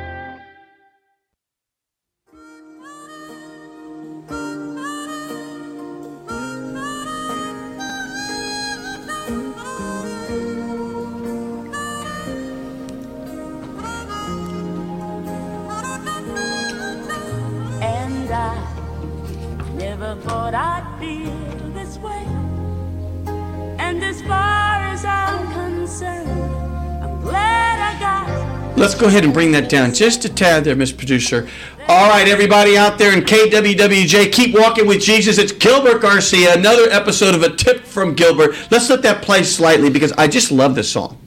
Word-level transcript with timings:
Go 29.02 29.08
ahead 29.08 29.24
and 29.24 29.34
bring 29.34 29.52
that 29.52 29.68
down 29.68 29.92
just 29.92 30.26
a 30.26 30.30
tad 30.30 30.64
there, 30.64 30.76
Miss 30.76 30.92
Producer. 30.92 31.50
All 31.88 32.08
right, 32.08 32.28
everybody 32.28 32.78
out 32.78 33.00
there 33.00 33.18
in 33.18 33.24
KWWJ, 33.24 34.32
keep 34.32 34.54
walking 34.54 34.86
with 34.86 35.02
Jesus. 35.02 35.40
It's 35.40 35.52
Gilbert 35.52 36.04
Garcia, 36.04 36.54
another 36.54 36.84
episode 36.92 37.34
of 37.34 37.42
A 37.42 37.50
Tip 37.50 37.84
from 37.84 38.14
Gilbert. 38.14 38.56
Let's 38.70 38.92
let 38.92 39.02
that 39.02 39.24
play 39.24 39.42
slightly 39.42 39.90
because 39.90 40.12
I 40.20 40.28
just 40.28 40.52
love 40.52 40.76
this 40.76 40.92
song. 40.92 41.20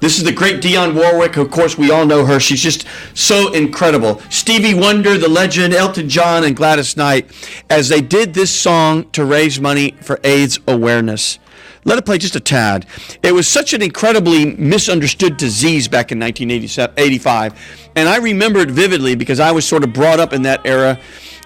This 0.00 0.18
is 0.18 0.24
the 0.24 0.32
great 0.32 0.60
Dionne 0.60 0.96
Warwick. 0.96 1.36
Of 1.36 1.52
course, 1.52 1.78
we 1.78 1.92
all 1.92 2.04
know 2.04 2.26
her. 2.26 2.40
She's 2.40 2.60
just 2.60 2.86
so 3.14 3.52
incredible. 3.52 4.20
Stevie 4.28 4.74
Wonder, 4.74 5.16
the 5.16 5.28
legend, 5.28 5.74
Elton 5.74 6.08
John, 6.08 6.42
and 6.42 6.56
Gladys 6.56 6.96
Knight, 6.96 7.30
as 7.70 7.88
they 7.88 8.00
did 8.00 8.34
this 8.34 8.50
song 8.50 9.08
to 9.12 9.24
raise 9.24 9.60
money 9.60 9.92
for 10.00 10.18
AIDS 10.24 10.58
awareness. 10.66 11.38
Let 11.84 11.98
it 11.98 12.04
play 12.04 12.18
just 12.18 12.36
a 12.36 12.40
tad. 12.40 12.86
It 13.22 13.32
was 13.32 13.48
such 13.48 13.74
an 13.74 13.82
incredibly 13.82 14.54
misunderstood 14.54 15.36
disease 15.36 15.88
back 15.88 16.12
in 16.12 16.20
1985. 16.20 17.90
And 17.96 18.08
I 18.08 18.18
remember 18.18 18.60
it 18.60 18.70
vividly 18.70 19.16
because 19.16 19.40
I 19.40 19.50
was 19.50 19.66
sort 19.66 19.82
of 19.82 19.92
brought 19.92 20.20
up 20.20 20.32
in 20.32 20.42
that 20.42 20.64
era. 20.64 21.00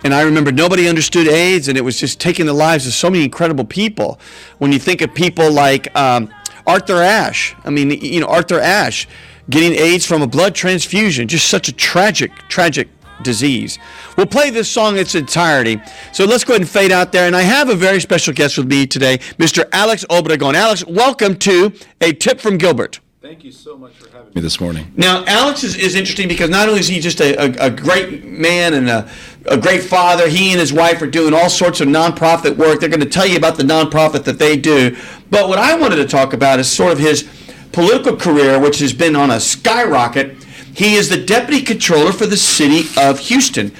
And 0.04 0.12
I 0.12 0.22
remember 0.22 0.52
nobody 0.52 0.88
understood 0.88 1.26
AIDS, 1.26 1.68
and 1.68 1.78
it 1.78 1.80
was 1.80 1.98
just 1.98 2.20
taking 2.20 2.44
the 2.44 2.52
lives 2.52 2.86
of 2.86 2.92
so 2.92 3.08
many 3.08 3.24
incredible 3.24 3.64
people. 3.64 4.20
When 4.58 4.70
you 4.72 4.78
think 4.78 5.00
of 5.00 5.14
people 5.14 5.50
like 5.50 5.94
um, 5.96 6.28
Arthur 6.66 7.02
Ashe, 7.02 7.54
I 7.64 7.70
mean, 7.70 7.90
you 7.90 8.20
know, 8.20 8.26
Arthur 8.26 8.60
Ashe 8.60 9.08
getting 9.48 9.72
AIDS 9.72 10.04
from 10.04 10.22
a 10.22 10.26
blood 10.26 10.54
transfusion, 10.54 11.28
just 11.28 11.48
such 11.48 11.68
a 11.68 11.72
tragic, 11.72 12.30
tragic 12.48 12.88
disease. 13.22 13.78
We'll 14.16 14.26
play 14.26 14.50
this 14.50 14.68
song 14.68 14.94
in 14.94 15.00
its 15.00 15.14
entirety. 15.14 15.80
So 16.12 16.24
let's 16.24 16.44
go 16.44 16.54
ahead 16.54 16.62
and 16.62 16.70
fade 16.70 16.92
out 16.92 17.12
there. 17.12 17.26
And 17.26 17.36
I 17.36 17.42
have 17.42 17.68
a 17.68 17.74
very 17.74 18.00
special 18.00 18.34
guest 18.34 18.58
with 18.58 18.68
me 18.68 18.86
today, 18.86 19.18
Mr. 19.38 19.68
Alex 19.72 20.04
Obregon. 20.10 20.54
Alex, 20.54 20.84
welcome 20.86 21.36
to 21.38 21.72
A 22.00 22.12
Tip 22.12 22.40
from 22.40 22.58
Gilbert. 22.58 23.00
Thank 23.26 23.42
you 23.42 23.50
so 23.50 23.76
much 23.76 23.92
for 23.94 24.08
having 24.16 24.32
me 24.34 24.40
this 24.40 24.60
morning. 24.60 24.92
Now, 24.94 25.24
Alex 25.26 25.64
is, 25.64 25.74
is 25.74 25.96
interesting 25.96 26.28
because 26.28 26.48
not 26.48 26.68
only 26.68 26.78
is 26.78 26.86
he 26.86 27.00
just 27.00 27.20
a, 27.20 27.34
a, 27.34 27.66
a 27.66 27.70
great 27.70 28.24
man 28.24 28.72
and 28.74 28.88
a, 28.88 29.10
a 29.46 29.56
great 29.56 29.82
father, 29.82 30.28
he 30.28 30.52
and 30.52 30.60
his 30.60 30.72
wife 30.72 31.02
are 31.02 31.08
doing 31.08 31.34
all 31.34 31.50
sorts 31.50 31.80
of 31.80 31.88
nonprofit 31.88 32.56
work. 32.56 32.78
They're 32.78 32.88
going 32.88 33.00
to 33.00 33.08
tell 33.08 33.26
you 33.26 33.36
about 33.36 33.56
the 33.56 33.64
nonprofit 33.64 34.22
that 34.24 34.38
they 34.38 34.56
do. 34.56 34.96
But 35.28 35.48
what 35.48 35.58
I 35.58 35.74
wanted 35.76 35.96
to 35.96 36.06
talk 36.06 36.34
about 36.34 36.60
is 36.60 36.70
sort 36.70 36.92
of 36.92 37.00
his 37.00 37.28
political 37.72 38.16
career, 38.16 38.60
which 38.60 38.78
has 38.78 38.92
been 38.92 39.16
on 39.16 39.32
a 39.32 39.40
skyrocket. 39.40 40.45
He 40.76 40.96
is 40.96 41.08
the 41.08 41.16
deputy 41.16 41.62
controller 41.62 42.12
for 42.12 42.26
the 42.26 42.36
city 42.36 42.84
of 43.00 43.18
Houston. 43.18 43.72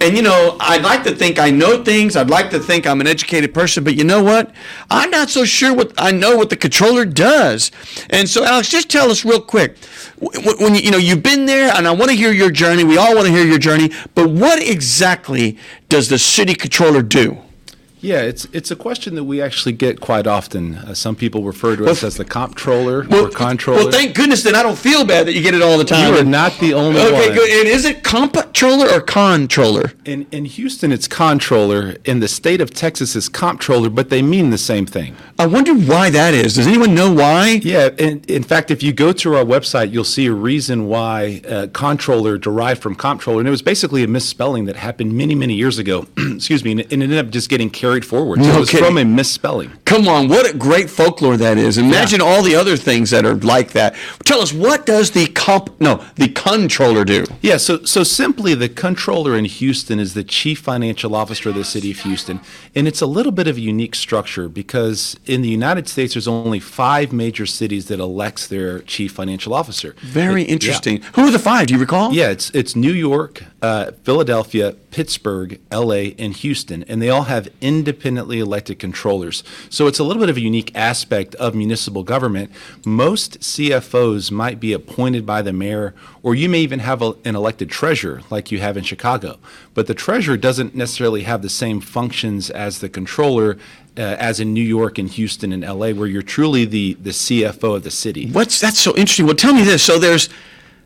And 0.00 0.16
you 0.16 0.22
know, 0.22 0.56
I'd 0.60 0.82
like 0.82 1.02
to 1.02 1.12
think 1.12 1.40
I 1.40 1.50
know 1.50 1.82
things. 1.82 2.14
I'd 2.14 2.30
like 2.30 2.50
to 2.50 2.60
think 2.60 2.86
I'm 2.86 3.00
an 3.00 3.08
educated 3.08 3.52
person, 3.52 3.82
but 3.82 3.96
you 3.96 4.04
know 4.04 4.22
what? 4.22 4.52
I'm 4.88 5.10
not 5.10 5.30
so 5.30 5.44
sure 5.44 5.74
what 5.74 5.92
I 5.98 6.12
know 6.12 6.36
what 6.36 6.50
the 6.50 6.56
controller 6.56 7.04
does. 7.04 7.72
And 8.08 8.28
so, 8.28 8.44
Alex, 8.44 8.68
just 8.68 8.88
tell 8.88 9.10
us 9.10 9.24
real 9.24 9.40
quick 9.40 9.76
when, 10.20 10.76
you 10.76 10.92
know 10.92 10.96
you've 10.96 11.24
been 11.24 11.46
there, 11.46 11.74
and 11.74 11.88
I 11.88 11.90
want 11.90 12.12
to 12.12 12.16
hear 12.16 12.32
your 12.32 12.52
journey. 12.52 12.84
We 12.84 12.98
all 12.98 13.16
want 13.16 13.26
to 13.26 13.32
hear 13.32 13.44
your 13.44 13.58
journey. 13.58 13.90
But 14.14 14.30
what 14.30 14.62
exactly 14.62 15.58
does 15.88 16.08
the 16.08 16.20
city 16.20 16.54
controller 16.54 17.02
do? 17.02 17.43
Yeah, 18.04 18.20
it's 18.20 18.46
it's 18.52 18.70
a 18.70 18.76
question 18.76 19.14
that 19.14 19.24
we 19.24 19.40
actually 19.40 19.72
get 19.72 19.98
quite 19.98 20.26
often. 20.26 20.74
Uh, 20.74 20.92
some 20.92 21.16
people 21.16 21.42
refer 21.42 21.74
to 21.74 21.86
us 21.86 22.02
Well, 22.02 22.08
as 22.08 22.16
the 22.18 22.24
comptroller 22.26 23.06
or 23.10 23.30
controller. 23.30 23.84
Well, 23.84 23.90
thank 23.90 24.14
goodness 24.14 24.42
then 24.42 24.54
I 24.54 24.62
don't 24.62 24.76
feel 24.78 25.06
bad 25.06 25.26
that 25.26 25.32
you 25.32 25.40
get 25.40 25.54
it 25.54 25.62
all 25.62 25.78
the 25.78 25.86
time. 25.86 26.12
you 26.12 26.20
are 26.20 26.22
not 26.24 26.52
the 26.58 26.74
only 26.74 27.00
Okay, 27.00 27.12
one. 27.12 27.22
Okay, 27.22 27.34
good. 27.34 27.50
And 27.60 27.68
is 27.68 27.86
it 27.86 28.04
comptroller 28.04 28.88
or 28.90 29.00
controller? 29.00 29.92
In 30.04 30.26
in 30.32 30.44
Houston, 30.44 30.92
it's 30.92 31.08
controller. 31.08 31.96
In 32.04 32.20
the 32.20 32.28
state 32.28 32.60
of 32.60 32.74
Texas, 32.74 33.16
it's 33.16 33.30
comptroller, 33.30 33.88
but 33.88 34.10
they 34.10 34.20
mean 34.20 34.50
the 34.50 34.58
same 34.58 34.84
thing. 34.84 35.16
I 35.38 35.46
wonder 35.46 35.74
why 35.74 36.10
that 36.10 36.34
is. 36.34 36.56
Does 36.56 36.66
anyone 36.66 36.94
know 36.94 37.10
why? 37.10 37.60
Yeah, 37.62 37.88
and 37.98 38.28
in 38.30 38.42
fact, 38.42 38.70
if 38.70 38.82
you 38.82 38.92
go 38.92 39.12
to 39.14 39.34
our 39.36 39.44
website, 39.44 39.92
you'll 39.92 40.04
see 40.04 40.26
a 40.26 40.32
reason 40.32 40.88
why 40.88 41.40
uh, 41.48 41.68
controller 41.72 42.36
derived 42.36 42.82
from 42.82 42.96
comptroller, 42.96 43.40
and 43.40 43.48
it 43.48 43.50
was 43.50 43.62
basically 43.62 44.04
a 44.04 44.08
misspelling 44.08 44.66
that 44.66 44.76
happened 44.76 45.14
many, 45.14 45.34
many 45.34 45.54
years 45.54 45.78
ago. 45.78 46.06
Excuse 46.18 46.62
me, 46.64 46.72
and 46.72 46.80
it 46.80 46.92
ended 46.92 47.16
up 47.16 47.30
just 47.30 47.48
getting 47.48 47.70
carried 47.70 47.93
forward. 48.02 48.42
So 48.42 48.48
No 48.48 48.56
it 48.56 48.60
was 48.60 48.70
kidding. 48.70 48.86
from 48.86 48.96
a 48.96 49.04
misspelling. 49.04 49.70
Come 49.84 50.08
on, 50.08 50.28
what 50.28 50.48
a 50.48 50.56
great 50.56 50.88
folklore 50.88 51.36
that 51.36 51.58
is. 51.58 51.76
Imagine 51.76 52.22
all 52.22 52.42
the 52.42 52.54
other 52.56 52.78
things 52.78 53.10
that 53.10 53.26
are 53.26 53.34
like 53.34 53.72
that. 53.72 53.94
Tell 54.24 54.40
us, 54.40 54.54
what 54.54 54.86
does 54.86 55.10
the 55.10 55.26
comp, 55.26 55.78
no, 55.78 56.02
the 56.14 56.28
controller 56.28 57.04
do? 57.04 57.26
Yeah, 57.42 57.58
so 57.58 57.84
so 57.84 58.02
simply 58.02 58.54
the 58.54 58.70
controller 58.70 59.36
in 59.36 59.44
Houston 59.44 60.00
is 60.00 60.14
the 60.14 60.24
chief 60.24 60.60
financial 60.60 61.14
officer 61.14 61.50
of 61.50 61.54
the 61.56 61.64
city 61.64 61.90
of 61.90 61.98
Houston, 62.00 62.40
and 62.74 62.88
it's 62.88 63.02
a 63.02 63.06
little 63.06 63.32
bit 63.32 63.46
of 63.46 63.58
a 63.58 63.60
unique 63.60 63.94
structure 63.94 64.48
because 64.48 65.16
in 65.26 65.42
the 65.42 65.48
United 65.50 65.86
States 65.88 66.14
there's 66.14 66.26
only 66.26 66.60
five 66.60 67.12
major 67.12 67.44
cities 67.44 67.86
that 67.88 68.00
elects 68.00 68.46
their 68.46 68.78
chief 68.80 69.12
financial 69.12 69.52
officer. 69.52 69.94
Very 70.02 70.42
It- 70.42 70.48
yeah. 70.48 70.52
interesting. 70.54 71.02
Who 71.14 71.26
are 71.26 71.30
the 71.30 71.38
five? 71.38 71.66
Do 71.66 71.74
you 71.74 71.80
recall? 71.80 72.14
Yeah, 72.14 72.30
it's 72.30 72.50
it's 72.54 72.74
New 72.74 72.92
York, 72.92 73.44
uh, 73.60 73.90
Philadelphia, 74.04 74.74
Pittsburgh, 74.90 75.58
L.A., 75.70 76.14
and 76.18 76.32
Houston, 76.36 76.84
and 76.88 77.02
they 77.02 77.10
all 77.10 77.24
have 77.24 77.48
independently 77.84 78.40
elected 78.40 78.78
controllers. 78.78 79.44
So 79.68 79.86
it's 79.86 79.98
a 79.98 80.04
little 80.04 80.20
bit 80.20 80.30
of 80.30 80.38
a 80.38 80.40
unique 80.40 80.72
aspect 80.74 81.34
of 81.34 81.54
municipal 81.54 82.02
government. 82.02 82.50
Most 82.86 83.40
CFOs 83.40 84.30
might 84.30 84.58
be 84.58 84.72
appointed 84.72 85.26
by 85.26 85.42
the 85.42 85.52
mayor, 85.52 85.94
or 86.22 86.34
you 86.34 86.48
may 86.48 86.60
even 86.60 86.78
have 86.78 87.02
a, 87.02 87.14
an 87.26 87.36
elected 87.36 87.68
treasurer, 87.68 88.22
like 88.30 88.50
you 88.50 88.60
have 88.60 88.78
in 88.78 88.84
Chicago. 88.84 89.38
But 89.74 89.86
the 89.86 89.92
treasurer 89.92 90.38
doesn't 90.38 90.74
necessarily 90.74 91.24
have 91.24 91.42
the 91.42 91.50
same 91.50 91.82
functions 91.82 92.48
as 92.48 92.80
the 92.80 92.88
controller. 92.88 93.58
Uh, 93.96 94.16
as 94.18 94.40
in 94.40 94.52
New 94.52 94.60
York 94.60 94.98
and 94.98 95.08
Houston 95.08 95.52
and 95.52 95.62
LA, 95.62 95.90
where 95.92 96.08
you're 96.08 96.20
truly 96.20 96.64
the, 96.64 96.94
the 96.94 97.10
CFO 97.10 97.76
of 97.76 97.84
the 97.84 97.92
city. 97.92 98.28
What's 98.28 98.60
that's 98.60 98.80
so 98.80 98.90
interesting? 98.96 99.26
Well, 99.26 99.36
tell 99.36 99.54
me 99.54 99.62
this. 99.62 99.84
So 99.84 100.00
there's 100.00 100.28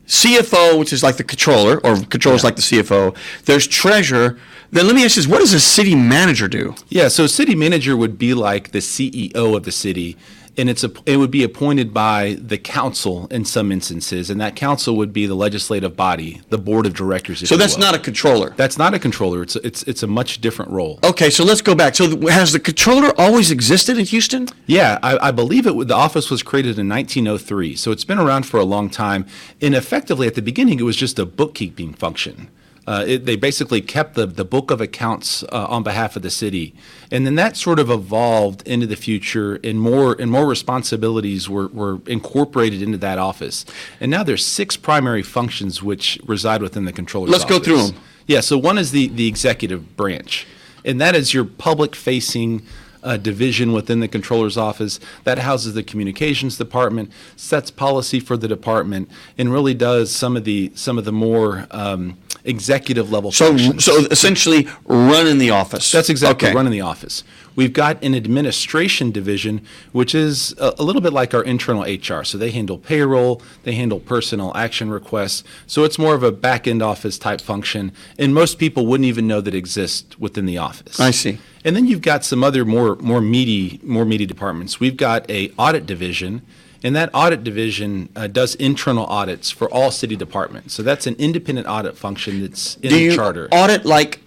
CFO, 0.09 0.79
which 0.79 0.93
is 0.93 1.03
like 1.03 1.17
the 1.17 1.25
controller, 1.25 1.77
or 1.85 1.97
controller's 1.97 2.43
like 2.43 2.57
the 2.57 2.63
CFO. 2.63 3.15
There's 3.45 3.67
treasurer. 3.67 4.39
Then 4.71 4.87
let 4.87 4.97
me 4.97 5.05
ask 5.05 5.17
you 5.17 5.23
this: 5.23 5.31
What 5.31 5.39
does 5.39 5.53
a 5.53 5.61
city 5.61 5.95
manager 5.95 6.49
do? 6.49 6.75
Yeah, 6.89 7.09
so 7.09 7.27
city 7.27 7.55
manager 7.55 7.97
would 7.97 8.19
be 8.19 8.35
like 8.35 8.73
the 8.73 8.79
CEO 8.79 9.57
of 9.57 9.65
the 9.65 9.73
city, 9.73 10.17
and 10.59 10.69
it's 10.69 10.85
a, 10.85 10.91
it 11.07 11.17
would 11.17 11.31
be 11.31 11.43
appointed 11.45 11.95
by 11.95 12.37
the 12.41 12.59
council 12.59 13.27
in 13.31 13.45
some 13.45 13.71
instances, 13.73 14.29
and 14.29 14.41
that 14.41 14.57
council 14.57 14.97
would 14.97 15.13
be 15.13 15.27
the 15.27 15.35
legislative 15.35 15.97
body, 15.97 16.43
the 16.51 16.59
board 16.59 16.85
of 16.85 16.95
directors. 16.95 17.43
if 17.43 17.49
So 17.49 17.55
you 17.55 17.59
that's 17.61 17.75
will. 17.77 17.81
not 17.87 17.95
a 17.95 17.99
controller. 17.99 18.51
that's 18.57 18.77
not 18.77 18.93
a 18.95 18.99
controller. 18.99 19.43
It's 19.43 19.57
a, 19.57 19.67
it's 19.67 19.83
it's 19.85 20.03
a 20.03 20.07
much 20.07 20.41
different 20.41 20.71
role. 20.73 20.99
Okay, 21.05 21.31
so 21.31 21.45
let's 21.45 21.63
go 21.63 21.75
back. 21.75 21.95
So 21.95 22.15
th- 22.15 22.31
has 22.33 22.53
the 22.53 22.61
controller 22.61 23.13
always 23.19 23.51
existed 23.51 23.97
in 23.99 24.05
Houston? 24.07 24.49
Yeah, 24.67 24.99
I, 25.03 25.29
I 25.29 25.31
believe 25.31 25.67
it. 25.67 25.89
The 25.89 25.95
office 25.95 26.31
was 26.31 26.43
created 26.43 26.79
in 26.79 26.89
1903, 26.89 27.77
so 27.77 27.91
it's 27.93 28.05
been 28.05 28.19
around 28.19 28.45
for 28.45 28.59
a 28.59 28.65
long 28.65 28.91
time. 28.91 29.25
And 29.63 29.75
effectively, 29.75 30.27
at 30.27 30.35
the 30.35 30.43
beginning, 30.43 30.81
it 30.81 30.85
was 30.85 30.97
just 30.97 31.19
a 31.19 31.25
bookkeeping 31.27 31.95
function. 31.95 32.49
Uh, 32.89 33.05
it, 33.07 33.27
they 33.27 33.37
basically 33.37 33.83
kept 33.83 34.15
the, 34.15 34.25
the 34.25 34.47
book 34.47 34.71
of 34.71 34.81
accounts 34.81 35.43
uh, 35.43 35.67
on 35.69 35.83
behalf 35.83 36.17
of 36.17 36.23
the 36.23 36.31
city, 36.31 36.75
and 37.11 37.27
then 37.27 37.35
that 37.35 37.55
sort 37.55 37.79
of 37.79 37.91
evolved 37.91 38.67
into 38.67 38.87
the 38.87 38.97
future, 38.97 39.61
and 39.63 39.79
more 39.79 40.17
and 40.19 40.31
more 40.31 40.47
responsibilities 40.47 41.51
were, 41.51 41.69
were 41.69 42.01
incorporated 42.07 42.81
into 42.81 42.97
that 42.97 43.19
office. 43.19 43.67
And 44.01 44.11
now 44.11 44.23
there's 44.23 44.47
six 44.47 44.79
primary 44.79 45.23
functions 45.23 45.83
which 45.83 46.19
reside 46.25 46.63
within 46.63 46.87
the 46.87 46.93
controller's 46.95 47.31
Let's 47.31 47.45
go 47.45 47.59
through 47.59 47.89
them. 47.89 48.01
Yeah, 48.27 48.41
so 48.41 48.57
one 48.57 48.79
is 48.79 48.91
the, 48.91 49.09
the 49.09 49.29
executive 49.29 49.95
branch, 49.95 50.47
and 50.83 50.99
that 50.99 51.15
is 51.15 51.35
your 51.35 51.45
public 51.45 51.95
facing 51.95 52.63
uh, 53.03 53.17
division 53.17 53.73
within 53.73 54.01
the 54.01 54.09
controller's 54.09 54.57
office 54.57 54.99
that 55.25 55.39
houses 55.39 55.75
the 55.75 55.83
communications 55.83 56.57
department, 56.57 57.11
sets 57.37 57.71
policy 57.71 58.21
for 58.21 58.37
the 58.37 58.49
department, 58.49 59.11
and 59.37 59.53
really 59.53 59.75
does 59.75 60.11
some 60.15 60.37
of 60.37 60.45
the 60.45 60.71
some 60.75 60.99
of 60.99 61.05
the 61.05 61.13
more 61.13 61.67
um, 61.71 62.17
executive 62.45 63.11
level 63.13 63.31
So, 63.33 63.49
functions. 63.49 63.85
so 63.85 64.07
essentially, 64.11 64.67
running 64.87 65.39
the 65.39 65.51
office. 65.51 65.91
That's 65.93 66.09
exactly 66.11 66.49
Okay. 66.49 66.55
running 66.57 66.73
the 66.73 66.81
office. 66.81 67.25
We've 67.57 67.73
got 67.73 68.03
an 68.05 68.15
administration 68.15 69.11
division, 69.11 69.63
which 69.91 70.15
is 70.15 70.55
a, 70.59 70.75
a 70.79 70.83
little 70.85 71.03
bit 71.03 71.13
like 71.13 71.35
our 71.35 71.43
internal 71.43 71.83
HR. 71.83 72.23
So 72.23 72.39
they 72.39 72.53
handle 72.53 72.79
payroll, 72.79 73.43
they 73.65 73.73
handle 73.73 73.99
personnel 73.99 74.53
action 74.57 74.91
requests. 74.91 75.43
So 75.67 75.83
it's 75.83 75.99
more 75.99 76.15
of 76.15 76.23
a 76.23 76.31
back 76.31 76.69
end 76.69 76.83
office 76.83 77.19
type 77.19 77.41
function, 77.41 77.91
and 78.19 78.33
most 78.33 78.59
people 78.59 78.87
wouldn't 78.87 79.07
even 79.09 79.27
know 79.27 79.41
that 79.41 79.55
exists 79.55 80.19
within 80.21 80.47
the 80.47 80.57
office. 80.59 81.01
I 81.01 81.11
see. 81.11 81.39
And 81.69 81.77
then 81.77 81.87
you've 81.87 82.01
got 82.01 82.25
some 82.25 82.43
other 82.43 82.65
more 82.65 82.97
more 82.97 83.21
meaty 83.21 83.79
more 83.83 84.07
meaty 84.07 84.25
departments. 84.25 84.81
We've 84.81 84.97
got 84.97 85.31
a 85.31 85.51
audit 85.59 85.85
division. 85.85 86.41
And 86.83 86.97
that 86.97 87.11
audit 87.13 87.45
division 87.45 88.09
uh, 88.17 88.29
does 88.29 88.55
internal 88.55 89.05
audits 89.05 89.51
for 89.51 89.69
all 89.69 89.91
city 89.91 90.17
departments. 90.17 90.73
So 90.75 90.83
that's 90.83 91.07
an 91.07 91.15
independent 91.19 91.67
audit 91.67 91.99
function 91.99 92.41
that's 92.41 92.77
in 92.77 92.89
Do 92.89 92.95
the 92.95 93.03
you 93.03 93.15
charter. 93.15 93.49
audit 93.51 93.85
like 93.85 94.21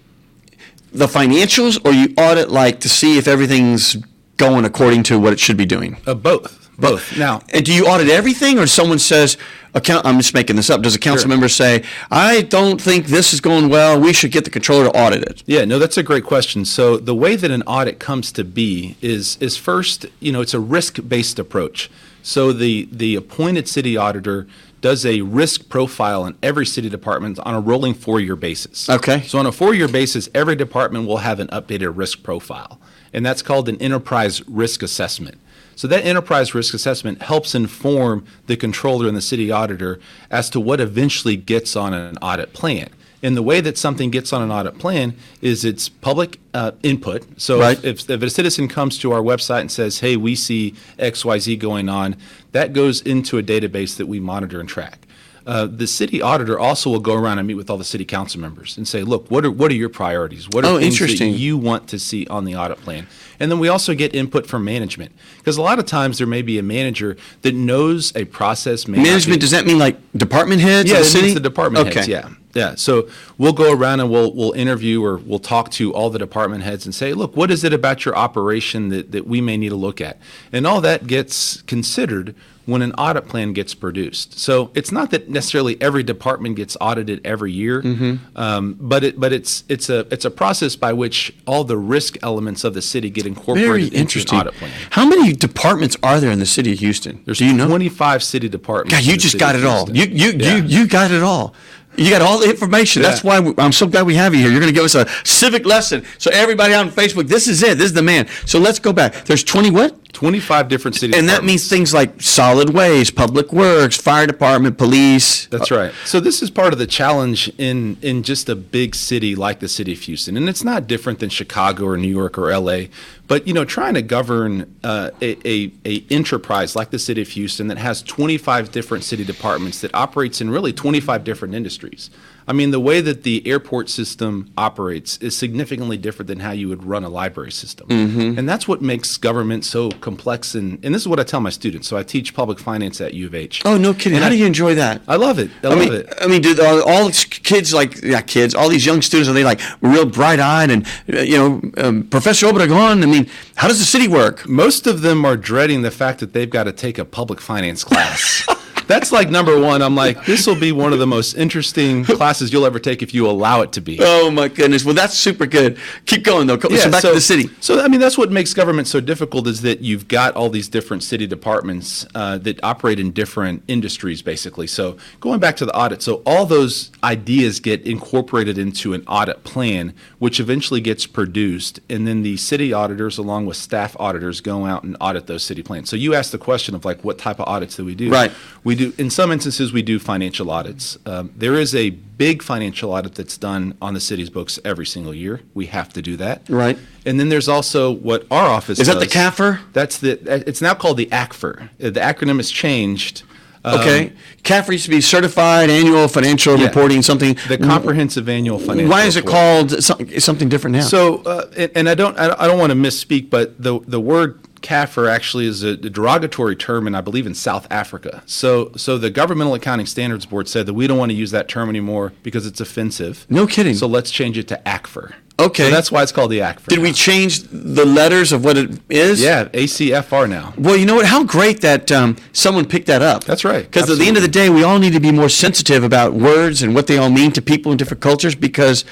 the 0.92 1.06
financials, 1.06 1.84
or 1.84 1.92
you 1.92 2.14
audit 2.16 2.50
like 2.50 2.78
to 2.80 2.88
see 2.88 3.18
if 3.18 3.26
everything's 3.26 3.96
going 4.36 4.64
according 4.64 5.02
to 5.04 5.18
what 5.18 5.32
it 5.32 5.40
should 5.40 5.56
be 5.56 5.66
doing? 5.66 5.96
Uh, 6.06 6.14
both, 6.14 6.61
both. 6.78 7.16
Now, 7.16 7.42
And 7.52 7.64
do 7.64 7.72
you 7.72 7.86
audit 7.86 8.08
everything, 8.08 8.58
or 8.58 8.66
someone 8.66 8.98
says, 8.98 9.36
account, 9.74 10.04
I'm 10.06 10.18
just 10.18 10.34
making 10.34 10.56
this 10.56 10.70
up, 10.70 10.82
does 10.82 10.94
a 10.94 10.98
council 10.98 11.22
Sure. 11.22 11.28
member 11.28 11.48
say, 11.48 11.82
I 12.10 12.42
don't 12.42 12.80
think 12.80 13.06
this 13.06 13.32
is 13.32 13.40
going 13.40 13.68
well, 13.68 14.00
we 14.00 14.12
should 14.12 14.30
get 14.32 14.44
the 14.44 14.50
controller 14.50 14.84
to 14.84 14.90
audit 14.98 15.22
it? 15.22 15.42
Yeah, 15.46 15.64
no, 15.64 15.78
that's 15.78 15.96
a 15.96 16.02
great 16.02 16.24
question. 16.24 16.64
So 16.64 16.96
the 16.96 17.14
way 17.14 17.36
that 17.36 17.50
an 17.50 17.62
audit 17.62 17.98
comes 17.98 18.32
to 18.32 18.44
be 18.44 18.96
is 19.00 19.36
is 19.40 19.56
first, 19.56 20.06
you 20.20 20.32
know, 20.32 20.40
it's 20.40 20.54
a 20.54 20.60
risk-based 20.60 21.38
approach. 21.38 21.90
So 22.22 22.52
the 22.52 22.88
the 22.92 23.16
appointed 23.16 23.66
city 23.68 23.96
auditor 23.96 24.46
does 24.80 25.06
a 25.06 25.20
risk 25.22 25.68
profile 25.68 26.26
in 26.26 26.36
every 26.42 26.66
city 26.66 26.88
department 26.88 27.38
on 27.40 27.54
a 27.54 27.60
rolling 27.60 27.94
four-year 27.94 28.34
basis. 28.36 28.90
Okay. 28.90 29.22
So 29.22 29.38
on 29.38 29.46
a 29.46 29.52
four-year 29.52 29.86
basis, 29.88 30.28
every 30.34 30.56
department 30.56 31.06
will 31.06 31.18
have 31.18 31.38
an 31.38 31.46
updated 31.48 31.92
risk 31.96 32.22
profile, 32.24 32.80
and 33.12 33.24
that's 33.24 33.42
called 33.42 33.68
an 33.68 33.76
enterprise 33.80 34.46
risk 34.48 34.82
assessment. 34.82 35.38
So 35.76 35.88
that 35.88 36.04
enterprise 36.04 36.54
risk 36.54 36.74
assessment 36.74 37.22
helps 37.22 37.54
inform 37.54 38.24
the 38.46 38.56
controller 38.56 39.08
and 39.08 39.16
the 39.16 39.22
city 39.22 39.50
auditor 39.50 39.98
as 40.30 40.50
to 40.50 40.60
what 40.60 40.80
eventually 40.80 41.36
gets 41.36 41.76
on 41.76 41.94
an 41.94 42.18
audit 42.18 42.52
plan. 42.52 42.88
And 43.24 43.36
the 43.36 43.42
way 43.42 43.60
that 43.60 43.78
something 43.78 44.10
gets 44.10 44.32
on 44.32 44.42
an 44.42 44.50
audit 44.50 44.78
plan 44.78 45.14
is 45.40 45.64
it's 45.64 45.88
public 45.88 46.40
uh, 46.54 46.72
input. 46.82 47.24
So 47.40 47.60
Right. 47.60 47.82
if, 47.84 48.10
if 48.10 48.20
a 48.20 48.28
citizen 48.30 48.66
comes 48.66 48.98
to 48.98 49.12
our 49.12 49.20
website 49.20 49.60
and 49.60 49.70
says, 49.70 50.00
hey, 50.00 50.16
we 50.16 50.34
see 50.34 50.74
XYZ 50.98 51.58
going 51.58 51.88
on, 51.88 52.16
that 52.50 52.72
goes 52.72 53.00
into 53.00 53.38
a 53.38 53.42
database 53.42 53.96
that 53.96 54.06
we 54.06 54.18
monitor 54.18 54.58
and 54.58 54.68
track. 54.68 55.06
Uh, 55.46 55.66
the 55.66 55.86
city 55.86 56.22
auditor 56.22 56.58
also 56.58 56.90
will 56.90 57.00
go 57.00 57.14
around 57.14 57.38
and 57.38 57.48
meet 57.48 57.54
with 57.54 57.68
all 57.68 57.78
the 57.78 57.84
city 57.84 58.04
council 58.04 58.40
members 58.40 58.76
and 58.76 58.86
say, 58.86 59.02
look, 59.02 59.30
what 59.30 59.44
are, 59.44 59.50
what 59.50 59.70
are 59.70 59.74
your 59.74 59.88
priorities? 59.88 60.48
What 60.48 60.64
are 60.64 60.72
Oh, 60.74 60.78
things 60.78 60.98
that 60.98 61.24
you 61.26 61.56
want 61.56 61.88
to 61.88 61.98
see 61.98 62.26
on 62.28 62.44
the 62.44 62.54
audit 62.56 62.78
plan? 62.78 63.06
And 63.40 63.50
then 63.50 63.58
we 63.58 63.68
also 63.68 63.94
get 63.94 64.14
input 64.14 64.46
from 64.46 64.64
management. 64.64 65.12
Because 65.38 65.56
a 65.56 65.62
lot 65.62 65.78
of 65.78 65.86
times 65.86 66.18
there 66.18 66.26
may 66.26 66.42
be 66.42 66.58
a 66.58 66.62
manager 66.62 67.16
that 67.42 67.54
knows 67.54 68.14
a 68.14 68.24
process 68.24 68.86
Management, 68.86 69.40
does 69.40 69.50
that 69.50 69.66
mean 69.66 69.78
like 69.78 69.96
department 70.16 70.60
heads 70.60 70.88
yeah, 70.90 70.96
the 70.98 71.02
it 71.02 71.06
city? 71.06 71.22
means 71.22 71.34
the 71.34 71.40
department 71.40 71.88
okay. 71.88 72.00
heads. 72.00 72.08
Yeah, 72.08 72.28
yeah. 72.54 72.74
So 72.76 73.08
we'll 73.38 73.52
go 73.52 73.72
around 73.72 74.00
and 74.00 74.10
we'll 74.10 74.32
we'll 74.34 74.52
interview 74.52 75.02
or 75.04 75.16
we'll 75.18 75.38
talk 75.38 75.70
to 75.72 75.92
all 75.94 76.10
the 76.10 76.18
department 76.18 76.62
heads 76.64 76.84
and 76.86 76.94
say, 76.94 77.12
look, 77.14 77.36
what 77.36 77.50
is 77.50 77.64
it 77.64 77.72
about 77.72 78.04
your 78.04 78.16
operation 78.16 78.88
that, 78.90 79.12
that 79.12 79.26
we 79.26 79.40
may 79.40 79.56
need 79.56 79.70
to 79.70 79.76
look 79.76 80.00
at? 80.00 80.18
And 80.52 80.66
all 80.66 80.80
that 80.82 81.06
gets 81.06 81.62
considered 81.62 82.34
when 82.64 82.80
an 82.80 82.92
audit 82.92 83.26
plan 83.26 83.52
gets 83.52 83.74
produced. 83.74 84.38
So 84.38 84.70
it's 84.72 84.92
not 84.92 85.10
that 85.10 85.28
necessarily 85.28 85.76
every 85.82 86.04
department 86.04 86.54
gets 86.54 86.76
audited 86.80 87.20
every 87.24 87.50
year, 87.50 87.82
Mm-hmm. 87.82 88.36
um, 88.38 88.76
but 88.80 89.02
it 89.02 89.18
but 89.18 89.32
it's 89.32 89.64
it's 89.68 89.90
a 89.90 90.06
it's 90.12 90.24
a 90.24 90.30
process 90.30 90.76
by 90.76 90.92
which 90.92 91.34
all 91.44 91.64
the 91.64 91.76
risk 91.76 92.16
elements 92.22 92.62
of 92.62 92.74
the 92.74 92.82
city 92.82 93.10
get 93.10 93.26
incorporated 93.26 93.68
Very 93.68 93.84
into 93.86 93.96
interesting. 93.96 94.38
an 94.38 94.46
audit 94.46 94.58
plan. 94.60 94.70
How 94.90 95.04
many 95.08 95.32
departments 95.32 95.96
are 96.04 96.20
there 96.20 96.30
in 96.30 96.38
the 96.38 96.46
city 96.46 96.72
of 96.72 96.78
Houston? 96.78 97.20
There's 97.24 97.38
Do 97.38 97.46
you 97.46 97.52
know? 97.52 97.66
25 97.66 98.22
city 98.22 98.48
departments. 98.48 98.94
God, 98.94 99.10
you 99.10 99.16
just 99.16 99.38
got 99.40 99.56
it 99.56 99.64
all. 99.64 99.90
You 99.90 100.04
you 100.04 100.30
Yeah. 100.38 100.56
you 100.58 100.62
you 100.64 100.86
got 100.86 101.10
it 101.10 101.22
all. 101.24 101.54
You 101.96 102.10
got 102.10 102.22
all 102.22 102.38
the 102.38 102.48
information. 102.48 103.02
That's 103.02 103.22
why 103.22 103.40
we, 103.40 103.54
I'm 103.58 103.72
so 103.72 103.86
glad 103.86 104.06
we 104.06 104.14
have 104.14 104.34
you 104.34 104.40
here. 104.40 104.50
You're 104.50 104.60
going 104.60 104.72
to 104.72 104.74
give 104.74 104.84
us 104.84 104.94
a 104.94 105.06
civic 105.24 105.66
lesson. 105.66 106.04
So 106.18 106.30
everybody 106.32 106.74
on 106.74 106.90
Facebook, 106.90 107.28
this 107.28 107.46
is 107.48 107.62
it. 107.62 107.76
This 107.76 107.86
is 107.86 107.92
the 107.92 108.02
man. 108.02 108.28
So 108.46 108.58
let's 108.58 108.78
go 108.78 108.92
back. 108.92 109.24
There's 109.24 109.44
20 109.44 109.70
what? 109.70 109.96
25 110.12 110.68
different 110.68 110.94
cities. 110.94 111.16
And 111.16 111.28
that 111.28 111.42
means 111.42 111.68
things 111.68 111.94
like 111.94 112.20
solid 112.20 112.70
waste, 112.70 113.14
public 113.16 113.52
works, 113.52 113.96
fire 113.96 114.26
department, 114.26 114.76
police. 114.76 115.46
That's 115.46 115.70
right. 115.70 115.92
So 116.04 116.20
this 116.20 116.42
is 116.42 116.50
part 116.50 116.72
of 116.72 116.78
the 116.78 116.86
challenge 116.86 117.50
in 117.58 117.96
in 118.02 118.22
just 118.22 118.48
a 118.48 118.54
big 118.54 118.94
city 118.94 119.34
like 119.34 119.60
the 119.60 119.68
city 119.68 119.92
of 119.92 120.00
Houston, 120.00 120.36
and 120.36 120.48
it's 120.48 120.64
not 120.64 120.86
different 120.86 121.18
than 121.18 121.30
Chicago 121.30 121.86
or 121.86 121.96
New 121.96 122.08
York 122.08 122.36
or 122.36 122.50
L.A. 122.50 122.90
But 123.26 123.46
you 123.46 123.54
know, 123.54 123.64
trying 123.64 123.94
to 123.94 124.02
govern 124.02 124.76
uh, 124.84 125.10
a, 125.22 125.48
a 125.48 125.72
a 125.86 126.04
enterprise 126.10 126.76
like 126.76 126.90
the 126.90 126.98
city 126.98 127.22
of 127.22 127.28
Houston 127.28 127.68
that 127.68 127.78
has 127.78 128.02
25 128.02 128.70
different 128.70 129.04
city 129.04 129.24
departments 129.24 129.80
that 129.80 129.94
operates 129.94 130.40
in 130.40 130.50
really 130.50 130.72
25 130.72 131.24
different 131.24 131.54
industries. 131.54 132.10
I 132.46 132.52
mean, 132.52 132.70
the 132.72 132.80
way 132.80 133.00
that 133.00 133.22
the 133.22 133.46
airport 133.46 133.88
system 133.88 134.50
operates 134.58 135.16
is 135.18 135.36
significantly 135.36 135.96
different 135.96 136.26
than 136.28 136.40
how 136.40 136.50
you 136.52 136.68
would 136.68 136.84
run 136.84 137.04
a 137.04 137.08
library 137.08 137.52
system, 137.52 137.88
Mm-hmm. 137.88 138.38
and 138.38 138.48
that's 138.48 138.66
what 138.66 138.82
makes 138.82 139.16
government 139.16 139.64
so 139.64 139.90
complex. 139.90 140.54
And 140.54 140.84
and 140.84 140.94
this 140.94 141.02
is 141.02 141.08
what 141.08 141.20
I 141.20 141.24
tell 141.24 141.40
my 141.40 141.50
students. 141.50 141.88
So 141.88 141.96
I 141.96 142.02
teach 142.02 142.34
public 142.34 142.58
finance 142.58 143.00
at 143.00 143.14
U 143.14 143.26
of 143.26 143.34
H. 143.34 143.62
Oh, 143.64 143.76
no 143.78 143.92
kidding. 143.94 144.14
And 144.14 144.22
How 144.24 144.28
I- 144.28 144.32
do 144.32 144.36
you 144.38 144.46
enjoy 144.46 144.74
that? 144.74 145.02
I 145.08 145.16
love 145.16 145.38
it. 145.38 145.50
I, 145.62 145.66
I 145.66 145.70
love 145.70 145.78
mean, 145.78 145.92
it. 145.92 146.12
I 146.20 146.26
mean, 146.26 146.42
do 146.42 146.54
all, 146.86 147.10
kids 147.10 147.72
like 147.72 148.02
yeah, 148.02 148.20
kids, 148.22 148.54
all 148.54 148.68
these 148.68 148.84
young 148.86 149.02
students 149.02 149.28
are 149.28 149.32
they 149.34 149.44
like 149.44 149.60
real 149.80 150.06
bright 150.06 150.40
eyed 150.40 150.70
and 150.70 150.86
uh, 151.12 151.20
you 151.20 151.38
know, 151.38 151.60
um, 151.78 152.02
Professor 152.04 152.46
Obregon? 152.46 153.02
I 153.02 153.06
mean, 153.06 153.28
how 153.56 153.68
does 153.68 153.78
the 153.78 153.84
city 153.84 154.08
work? 154.08 154.48
Most 154.48 154.86
of 154.86 155.02
them 155.02 155.24
are 155.24 155.36
dreading 155.36 155.82
the 155.82 155.90
fact 155.90 156.20
that 156.20 156.32
they've 156.32 156.50
got 156.50 156.64
to 156.64 156.72
take 156.72 156.98
a 156.98 157.04
public 157.04 157.40
finance 157.40 157.84
class. 157.84 158.46
That's 158.86 159.12
like 159.12 159.30
number 159.30 159.58
one. 159.60 159.82
I'm 159.82 159.94
like, 159.94 160.24
this 160.26 160.46
will 160.46 160.58
be 160.58 160.72
one 160.72 160.92
of 160.92 160.98
the 160.98 161.06
most 161.06 161.34
interesting 161.34 162.04
classes 162.04 162.52
you'll 162.52 162.66
ever 162.66 162.78
take 162.78 163.02
if 163.02 163.14
you 163.14 163.28
allow 163.28 163.62
it 163.62 163.72
to 163.72 163.80
be. 163.80 163.98
Oh 164.00 164.30
my 164.30 164.48
goodness! 164.48 164.84
Well, 164.84 164.94
that's 164.94 165.14
super 165.14 165.46
good. 165.46 165.78
Keep 166.06 166.24
going 166.24 166.46
though. 166.46 166.58
so 166.58 166.90
back 166.90 167.02
to 167.02 167.12
the 167.12 167.20
city. 167.20 167.50
So 167.60 167.80
I 167.80 167.88
mean, 167.88 168.00
that's 168.00 168.18
what 168.18 168.30
makes 168.30 168.54
government 168.54 168.88
so 168.88 169.00
difficult 169.00 169.46
is 169.46 169.62
that 169.62 169.80
you've 169.80 170.08
got 170.08 170.34
all 170.34 170.48
these 170.48 170.68
different 170.68 171.02
city 171.02 171.26
departments 171.26 172.06
uh, 172.14 172.38
that 172.38 172.62
operate 172.62 172.98
in 172.98 173.12
different 173.12 173.62
industries, 173.68 174.22
basically. 174.22 174.66
So 174.66 174.96
going 175.20 175.40
back 175.40 175.56
to 175.56 175.66
the 175.66 175.76
audit, 175.76 176.02
so 176.02 176.22
all 176.26 176.46
those 176.46 176.90
ideas 177.04 177.60
get 177.60 177.86
incorporated 177.86 178.58
into 178.58 178.94
an 178.94 179.04
audit 179.06 179.44
plan, 179.44 179.94
which 180.18 180.40
eventually 180.40 180.80
gets 180.80 181.06
produced, 181.06 181.80
and 181.88 182.06
then 182.06 182.22
the 182.22 182.36
city 182.36 182.72
auditors, 182.72 183.18
along 183.18 183.46
with 183.46 183.56
staff 183.56 183.96
auditors, 183.98 184.40
go 184.40 184.66
out 184.66 184.82
and 184.84 184.96
audit 185.00 185.26
those 185.26 185.42
city 185.42 185.62
plans. 185.62 185.88
So 185.88 185.96
you 185.96 186.14
asked 186.14 186.32
the 186.32 186.38
question 186.38 186.74
of 186.74 186.84
like, 186.84 187.04
what 187.04 187.18
type 187.18 187.40
of 187.40 187.48
audits 187.48 187.76
do 187.76 187.84
we 187.84 187.94
do? 187.94 188.10
Right. 188.10 188.32
We 188.64 188.71
do 188.74 188.92
in 188.98 189.10
some 189.10 189.32
instances 189.32 189.72
we 189.72 189.82
do 189.82 189.98
financial 189.98 190.50
audits. 190.50 190.98
Um, 191.06 191.32
there 191.36 191.54
is 191.54 191.74
a 191.74 191.90
big 191.90 192.42
financial 192.42 192.92
audit 192.92 193.14
that's 193.14 193.36
done 193.36 193.76
on 193.82 193.94
the 193.94 194.00
city's 194.00 194.30
books 194.30 194.58
every 194.64 194.86
single 194.86 195.14
year. 195.14 195.40
We 195.54 195.66
have 195.66 195.92
to 195.94 196.02
do 196.02 196.16
that. 196.18 196.42
Right. 196.48 196.78
And 197.06 197.18
then 197.18 197.28
there's 197.28 197.48
also 197.48 197.90
what 197.90 198.26
our 198.30 198.46
office 198.48 198.78
Is 198.78 198.86
that 198.86 198.98
the 199.00 199.06
does. 199.06 199.12
CAFR? 199.14 199.60
That's 199.72 199.98
the. 199.98 200.18
It's 200.48 200.60
now 200.62 200.74
called 200.74 200.96
the 200.98 201.06
ACFR. 201.06 201.62
Uh, 201.62 201.66
The 201.90 202.00
acronym 202.00 202.36
has 202.36 202.50
changed. 202.50 203.22
Um, 203.64 203.80
Okay, 203.80 204.12
CAFR 204.42 204.72
used 204.72 204.84
to 204.86 204.90
be 204.90 205.00
Certified 205.00 205.70
Annual 205.70 206.08
Financial 206.08 206.58
Yeah. 206.58 206.66
Reporting 206.66 207.00
something. 207.02 207.36
The 207.48 207.58
comprehensive 207.58 208.28
annual 208.28 208.58
financial. 208.58 208.90
Why 208.90 209.04
is 209.04 209.14
it 209.16 209.20
report. 209.24 209.32
called 209.70 209.82
some- 209.84 210.18
something 210.18 210.48
different 210.48 210.74
now? 210.76 210.82
So, 210.82 211.22
uh, 211.22 211.46
and, 211.56 211.70
and 211.76 211.88
I 211.88 211.94
don't, 211.94 212.18
I 212.18 212.26
don't- 212.26 212.40
I 212.40 212.46
don't 212.48 212.58
want 212.58 212.70
to 212.72 212.76
misspeak, 212.78 213.30
but 213.30 213.62
the 213.62 213.78
the 213.86 214.00
word 214.00 214.40
CAFR 214.62 215.10
actually 215.10 215.46
is 215.46 215.62
a 215.62 215.76
derogatory 215.76 216.56
term, 216.56 216.86
and 216.86 216.96
I 216.96 217.00
believe 217.00 217.26
in 217.26 217.34
South 217.34 217.66
Africa. 217.70 218.22
So, 218.26 218.72
so 218.76 218.98
the 218.98 219.10
Governmental 219.10 219.54
Accounting 219.54 219.86
Standards 219.86 220.26
Board 220.26 220.48
said 220.48 220.66
that 220.66 220.74
we 220.74 220.86
don't 220.86 220.98
want 220.98 221.10
to 221.10 221.16
use 221.16 221.30
that 221.32 221.48
term 221.48 221.68
anymore 221.68 222.12
because 222.22 222.46
it's 222.46 222.60
offensive. 222.60 223.26
No 223.28 223.46
kidding. 223.46 223.74
So 223.74 223.86
let's 223.86 224.10
change 224.10 224.38
it 224.38 224.48
to 224.48 224.62
ACFR. 224.64 225.14
Okay. 225.38 225.64
So 225.64 225.70
that's 225.70 225.90
why 225.90 226.02
it's 226.02 226.12
called 226.12 226.30
the 226.30 226.38
ACFR. 226.38 226.66
Did 226.66 226.78
we 226.80 226.92
change 226.92 227.42
the 227.44 227.84
letters 227.84 228.32
of 228.32 228.44
what 228.44 228.56
it 228.56 228.78
is? 228.88 229.20
Yeah, 229.20 229.46
ACFR 229.46 230.28
now. 230.28 230.54
Well, 230.56 230.76
you 230.76 230.86
know 230.86 230.94
what? 230.94 231.06
How 231.06 231.24
great 231.24 231.62
that 231.62 231.90
um, 231.90 232.16
someone 232.32 232.66
picked 232.66 232.86
that 232.86 233.02
up. 233.02 233.24
That's 233.24 233.44
right. 233.44 233.64
Because 233.64 233.90
at 233.90 233.98
the 233.98 234.06
end 234.06 234.16
of 234.16 234.22
the 234.22 234.28
day, 234.28 234.50
we 234.50 234.62
all 234.62 234.78
need 234.78 234.92
to 234.92 235.00
be 235.00 235.10
more 235.10 235.28
sensitive 235.28 235.84
about 235.84 236.12
words 236.12 236.62
and 236.62 236.74
what 236.74 236.86
they 236.86 236.98
all 236.98 237.10
mean 237.10 237.32
to 237.32 237.42
people 237.42 237.72
in 237.72 237.78
different 237.78 238.02
cultures 238.02 238.34
because 238.34 238.84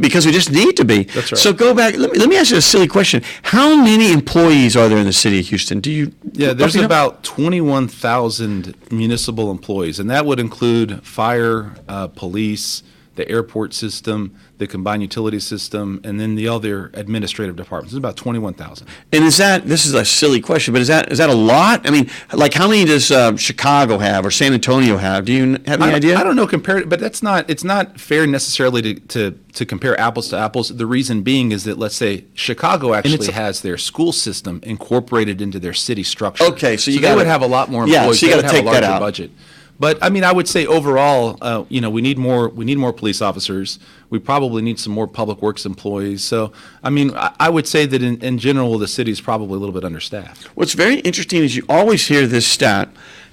because 0.00 0.26
we 0.26 0.32
just 0.32 0.50
need 0.50 0.76
to 0.76 0.84
be. 0.84 1.04
That's 1.04 1.32
right. 1.32 1.38
So 1.38 1.52
go 1.52 1.74
back. 1.74 1.96
Let 1.96 2.12
me 2.12 2.18
let 2.18 2.28
me 2.28 2.36
ask 2.36 2.50
you 2.50 2.58
a 2.58 2.62
silly 2.62 2.88
question. 2.88 3.22
How 3.42 3.76
many 3.76 4.12
employees 4.12 4.76
are 4.76 4.88
there 4.88 4.98
in 4.98 5.06
the 5.06 5.12
city 5.12 5.40
of 5.40 5.46
Houston? 5.46 5.80
Do 5.80 5.90
you? 5.90 6.12
Yeah, 6.32 6.52
there's 6.52 6.76
about 6.76 7.22
21,000 7.24 8.74
municipal 8.90 9.50
employees, 9.50 9.98
and 9.98 10.10
that 10.10 10.26
would 10.26 10.40
include 10.40 11.04
fire, 11.04 11.74
uh, 11.88 12.08
police, 12.08 12.82
the 13.16 13.28
airport 13.28 13.74
system, 13.74 14.34
the 14.58 14.66
combined 14.66 15.02
utility 15.02 15.40
system, 15.40 16.00
and 16.04 16.20
then 16.20 16.34
the 16.34 16.46
other 16.48 16.90
administrative 16.94 17.56
departments. 17.56 17.92
It's 17.92 17.98
about 17.98 18.16
21,000. 18.16 18.86
And 19.12 19.24
is 19.24 19.38
that 19.38 19.66
this 19.66 19.84
is 19.84 19.94
a 19.94 20.04
silly 20.04 20.40
question, 20.40 20.72
but 20.72 20.80
is 20.82 20.88
that 20.88 21.10
is 21.10 21.18
that 21.18 21.28
a 21.30 21.34
lot? 21.34 21.86
I 21.86 21.90
mean, 21.90 22.08
like 22.32 22.54
how 22.54 22.68
many 22.68 22.84
does 22.84 23.10
uh, 23.10 23.36
Chicago 23.36 23.98
have 23.98 24.24
or 24.24 24.30
San 24.30 24.52
Antonio 24.54 24.96
have? 24.96 25.24
Do 25.24 25.32
you 25.32 25.52
have 25.66 25.82
any 25.82 25.92
I, 25.92 25.96
idea? 25.96 26.16
I 26.16 26.22
don't 26.22 26.36
know 26.36 26.46
compared, 26.46 26.88
but 26.88 27.00
that's 27.00 27.22
not. 27.22 27.48
It's 27.50 27.64
not 27.64 27.98
fair 28.00 28.26
necessarily 28.26 28.82
to, 28.82 28.94
to 28.94 29.30
to 29.54 29.66
compare 29.66 29.98
apples 29.98 30.28
to 30.28 30.36
apples. 30.38 30.68
The 30.68 30.86
reason 30.86 31.22
being 31.22 31.52
is 31.52 31.64
that 31.64 31.78
let's 31.78 31.96
say 31.96 32.24
Chicago 32.34 32.94
actually 32.94 33.32
has 33.32 33.62
their 33.62 33.78
school 33.78 34.12
system 34.12 34.60
incorporated 34.62 35.40
into 35.40 35.58
their 35.58 35.72
city 35.74 36.02
structure. 36.02 36.44
Okay, 36.44 36.76
so 36.76 36.90
you 36.90 36.98
they 36.98 37.02
gotta- 37.02 37.16
would 37.16 37.26
have 37.26 37.42
a 37.42 37.46
lot 37.46 37.70
more 37.70 37.84
employees. 37.84 37.94
Yeah, 37.94 38.12
so 38.12 38.26
you 38.26 38.32
they 38.32 38.36
gotta 38.36 38.36
would 38.36 38.44
have 38.44 38.52
take 38.52 38.62
a 38.62 38.64
that 38.64 38.72
larger 38.82 38.94
out. 38.94 39.00
budget. 39.00 39.30
But 39.78 40.02
I 40.02 40.08
mean, 40.08 40.24
I 40.24 40.32
would 40.32 40.48
say 40.48 40.66
overall, 40.66 41.36
uh, 41.40 41.64
you 41.68 41.80
know, 41.80 41.90
we 41.90 42.00
need 42.00 42.18
more. 42.18 42.48
We 42.48 42.64
need 42.64 42.78
more 42.78 42.92
police 42.92 43.20
officers. 43.20 43.78
We 44.08 44.18
probably 44.18 44.62
need 44.62 44.78
some 44.78 44.92
more 44.92 45.06
public 45.06 45.42
works 45.42 45.66
employees. 45.66 46.24
So, 46.24 46.52
I 46.82 46.90
mean, 46.90 47.14
I, 47.16 47.34
I 47.40 47.50
would 47.50 47.66
say 47.66 47.86
that 47.86 48.02
in, 48.02 48.22
in 48.22 48.38
general, 48.38 48.78
the 48.78 48.88
city 48.88 49.10
is 49.10 49.20
probably 49.20 49.56
a 49.56 49.58
little 49.58 49.74
bit 49.74 49.84
understaffed. 49.84 50.44
What's 50.56 50.74
very 50.74 51.00
interesting 51.00 51.42
is 51.42 51.56
you 51.56 51.64
always 51.68 52.06
hear 52.06 52.26
this 52.26 52.46
stat, 52.46 52.88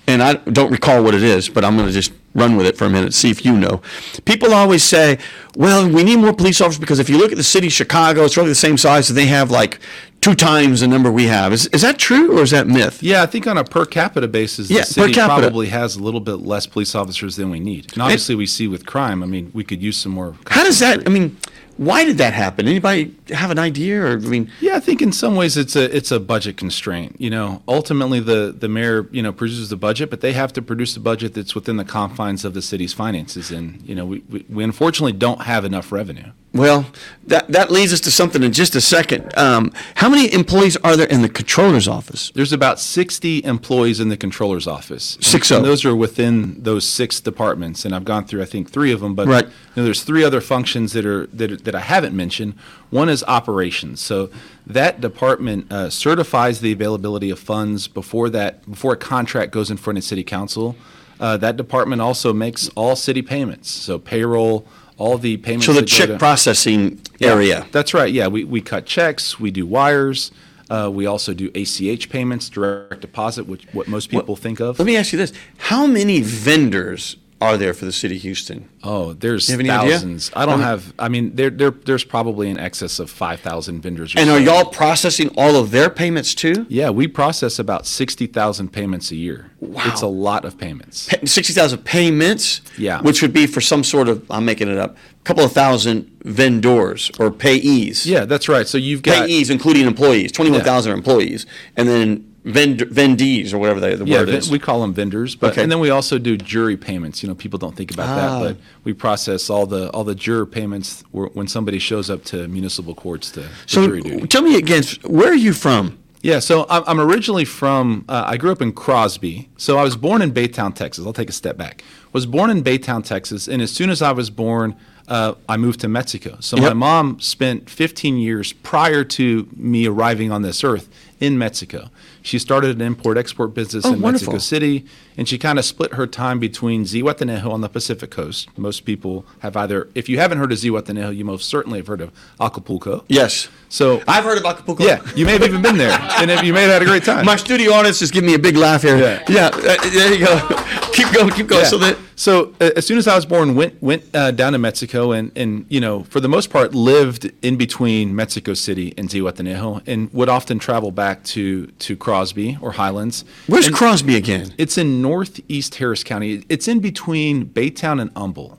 and 0.08 0.22
I 0.22 0.34
don't 0.34 0.72
recall 0.72 1.04
what 1.04 1.14
it 1.14 1.24
is, 1.24 1.50
but 1.50 1.64
I'm 1.64 1.76
going 1.76 1.88
to 1.88 1.94
just 1.94 2.14
run 2.36 2.56
with 2.56 2.66
it 2.66 2.78
for 2.78 2.86
a 2.86 2.90
minute, 2.90 3.14
see 3.14 3.30
if 3.30 3.46
you 3.46 3.56
know. 3.56 3.82
People 4.26 4.54
always 4.54 4.84
say, 4.84 5.20
well, 5.56 5.88
we 5.88 6.04
need 6.04 6.18
more 6.18 6.34
police 6.34 6.62
officers 6.62 6.80
because 6.80 7.00
if 7.00 7.10
you 7.10 7.18
look 7.18 7.32
at 7.32 7.38
the 7.38 7.44
city 7.44 7.68
of 7.68 7.74
Chicago, 7.74 8.24
it's 8.26 8.36
roughly 8.36 8.50
the 8.50 8.56
same 8.56 8.78
size, 8.78 9.10
and 9.10 9.18
they 9.18 9.28
have 9.28 9.52
like 9.52 9.80
two 10.22 10.34
times 10.34 10.80
the 10.80 10.88
number 10.88 11.12
we 11.12 11.26
have. 11.26 11.54
Is, 11.54 11.68
is 11.68 11.82
that 11.82 12.00
true 12.00 12.38
or 12.38 12.42
is 12.44 12.52
that 12.52 12.66
myth? 12.66 13.04
Yeah, 13.04 13.24
I 13.24 13.26
think 13.26 13.46
on 13.46 13.58
a 13.58 13.64
per 13.64 13.86
capita 13.86 14.28
basis, 14.28 14.70
Yeah, 14.70 14.80
the 14.80 14.86
city 14.86 15.14
probably 15.14 15.68
has 15.68 15.96
a 15.96 16.02
little 16.02 16.22
bit 16.22 16.38
less 16.38 16.66
police 16.66 16.96
officers 16.96 17.36
than 17.36 17.50
we 17.50 17.60
need. 17.60 17.92
And 17.94 18.02
obviously, 18.02 18.36
we 18.36 18.46
see 18.46 18.68
with 18.68 18.86
crime. 18.86 19.22
I 19.22 19.26
mean, 19.26 19.52
we 19.54 19.64
could 19.64 19.82
use 19.82 19.98
some 19.98 20.14
more. 20.14 20.36
How 20.48 20.64
does 20.64 20.80
that, 20.80 21.06
I 21.06 21.10
mean, 21.10 21.38
why 21.78 22.06
did 22.06 22.18
that 22.20 22.34
happen? 22.34 22.68
Anybody 22.68 23.16
have 23.30 23.50
an 23.52 23.60
idea? 23.60 24.04
Or, 24.04 24.12
I 24.14 24.16
mean, 24.18 24.50
Yeah, 24.62 24.76
I 24.76 24.80
think 24.80 25.02
in 25.02 25.12
some 25.12 25.36
ways 25.36 25.58
it's 25.58 25.76
a 25.76 25.96
it's 25.96 26.12
a 26.12 26.20
budget 26.20 26.58
constraint. 26.58 27.16
You 27.20 27.30
know, 27.30 27.62
ultimately 27.68 28.20
the 28.20 28.56
the 28.58 28.68
mayor 28.68 29.08
you 29.12 29.22
know 29.22 29.32
produces 29.32 29.70
the 29.70 29.76
budget, 29.76 30.10
but 30.10 30.22
they 30.22 30.34
have 30.34 30.54
to 30.54 30.62
produce 30.62 30.96
a 30.96 31.00
budget 31.00 31.34
that's 31.34 31.56
within 31.56 31.78
the 31.78 31.86
confines 31.86 32.46
of 32.46 32.54
the 32.54 32.62
city's 32.62 32.94
finances, 32.94 33.52
and 33.52 33.82
you 33.88 33.96
know 33.96 34.06
we 34.06 34.24
we, 34.30 34.46
we 34.50 34.64
unfortunately 34.64 35.14
don't 35.14 35.42
have 35.42 35.66
enough 35.66 35.92
revenue. 35.92 36.32
Well, 36.54 36.86
that, 37.26 37.48
that 37.48 37.72
leads 37.72 37.94
us 37.94 38.00
to 38.02 38.12
something 38.12 38.44
in 38.44 38.54
just 38.54 38.76
a 38.76 38.82
second. 38.82 39.36
Um, 39.36 39.72
how 39.96 40.08
many 40.08 40.32
employees 40.32 40.78
are 40.78 40.96
there 40.96 41.08
in 41.08 41.24
the 41.24 41.30
controller's 41.30 41.88
office? 41.88 42.32
There's 42.36 42.54
about 42.54 42.80
60 42.80 43.44
employees 43.44 44.00
in 44.00 44.10
the 44.10 44.18
controller's 44.18 44.68
office. 44.68 45.18
Six 45.20 45.50
and 45.50 45.66
those 45.66 45.84
are 45.84 45.96
within 45.96 46.62
those 46.62 46.86
six 46.88 47.20
departments, 47.20 47.86
and 47.86 47.96
I've 47.96 48.06
gone 48.06 48.26
through 48.26 48.44
I 48.44 48.46
think 48.46 48.70
three 48.70 48.92
of 48.92 49.00
them. 49.00 49.16
But 49.16 49.28
Right. 49.28 49.46
you 49.46 49.52
know, 49.78 49.84
there's 49.84 50.04
three 50.04 50.24
other 50.24 50.42
functions 50.42 50.94
that 50.94 51.08
are 51.08 51.26
that, 51.28 51.64
that 51.64 51.74
I 51.74 51.80
haven't 51.80 52.16
mentioned. 52.16 52.54
One 52.92 53.10
is 53.10 53.24
operations. 53.28 54.00
So 54.00 54.30
that 54.68 55.02
department 55.02 55.72
uh, 55.72 55.90
certifies 55.90 56.60
the 56.60 56.72
availability 56.72 57.32
of 57.32 57.40
funds 57.40 57.88
before 57.88 58.30
that 58.30 58.70
before 58.70 58.94
a 58.94 58.98
contract 58.98 59.52
goes 59.52 59.72
in 59.72 59.78
front 59.78 59.98
of 59.98 60.04
city 60.04 60.24
council. 60.24 60.76
Uh, 61.20 61.38
that 61.38 61.58
department 61.58 62.02
also 62.02 62.32
makes 62.34 62.70
all 62.76 62.96
city 62.96 63.22
payments, 63.22 63.70
so 63.72 63.98
payroll, 63.98 64.68
all 64.98 65.18
the 65.18 65.38
payments. 65.38 65.66
So 65.66 65.74
the 65.74 65.84
check 65.84 66.10
to- 66.10 66.18
processing 66.18 67.02
yeah, 67.20 67.30
area. 67.30 67.68
That's 67.72 67.94
right. 67.94 68.12
Yeah, 68.12 68.28
we, 68.28 68.44
we 68.44 68.62
cut 68.62 68.86
checks, 68.86 69.40
we 69.40 69.52
do 69.52 69.66
wires, 69.66 70.32
uh, 70.70 70.90
we 70.92 71.06
also 71.06 71.34
do 71.34 71.52
ACH 71.56 72.10
payments, 72.10 72.50
direct 72.50 73.02
deposit, 73.02 73.48
which 73.48 73.66
what 73.74 73.88
most 73.88 74.10
people 74.10 74.36
think 74.36 74.60
of. 74.60 74.80
Let 74.80 74.86
me 74.86 74.98
ask 74.98 75.12
you 75.12 75.18
this: 75.18 75.34
How 75.58 75.86
many 75.86 76.22
vendors 76.22 77.18
are 77.44 77.58
there 77.58 77.74
for 77.74 77.86
the 77.86 77.92
city 77.92 78.16
of 78.16 78.22
Houston? 78.24 78.70
oh, 78.84 79.14
there's 79.14 79.50
any 79.50 79.70
idea? 79.70 79.92
thousands. 79.94 80.32
I 80.36 80.46
don't 80.46 80.62
have. 80.62 80.94
I 80.98 81.08
mean, 81.10 81.36
there, 81.36 81.50
there 81.50 81.72
there's 81.72 82.04
probably 82.04 82.50
in 82.50 82.58
excess 82.60 83.00
of 83.00 83.10
five 83.10 83.40
thousand 83.40 83.82
vendors. 83.82 84.16
Or 84.16 84.20
And 84.20 84.30
are 84.30 84.40
y'all 84.40 84.66
processing 84.66 85.30
all 85.38 85.56
of 85.56 85.72
their 85.72 85.90
payments 85.90 86.34
too? 86.36 86.66
Yeah, 86.70 86.90
we 86.90 87.08
process 87.08 87.60
about 87.60 87.86
sixty 87.86 88.28
thousand 88.28 88.74
payments 88.74 89.12
a 89.12 89.16
year. 89.16 89.52
Wow. 89.60 89.84
It's 89.88 90.02
a 90.02 90.08
lot 90.08 90.44
of 90.46 90.58
payments. 90.58 91.08
Pa- 91.10 91.26
Sixty 91.26 91.54
thousand 91.54 91.80
payments. 91.86 92.62
Yeah. 92.78 93.02
Which 93.02 93.22
would 93.22 93.34
be 93.34 93.48
for 93.48 93.62
some 93.62 93.84
sort 93.84 94.10
of 94.10 94.30
I'm 94.30 94.46
making 94.46 94.68
it 94.70 94.78
up, 94.78 94.96
a 94.96 95.24
couple 95.24 95.44
of 95.46 95.52
thousand 95.54 96.10
vendors 96.24 97.12
or 97.20 97.32
payees. 97.32 98.06
Yeah, 98.06 98.26
that's 98.26 98.50
right. 98.50 98.68
So 98.68 98.78
you've 98.78 99.02
got 99.02 99.28
Payees, 99.30 99.50
including 99.50 99.86
employees, 99.88 100.32
twenty-one 100.32 100.62
thousand 100.62 100.92
are 100.92 100.96
employees, 100.96 101.46
and 101.78 101.88
then 101.88 102.33
vend- 102.44 102.80
vendees 102.82 103.54
or 103.54 103.58
whatever 103.58 103.80
the, 103.80 103.96
the 103.98 104.06
Yeah, 104.06 104.20
word 104.20 104.30
is. 104.30 104.50
we 104.50 104.60
call 104.60 104.82
them 104.82 104.94
vendors, 104.94 105.36
but 105.36 105.52
Okay. 105.54 105.64
and 105.64 105.72
then 105.72 105.80
we 105.80 105.90
also 105.90 106.18
do 106.18 106.36
jury 106.38 106.78
payments. 106.78 107.24
You 107.24 107.30
know, 107.30 107.36
people 107.36 107.58
don't 107.60 107.76
think 107.76 107.92
about 107.92 108.10
Ah. 108.10 108.16
that, 108.40 108.46
but 108.46 108.58
we 108.84 108.94
process 108.94 109.50
all 109.50 109.66
the 109.66 109.90
all 109.92 110.04
the 110.04 110.16
juror 110.16 110.46
payments 110.46 111.04
when 111.12 111.48
somebody 111.48 111.80
shows 111.80 112.10
up 112.10 112.24
to 112.26 112.48
municipal 112.48 112.94
courts 112.96 113.32
to 113.32 113.42
for 113.44 113.50
so 113.68 113.86
jury 113.88 114.02
duty. 114.02 114.28
tell 114.28 114.42
me 114.42 114.56
again, 114.58 114.84
where 115.04 115.30
are 115.32 115.36
you 115.36 115.54
from? 115.54 115.98
Yeah, 116.22 116.40
so 116.40 116.66
I'm 116.70 116.84
I'm 116.88 117.00
originally 117.02 117.44
from. 117.46 118.06
Uh, 118.08 118.24
I 118.26 118.38
grew 118.38 118.52
up 118.52 118.62
in 118.62 118.72
Crosby. 118.72 119.50
So 119.58 119.78
I 119.78 119.84
was 119.84 119.98
born 119.98 120.22
in 120.22 120.32
Baytown, 120.32 120.74
Texas. 120.74 121.06
I'll 121.06 121.12
take 121.14 121.30
a 121.30 121.34
step 121.34 121.58
back. 121.58 121.84
Was 122.14 122.26
born 122.26 122.50
in 122.50 122.64
Baytown, 122.64 123.04
Texas, 123.04 123.48
and 123.50 123.62
as 123.62 123.72
soon 123.72 123.90
as 123.90 124.02
I 124.02 124.12
was 124.14 124.30
born, 124.30 124.76
uh, 125.10 125.34
I 125.50 125.58
moved 125.58 125.82
to 125.82 125.90
Mexico. 125.90 126.38
So 126.40 126.56
my 126.56 126.72
mom 126.74 127.20
spent 127.20 127.70
15 127.70 128.18
years 128.18 128.54
prior 128.54 129.04
to 129.04 129.48
me 129.56 129.86
arriving 129.86 130.32
on 130.32 130.44
this 130.44 130.64
earth 130.64 130.88
in 131.20 131.38
Mexico. 131.38 131.90
She 132.24 132.40
started 132.40 132.78
an 132.78 132.82
import-export 132.82 133.54
business 133.54 133.86
Oh, 133.86 133.94
in 133.94 134.02
wonderful. 134.02 134.34
Mexico 134.34 134.38
City, 134.40 134.86
and 135.18 135.28
she 135.28 135.38
kind 135.38 135.60
of 135.60 135.66
split 135.66 135.94
her 135.94 136.08
time 136.08 136.40
between 136.40 136.84
Zihuatanejo 136.86 137.50
on 137.50 137.62
the 137.62 137.70
Pacific 137.70 138.12
coast. 138.12 138.50
Most 138.58 138.86
people 138.86 139.26
have 139.40 139.56
either, 139.58 139.90
if 139.96 140.10
you 140.10 140.20
haven't 140.20 140.38
heard 140.38 140.52
of 140.52 140.58
Zihuatanejo, 140.58 141.16
you 141.16 141.26
most 141.26 141.48
certainly 141.50 141.80
have 141.80 141.88
heard 141.88 142.02
of 142.02 142.12
Acapulco. 142.40 143.04
Yes. 143.08 143.48
So 143.70 144.02
I've 144.08 144.24
heard 144.24 144.38
of 144.38 144.46
Acapulco. 144.46 144.84
yeah, 144.84 145.02
you 145.16 145.26
may 145.26 145.34
have 145.34 145.44
even 145.44 145.62
been 145.62 145.78
there, 145.78 145.98
and 146.20 146.30
if 146.30 146.44
you 146.44 146.54
may 146.54 146.62
have 146.62 146.72
had 146.72 146.82
a 146.82 146.86
great 146.86 147.04
time. 147.04 147.26
My 147.26 147.36
studio 147.36 147.74
audience 147.74 148.02
is 148.02 148.12
giving 148.12 148.28
me 148.28 148.36
a 148.36 148.40
big 148.40 148.56
laugh 148.56 148.84
here. 148.84 148.98
Yeah. 148.98 149.24
Yeah, 149.28 149.48
uh, 149.48 149.90
there 149.90 150.14
you 150.14 150.26
go. 150.26 150.48
keep 150.94 151.12
going, 151.12 151.32
keep 151.32 151.48
going. 151.48 151.64
Yeah. 151.64 151.70
So 151.70 151.78
that 151.80 151.98
So 152.16 152.54
uh, 152.62 152.70
as 152.76 152.86
soon 152.86 152.98
as 152.98 153.08
I 153.08 153.16
was 153.16 153.26
born, 153.26 153.56
went 153.56 153.82
went 153.82 154.04
uh, 154.14 154.32
down 154.32 154.54
to 154.54 154.60
Mexico, 154.60 155.12
and 155.12 155.32
and 155.36 155.66
you 155.70 155.80
know 155.82 156.04
for 156.04 156.20
the 156.20 156.30
most 156.30 156.50
part 156.50 156.74
lived 156.76 157.32
in 157.42 157.58
between 157.58 158.16
Mexico 158.16 158.54
City 158.54 158.94
and 158.98 159.10
Zihuatanejo, 159.10 159.82
and 159.88 160.14
would 160.14 160.30
often 160.30 160.60
travel 160.60 160.92
back 160.92 161.24
to 161.26 161.68
to 161.68 161.96
Crosby 161.98 162.58
or 162.62 162.74
Highlands. 162.74 163.26
where's 163.48 163.68
And 163.68 163.76
Crosby 163.76 164.16
again? 164.16 164.54
It's 164.58 164.78
in 164.78 165.03
northeast 165.04 165.76
Harris 165.76 166.04
County. 166.04 166.44
It's 166.50 166.68
in 166.68 166.80
between 166.80 167.46
Baytown 167.46 168.02
and 168.02 168.10
Humble. 168.18 168.58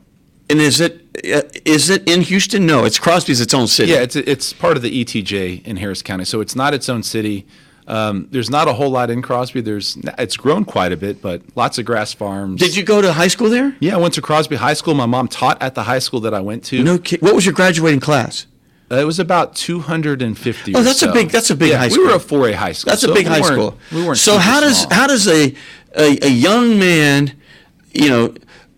And 0.49 0.61
is 0.61 0.81
it 0.81 1.01
uh, 1.25 1.43
is 1.65 1.91
it 1.91 2.09
in 2.09 2.21
Houston? 2.21 2.67
No, 2.67 2.85
it's 2.85 2.99
Crosby's 2.99 3.41
its 3.41 3.55
own 3.55 3.67
city. 3.67 3.93
Yeah, 3.93 4.03
it's 4.03 4.15
it's 4.15 4.53
part 4.53 4.77
of 4.77 4.83
the 4.83 5.05
ETJ 5.05 5.65
in 5.67 5.77
Harris 5.79 6.03
County, 6.03 6.25
so 6.25 6.41
it's 6.41 6.55
not 6.55 6.75
its 6.75 6.89
own 6.89 7.03
city. 7.03 7.47
Um, 7.87 8.29
there's 8.31 8.49
not 8.51 8.67
a 8.69 8.73
whole 8.75 8.91
lot 8.91 9.11
in 9.11 9.21
Crosby. 9.23 9.61
There's 9.63 9.97
it's 10.19 10.37
grown 10.37 10.65
quite 10.65 10.93
a 10.93 10.97
bit, 10.97 11.21
but 11.21 11.43
lots 11.57 11.79
of 11.79 11.85
grass 11.87 12.13
farms. 12.15 12.61
Did 12.61 12.77
you 12.77 12.83
go 12.83 13.01
to 13.03 13.13
high 13.13 13.29
school 13.29 13.49
there? 13.51 13.75
Yeah, 13.81 13.95
I 13.95 13.99
went 13.99 14.15
to 14.15 14.23
Crosby 14.23 14.57
High 14.57 14.75
School. 14.75 14.95
My 14.95 15.07
mom 15.07 15.29
taught 15.29 15.61
at 15.63 15.75
the 15.75 15.83
high 15.85 15.99
school 15.99 16.21
that 16.21 16.35
I 16.35 16.41
went 16.41 16.65
to. 16.67 16.83
No 16.83 16.99
kid. 16.99 17.21
What 17.23 17.35
was 17.35 17.45
your 17.47 17.55
graduating 17.55 18.01
class? 18.01 18.47
Uh, 18.91 18.97
it 18.97 19.05
was 19.05 19.19
about 19.19 19.57
250. 19.57 20.75
Oh, 20.75 20.83
that's 20.83 21.03
a 21.03 21.11
big- 21.11 21.31
that's 21.31 21.51
a 21.51 21.57
big 21.57 21.71
Yeah, 21.71 21.79
high 21.79 21.89
school. 21.89 22.05
We 22.05 22.11
were 22.11 22.17
a 22.17 22.21
4A 22.21 22.55
high 22.55 22.73
school. 22.73 22.91
That's 22.91 23.03
so 23.03 23.13
a 23.13 23.15
big 23.15 23.27
high 23.27 23.41
school. 23.41 23.79
We 23.91 24.05
weren't. 24.05 24.19
so 24.19 24.37
how 24.39 24.61
does 24.61 24.83
small. 24.83 24.95
how 24.95 25.07
does 25.07 25.27
a, 25.27 25.55
a 25.97 26.19
a 26.23 26.31
young 26.31 26.79
man, 26.79 27.33
you 27.93 28.09
know, 28.09 28.35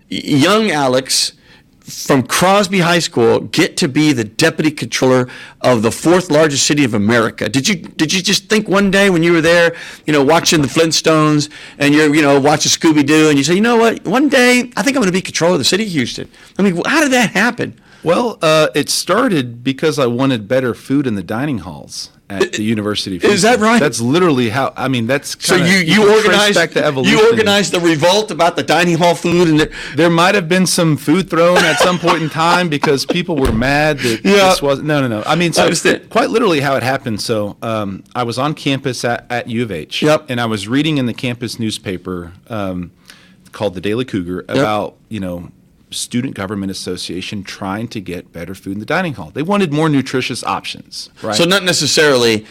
young 0.09 0.71
Alex 0.71 1.33
from 1.87 2.27
Crosby 2.27 2.81
High 2.81 2.99
School 2.99 3.41
get 3.41 3.77
to 3.77 3.87
be 3.87 4.13
the 4.13 4.25
deputy 4.25 4.73
controller 4.73 5.29
of 5.61 5.83
the 5.83 5.93
fourth 5.93 6.31
largest 6.31 6.67
city 6.67 6.85
of 6.85 6.95
America? 6.95 7.49
Did 7.49 7.69
you 7.69 7.77
did 7.77 8.13
you 8.13 8.23
just 8.23 8.49
think 8.49 8.69
one 8.69 8.91
day 8.91 9.09
when 9.09 9.23
you 9.23 9.33
were 9.33 9.41
there, 9.41 9.75
you 10.05 10.13
know, 10.13 10.25
watching 10.25 10.63
the 10.63 10.69
Flintstones 10.69 11.49
and 11.79 11.95
you're 11.95 12.15
you 12.15 12.23
know 12.23 12.41
watching 12.41 12.71
Scooby 12.71 13.07
Doo 13.07 13.29
and 13.29 13.39
you 13.39 13.45
say, 13.45 13.55
you 13.55 13.61
know 13.61 13.77
what, 13.77 14.05
one 14.05 14.29
day 14.29 14.71
I 14.77 14.83
think 14.83 14.97
I'm 14.97 15.03
going 15.03 15.07
to 15.07 15.13
be 15.13 15.23
controller 15.23 15.55
of 15.55 15.59
the 15.59 15.65
city 15.65 15.85
of 15.85 15.91
Houston. 15.91 16.29
I 16.59 16.63
mean, 16.63 16.81
how 16.87 17.01
did 17.01 17.13
that 17.13 17.31
happen? 17.31 17.79
Well, 18.03 18.39
uh, 18.43 18.69
it 18.75 18.89
started 18.89 19.65
because 19.65 19.99
I 19.99 20.07
wanted 20.07 20.47
better 20.47 20.75
food 20.75 21.07
in 21.07 21.15
the 21.15 21.23
dining 21.23 21.59
halls 21.59 22.11
at 22.29 22.53
the 22.55 22.63
University 22.65 23.17
of 23.17 23.25
is 23.25 23.43
that 23.43 23.61
right? 23.61 23.79
That's 23.79 24.01
literally 24.01 24.49
how. 24.49 24.73
I 24.77 24.89
mean, 24.89 25.07
that's 25.07 25.37
So 25.45 25.57
kinda, 25.57 25.71
you 25.71 25.79
you, 25.79 26.01
can 26.01 26.09
organized 26.17 26.55
back 26.57 26.71
the 26.73 26.85
evolution. 26.85 27.17
you 27.19 27.31
organized 27.31 27.73
the 27.73 27.81
revolt 27.81 28.31
about 28.33 28.57
the 28.57 28.63
dining 28.65 28.99
hall 28.99 29.15
food 29.15 29.49
and 29.49 29.61
the, 29.61 29.73
There 29.95 30.11
might 30.11 30.35
have 30.35 30.49
been 30.49 30.67
some 30.67 30.97
food 30.97 31.31
thrown 31.31 31.59
at 31.59 31.79
some 31.79 31.99
point 31.99 32.23
in 32.23 32.29
time 32.31 32.69
because 32.69 33.07
people 33.07 33.37
were 33.37 33.53
mad 33.53 33.99
that 34.01 34.21
Yeah. 34.25 34.49
this 34.49 34.61
was 34.61 34.83
no, 34.83 35.01
no, 35.01 35.09
no. 35.09 35.23
I 35.25 35.37
mean, 35.37 35.53
so 35.53 35.67
I 35.69 35.99
quite 36.11 36.31
literally 36.31 36.61
how 36.61 36.75
it 36.77 36.83
happened. 36.83 37.21
So 37.21 37.57
um, 37.63 38.03
I 38.15 38.25
was 38.25 38.39
on 38.39 38.55
campus 38.55 39.05
at, 39.05 39.27
at 39.31 39.49
U 39.49 39.63
of 39.63 39.71
H, 39.71 40.03
Yep. 40.03 40.27
and 40.29 40.41
I 40.41 40.47
was 40.47 40.67
reading 40.67 40.99
in 40.99 41.07
the 41.07 41.15
campus 41.15 41.59
newspaper 41.61 42.33
um, 42.49 42.91
called 43.53 43.75
the 43.75 43.81
Daily 43.81 44.05
Cougar 44.05 44.45
about 44.49 44.97
you 45.09 45.21
know 45.21 45.51
student 45.91 46.35
government 46.35 46.71
association 46.71 47.43
trying 47.45 47.89
to 47.89 48.01
get 48.01 48.33
better 48.33 48.55
food 48.55 48.75
in 48.75 48.81
the 48.81 48.87
dining 48.87 49.15
hall. 49.15 49.31
They 49.31 49.43
wanted 49.43 49.73
more 49.73 49.89
nutritious 49.89 50.43
options, 50.45 51.11
right? 51.23 51.35
So 51.35 51.45
not 51.45 51.63
necessarily, 51.63 52.47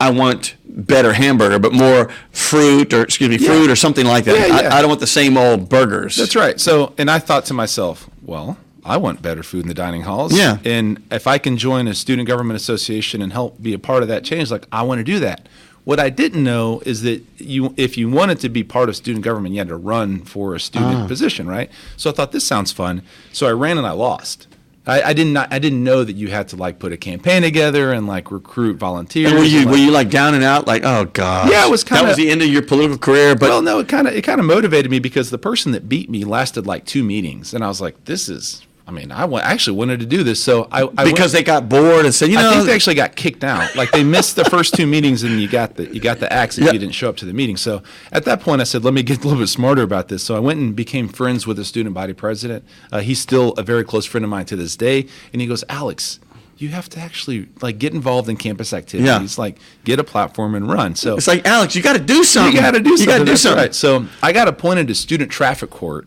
I 0.00 0.10
want 0.10 0.56
better 0.64 1.12
hamburger, 1.12 1.58
but 1.58 1.72
more 1.72 2.10
fruit 2.32 2.92
or 2.92 3.02
excuse 3.02 3.30
me, 3.30 3.38
fruit 3.38 3.70
or 3.70 3.76
something 3.76 4.06
like 4.06 4.24
that. 4.24 4.36
Yeah, 4.36 4.46
yeah. 4.46 4.68
I, 4.68 4.78
I 4.78 4.80
don't 4.80 4.88
want 4.88 5.00
the 5.00 5.06
same 5.06 5.36
old 5.36 5.68
burgers. 5.68 6.16
That's 6.16 6.36
right. 6.36 6.60
So, 6.60 6.92
and 6.98 7.10
I 7.10 7.18
thought 7.18 7.44
to 7.46 7.54
myself, 7.54 8.10
well, 8.22 8.58
I 8.84 8.96
want 8.98 9.20
better 9.20 9.42
food 9.42 9.62
in 9.62 9.68
the 9.68 9.74
dining 9.74 10.02
halls. 10.02 10.32
Yeah. 10.32 10.58
And 10.64 11.02
if 11.10 11.26
I 11.26 11.38
can 11.38 11.56
join 11.56 11.88
a 11.88 11.94
student 11.94 12.28
government 12.28 12.56
association 12.56 13.20
and 13.20 13.32
help 13.32 13.60
be 13.60 13.72
a 13.72 13.78
part 13.78 14.02
of 14.02 14.08
that 14.08 14.22
change, 14.22 14.50
like 14.50 14.66
I 14.70 14.82
want 14.82 14.98
to 14.98 15.04
do 15.04 15.18
that. 15.20 15.48
What 15.86 16.00
I 16.00 16.10
didn't 16.10 16.42
know 16.42 16.82
is 16.84 17.02
that 17.02 17.22
you, 17.38 17.72
if 17.76 17.96
you 17.96 18.10
wanted 18.10 18.40
to 18.40 18.48
be 18.48 18.64
part 18.64 18.88
of 18.88 18.96
student 18.96 19.24
government, 19.24 19.54
you 19.54 19.60
had 19.60 19.68
to 19.68 19.76
run 19.76 20.24
for 20.24 20.52
a 20.56 20.58
student 20.58 20.96
Ah. 21.04 21.06
position, 21.06 21.46
right? 21.46 21.70
So 21.96 22.10
I 22.10 22.12
thought 22.12 22.32
this 22.32 22.44
sounds 22.44 22.72
fun. 22.72 23.02
So 23.32 23.46
I 23.46 23.52
ran 23.52 23.78
and 23.78 23.86
I 23.86 23.92
lost. 23.92 24.48
I, 24.84 25.02
I 25.02 25.12
did 25.12 25.28
not. 25.28 25.52
I 25.52 25.60
didn't 25.60 25.84
know 25.84 26.02
that 26.02 26.14
you 26.14 26.26
had 26.28 26.48
to 26.48 26.56
like 26.56 26.80
put 26.80 26.92
a 26.92 26.96
campaign 26.96 27.42
together 27.42 27.92
and 27.92 28.08
like 28.08 28.32
recruit 28.32 28.78
volunteers. 28.78 29.30
And 29.30 29.38
were 29.38 29.44
you 29.44 29.60
and, 29.60 29.66
were 29.70 29.76
like- 29.76 29.84
you 29.84 29.90
like 29.92 30.10
down 30.10 30.34
and 30.34 30.42
out? 30.42 30.66
Like, 30.66 30.82
oh 30.84 31.04
god. 31.04 31.50
Yeah, 31.52 31.66
it 31.66 31.70
was 31.70 31.84
kinda- 31.84 32.02
that 32.02 32.08
was 32.08 32.16
the 32.16 32.30
end 32.30 32.42
of 32.42 32.48
your 32.48 32.62
political 32.62 32.98
career. 32.98 33.36
But 33.36 33.50
well, 33.50 33.62
no, 33.62 33.78
it 33.78 33.86
kind 33.86 34.08
of 34.08 34.14
it 34.14 34.22
kind 34.22 34.40
of 34.40 34.46
motivated 34.46 34.90
me 34.90 34.98
because 34.98 35.30
the 35.30 35.38
person 35.38 35.70
that 35.70 35.88
beat 35.88 36.10
me 36.10 36.24
lasted 36.24 36.66
like 36.66 36.84
two 36.84 37.04
meetings, 37.04 37.54
and 37.54 37.62
I 37.64 37.68
was 37.68 37.80
like, 37.80 38.06
"This 38.06 38.28
is." 38.28 38.62
I 38.88 38.92
mean, 38.92 39.10
I 39.10 39.24
actually 39.40 39.76
wanted 39.78 39.98
to 39.98 40.06
do 40.06 40.22
this, 40.22 40.40
so 40.40 40.68
I, 40.70 40.84
I 40.96 41.04
because 41.04 41.32
they 41.32 41.42
got 41.42 41.68
bored 41.68 42.04
and 42.04 42.14
said, 42.14 42.28
you 42.28 42.36
know, 42.36 42.50
I 42.50 42.54
think 42.54 42.66
they 42.66 42.74
actually 42.74 42.94
got 42.94 43.16
kicked 43.16 43.42
out. 43.42 43.74
Like 43.74 43.90
they 43.90 44.04
missed 44.04 44.36
the 44.36 44.44
first 44.44 44.74
two 44.74 44.86
meetings, 44.86 45.24
and 45.24 45.40
you 45.40 45.48
got 45.48 45.74
the 45.74 45.92
you 45.92 46.00
got 46.00 46.20
the 46.20 46.32
axe 46.32 46.56
if 46.56 46.64
Yeah. 46.66 46.72
you 46.72 46.78
didn't 46.78 46.94
show 46.94 47.08
up 47.08 47.16
to 47.16 47.24
the 47.24 47.32
meeting. 47.32 47.56
So 47.56 47.82
at 48.12 48.24
that 48.26 48.40
point, 48.40 48.60
I 48.60 48.64
said, 48.64 48.84
"Let 48.84 48.94
me 48.94 49.02
get 49.02 49.18
a 49.18 49.22
little 49.24 49.40
bit 49.40 49.48
smarter 49.48 49.82
about 49.82 50.06
this." 50.06 50.22
So 50.22 50.36
I 50.36 50.38
went 50.38 50.60
and 50.60 50.76
became 50.76 51.08
friends 51.08 51.48
with 51.48 51.56
the 51.56 51.64
student 51.64 51.96
body 51.96 52.12
president. 52.12 52.64
Uh, 52.92 53.00
he's 53.00 53.18
still 53.18 53.54
a 53.58 53.64
very 53.64 53.82
close 53.82 54.06
friend 54.06 54.24
of 54.24 54.30
mine 54.30 54.44
to 54.46 54.56
this 54.56 54.76
day, 54.76 55.06
and 55.32 55.42
he 55.42 55.48
goes, 55.48 55.64
"Alex." 55.68 56.20
You 56.58 56.70
have 56.70 56.88
to 56.90 57.00
actually 57.00 57.48
like 57.60 57.76
get 57.78 57.92
involved 57.92 58.30
in 58.30 58.36
campus 58.38 58.72
activities, 58.72 59.36
yeah. 59.36 59.42
like 59.42 59.58
get 59.84 59.98
a 59.98 60.04
platform 60.04 60.54
and 60.54 60.66
run. 60.66 60.94
So 60.94 61.14
it's 61.14 61.26
like 61.26 61.46
Alex, 61.46 61.76
you 61.76 61.82
got 61.82 61.94
to 61.94 61.98
do 61.98 62.24
something. 62.24 62.54
you 62.54 62.62
got 62.62 62.70
to 62.70 62.80
do 62.80 62.96
something. 62.96 63.00
You 63.12 63.12
got 63.12 63.18
to 63.18 63.24
do 63.30 63.36
something. 63.36 63.62
Right. 63.62 63.74
So 63.74 64.06
I 64.22 64.32
got 64.32 64.48
appointed 64.48 64.88
to 64.88 64.94
student 64.94 65.30
traffic 65.30 65.68
court. 65.68 66.06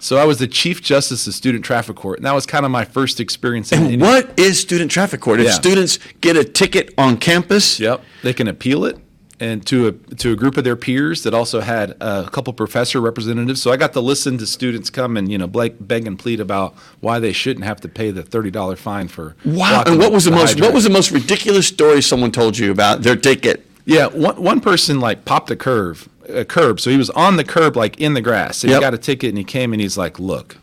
So 0.00 0.16
I 0.16 0.24
was 0.24 0.38
the 0.38 0.46
chief 0.48 0.82
justice 0.82 1.26
of 1.26 1.34
student 1.34 1.64
traffic 1.64 1.94
court, 1.96 2.18
and 2.18 2.26
that 2.26 2.34
was 2.34 2.46
kind 2.46 2.64
of 2.64 2.70
my 2.72 2.84
first 2.84 3.20
experience. 3.20 3.70
And 3.72 4.00
what 4.00 4.38
is 4.38 4.58
student 4.58 4.90
traffic 4.90 5.20
court? 5.20 5.40
If 5.40 5.46
Yeah. 5.46 5.52
students 5.52 5.98
get 6.20 6.36
a 6.36 6.44
ticket 6.44 6.92
on 6.98 7.16
campus, 7.18 7.78
Yep, 7.78 8.02
they 8.22 8.32
can 8.32 8.48
appeal 8.48 8.84
it, 8.86 8.96
and 9.38 9.64
to 9.66 9.88
a 9.88 9.92
to 10.16 10.32
a 10.32 10.36
group 10.36 10.56
of 10.56 10.64
their 10.64 10.76
peers 10.76 11.22
that 11.22 11.32
also 11.34 11.60
had 11.60 11.96
a 12.00 12.28
couple 12.32 12.52
professor 12.52 13.00
representatives. 13.00 13.62
So 13.62 13.70
I 13.72 13.76
got 13.76 13.92
to 13.94 14.00
listen 14.00 14.36
to 14.38 14.46
students 14.46 14.90
come 14.90 15.16
and 15.16 15.30
you 15.30 15.38
know 15.38 15.46
beg, 15.46 15.76
beg 15.86 16.06
and 16.06 16.18
plead 16.18 16.40
about 16.40 16.74
why 17.00 17.18
they 17.18 17.32
shouldn't 17.32 17.64
have 17.64 17.80
to 17.82 17.88
pay 17.88 18.10
the 18.10 18.22
thirty 18.22 18.50
dollar 18.50 18.76
fine 18.76 19.08
for. 19.08 19.36
wow. 19.44 19.82
And 19.86 19.98
what 19.98 20.12
was 20.12 20.24
the 20.24 20.30
most 20.30 20.50
hydrant. 20.50 20.60
what 20.62 20.74
was 20.74 20.84
the 20.84 20.90
most 20.90 21.10
ridiculous 21.10 21.66
story 21.66 22.02
someone 22.02 22.32
told 22.32 22.58
you 22.58 22.70
about 22.70 23.02
their 23.02 23.16
ticket? 23.16 23.66
Yeah, 23.86 24.06
one, 24.08 24.40
one 24.42 24.60
person 24.60 25.00
like 25.00 25.24
popped 25.24 25.50
a 25.50 25.56
curve, 25.56 26.08
a 26.38 26.44
curb. 26.44 26.80
So 26.80 26.90
he 26.90 26.96
was 26.96 27.10
on 27.10 27.36
the 27.36 27.44
curb, 27.44 27.76
like 27.76 28.00
in 28.00 28.14
the 28.14 28.20
grass, 28.20 28.62
and 28.62 28.70
Yep. 28.70 28.78
he 28.78 28.84
got 28.84 28.94
a 28.94 28.98
ticket, 28.98 29.28
and 29.30 29.38
he 29.38 29.44
came 29.44 29.72
and 29.72 29.80
he's 29.80 29.96
like, 29.98 30.18
"Look, 30.18 30.56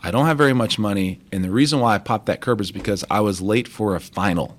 I 0.00 0.10
don't 0.10 0.26
have 0.26 0.38
very 0.38 0.52
much 0.52 0.78
money, 0.78 1.20
and 1.32 1.42
the 1.44 1.50
reason 1.50 1.80
why 1.80 1.94
I 1.94 1.98
popped 1.98 2.26
that 2.26 2.40
curb 2.40 2.60
is 2.60 2.70
because 2.72 3.04
I 3.10 3.20
was 3.20 3.40
late 3.40 3.68
for 3.68 3.94
a 3.96 4.00
final." 4.00 4.56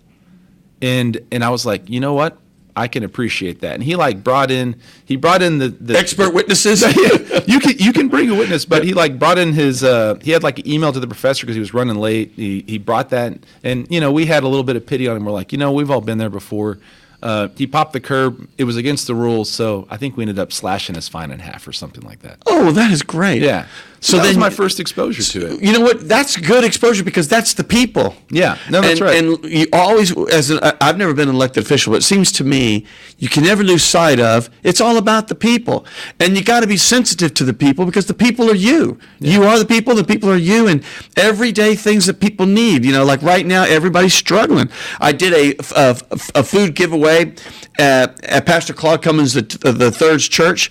And 0.82 1.20
and 1.32 1.44
I 1.44 1.50
was 1.50 1.66
like, 1.66 1.90
you 1.90 2.00
know 2.00 2.14
what? 2.14 2.38
I 2.76 2.88
can 2.88 3.04
appreciate 3.04 3.62
that. 3.62 3.76
And 3.76 3.84
he 3.84 3.96
like 3.96 4.24
brought 4.24 4.50
in, 4.50 4.76
he 5.06 5.16
brought 5.16 5.42
in 5.44 5.60
the, 5.60 5.70
the 5.70 5.96
Expert 5.98 6.34
witnesses. 6.34 6.82
you 7.48 7.60
can 7.60 7.78
you 7.78 7.94
can 7.94 8.08
bring 8.10 8.30
a 8.30 8.36
witness, 8.36 8.66
but 8.66 8.84
he 8.84 8.94
like 8.94 9.20
brought 9.20 9.38
in 9.38 9.54
his 9.54 9.84
uh, 9.84 10.16
he 10.24 10.32
had 10.32 10.42
like 10.44 10.60
an 10.60 10.68
email 10.68 10.92
to 10.92 11.00
the 11.00 11.08
professor 11.08 11.46
because 11.46 11.56
he 11.56 11.60
was 11.60 11.74
running 11.74 11.96
late. 11.98 12.34
He 12.36 12.66
he 12.68 12.80
brought 12.80 13.10
that, 13.12 13.38
and 13.64 13.88
you 13.92 14.02
know 14.02 14.12
we 14.12 14.26
had 14.26 14.44
a 14.44 14.48
little 14.48 14.64
bit 14.64 14.76
of 14.76 14.86
pity 14.86 15.08
on 15.08 15.16
him. 15.16 15.24
We're 15.26 15.32
like, 15.32 15.52
you 15.52 15.58
know, 15.58 15.72
we've 15.72 15.92
all 15.92 16.02
been 16.02 16.18
there 16.18 16.32
before. 16.32 16.80
Uh, 17.24 17.48
he 17.56 17.66
popped 17.66 17.94
the 17.94 18.02
curb. 18.02 18.50
It 18.58 18.66
was 18.66 18.76
against 18.76 19.08
the 19.08 19.16
rules, 19.16 19.50
so 19.50 19.88
I 19.90 19.96
think 19.98 20.18
we 20.18 20.24
ended 20.24 20.38
up 20.40 20.52
slashing 20.52 20.96
his 20.96 21.08
fine 21.08 21.32
in 21.32 21.40
half 21.40 21.66
or 21.68 21.72
something 21.72 22.04
like 22.04 22.20
that. 22.22 22.38
oh, 22.46 22.72
that 22.74 22.92
is 22.92 23.02
great. 23.02 23.42
Yeah. 23.42 23.66
So 24.02 24.12
So 24.12 24.18
that 24.18 24.24
then 24.24 24.30
was 24.32 24.38
my 24.38 24.50
first 24.50 24.82
exposure 24.82 25.24
to 25.24 25.54
it. 25.54 25.64
You 25.64 25.72
know 25.72 25.80
what? 25.80 26.10
That's 26.10 26.36
good 26.36 26.66
exposure 26.66 27.06
because 27.06 27.30
that's 27.30 27.54
the 27.54 27.64
people. 27.64 28.16
Yeah. 28.30 28.58
No, 28.70 28.82
that's 28.82 29.00
and, 29.00 29.02
right. 29.02 29.18
And 29.24 29.46
you 29.46 29.66
always, 29.72 30.12
as 30.28 30.50
an, 30.50 30.60
I- 30.62 30.76
I've 30.82 30.98
never 30.98 31.14
been 31.14 31.30
an 31.30 31.36
elected 31.36 31.64
official, 31.64 31.94
but 31.94 32.00
it 32.02 32.04
seems 32.04 32.30
to 32.34 32.44
me 32.44 32.86
you 33.18 33.30
can 33.30 33.44
never 33.44 33.64
lose 33.64 33.82
sight 33.98 34.20
of 34.20 34.50
it's 34.62 34.82
all 34.82 34.98
about 34.98 35.30
the 35.30 35.36
people, 35.36 35.86
and 36.20 36.36
you 36.36 36.44
got 36.44 36.60
to 36.60 36.68
be 36.68 36.76
sensitive 36.76 37.34
to 37.36 37.46
the 37.46 37.54
people 37.54 37.86
because 37.86 38.08
the 38.08 38.20
people 38.26 38.52
are 38.52 38.60
you. 38.70 39.00
You 39.22 39.44
are 39.46 39.58
the 39.58 39.70
people. 39.76 39.96
The 39.96 40.04
people 40.14 40.30
are 40.30 40.44
you, 40.52 40.68
and 40.68 40.84
everyday 41.16 41.74
things 41.88 42.06
that 42.08 42.20
people 42.20 42.46
need. 42.46 42.84
You 42.84 42.92
know, 42.92 43.06
like 43.06 43.22
right 43.22 43.46
now, 43.46 43.64
everybody's 43.64 44.14
struggling. 44.26 44.70
I 45.00 45.14
did 45.14 45.32
a, 45.42 45.46
a, 45.78 45.90
a 46.36 46.44
food 46.44 46.76
giveaway 46.76 47.13
at, 47.22 48.24
at 48.24 48.46
Pastor 48.46 48.74
Claude 48.74 49.02
Cummins 49.02 49.34
the, 49.34 49.42
the 49.42 49.92
Third's 49.92 50.28
church, 50.28 50.70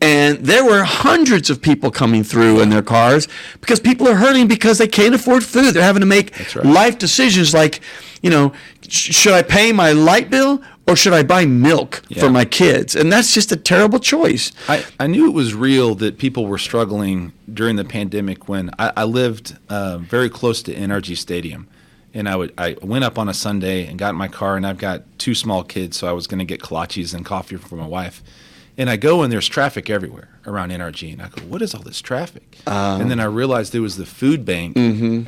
and 0.00 0.38
there 0.38 0.64
were 0.64 0.84
hundreds 0.84 1.50
of 1.50 1.60
people 1.60 1.90
coming 1.90 2.22
through 2.24 2.60
in 2.60 2.68
their 2.70 2.82
cars 2.82 3.28
because 3.60 3.80
people 3.80 4.08
are 4.08 4.14
hurting 4.16 4.48
because 4.48 4.78
they 4.78 4.88
can't 4.88 5.14
afford 5.14 5.44
food. 5.44 5.74
They're 5.74 5.82
having 5.82 6.00
to 6.00 6.06
make 6.06 6.36
right. 6.54 6.66
life 6.66 6.98
decisions 6.98 7.54
like, 7.54 7.80
you 8.22 8.30
know, 8.30 8.52
sh- 8.88 9.14
should 9.14 9.32
I 9.32 9.42
pay 9.42 9.72
my 9.72 9.92
light 9.92 10.30
bill 10.30 10.62
or 10.86 10.96
should 10.96 11.14
I 11.14 11.22
buy 11.22 11.46
milk 11.46 12.02
Yeah. 12.08 12.22
for 12.22 12.30
my 12.30 12.44
kids? 12.44 12.94
And 12.94 13.10
that's 13.10 13.32
just 13.32 13.50
a 13.52 13.56
terrible 13.56 13.98
choice. 13.98 14.52
I, 14.68 14.84
I 15.00 15.06
knew 15.06 15.26
it 15.26 15.32
was 15.32 15.54
real 15.54 15.94
that 15.96 16.18
people 16.18 16.46
were 16.46 16.58
struggling 16.58 17.32
during 17.52 17.76
the 17.76 17.84
pandemic 17.84 18.48
when 18.48 18.70
I, 18.78 18.92
I 18.98 19.04
lived 19.04 19.56
uh, 19.70 19.98
very 19.98 20.28
close 20.28 20.62
to 20.64 20.74
NRG 20.74 21.16
Stadium. 21.16 21.68
And 22.14 22.28
I 22.28 22.36
would 22.36 22.54
I 22.56 22.76
went 22.80 23.04
up 23.04 23.18
on 23.18 23.28
a 23.28 23.34
Sunday 23.34 23.86
and 23.86 23.98
got 23.98 24.10
in 24.10 24.16
my 24.16 24.28
car 24.28 24.56
and 24.56 24.66
I've 24.66 24.78
got 24.78 25.02
two 25.18 25.34
small 25.34 25.64
kids, 25.64 25.96
so 25.96 26.06
I 26.08 26.12
was 26.12 26.26
going 26.26 26.38
to 26.38 26.44
get 26.44 26.60
kolaches 26.60 27.12
and 27.12 27.24
coffee 27.24 27.56
for 27.56 27.76
my 27.76 27.86
wife. 27.86 28.22
And 28.76 28.88
I 28.90 28.96
go 28.96 29.22
and 29.22 29.32
there's 29.32 29.46
traffic 29.48 29.88
everywhere 29.90 30.28
around 30.46 30.70
NRG, 30.70 31.12
and 31.12 31.22
I 31.22 31.28
go, 31.28 31.42
"What 31.42 31.62
is 31.62 31.74
all 31.74 31.82
this 31.82 32.00
traffic?" 32.00 32.58
and 33.00 33.10
then 33.10 33.20
I 33.20 33.24
realized 33.24 33.72
there 33.72 33.82
was 33.82 33.96
the 33.96 34.06
food 34.06 34.44
bank 34.44 34.76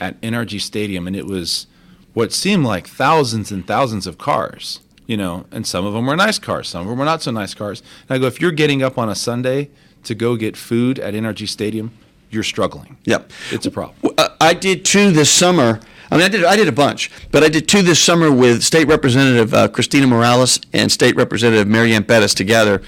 at 0.01 0.21
NRG 0.21 0.61
Stadium, 0.61 1.07
and 1.07 1.15
it 1.15 1.27
was 1.27 1.67
what 2.15 2.33
seemed 2.33 2.65
like 2.65 2.89
thousands 2.89 3.53
and 3.53 3.67
thousands 3.67 4.07
of 4.07 4.17
cars, 4.19 4.81
you 5.07 5.17
know, 5.17 5.45
and 5.53 5.67
some 5.67 5.85
of 5.87 5.93
them 5.93 6.07
were 6.07 6.17
nice 6.17 6.39
cars, 6.39 6.67
some 6.69 6.81
of 6.83 6.89
them 6.89 6.99
were 6.99 7.05
not 7.05 7.23
so 7.23 7.31
nice 7.31 7.55
cars. 7.55 7.83
And 8.09 8.17
I 8.17 8.19
go, 8.19 8.27
if 8.27 8.41
you're 8.41 8.53
getting 8.53 8.83
up 8.83 8.97
on 8.99 9.09
a 9.09 9.15
Sunday 9.15 9.71
to 10.05 10.15
go 10.15 10.35
get 10.37 10.57
food 10.57 10.99
at 10.99 11.15
NRG 11.15 11.47
Stadium, 11.47 11.93
you're 12.31 12.43
struggling. 12.43 12.97
Yep. 13.05 13.31
It's 13.53 13.67
a 13.67 13.71
problem. 13.71 14.15
Uh, 14.19 14.31
I 14.41 14.55
did 14.55 14.85
two 14.85 15.11
this 15.13 15.31
summer. 15.31 15.81
I 16.11 16.17
mean, 16.17 16.25
I 16.25 16.29
did 16.29 16.45
I 16.45 16.57
did 16.57 16.69
a 16.69 16.73
bunch, 16.73 17.11
but 17.31 17.43
I 17.43 17.49
did 17.49 17.69
two 17.69 17.83
this 17.83 18.01
summer 18.01 18.31
with 18.31 18.63
State 18.63 18.87
Representative 18.89 19.53
uh, 19.53 19.69
Christina 19.69 20.07
Morales 20.07 20.61
and 20.73 20.91
State 20.91 21.17
Representative 21.17 21.67
Marianne 21.67 22.05
Bettis 22.05 22.35
together, 22.35 22.83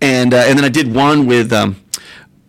and 0.00 0.34
uh, 0.34 0.38
and 0.38 0.58
then 0.58 0.64
I 0.64 0.70
did 0.70 0.94
one 0.94 1.26
with. 1.26 1.52
Um, 1.52 1.76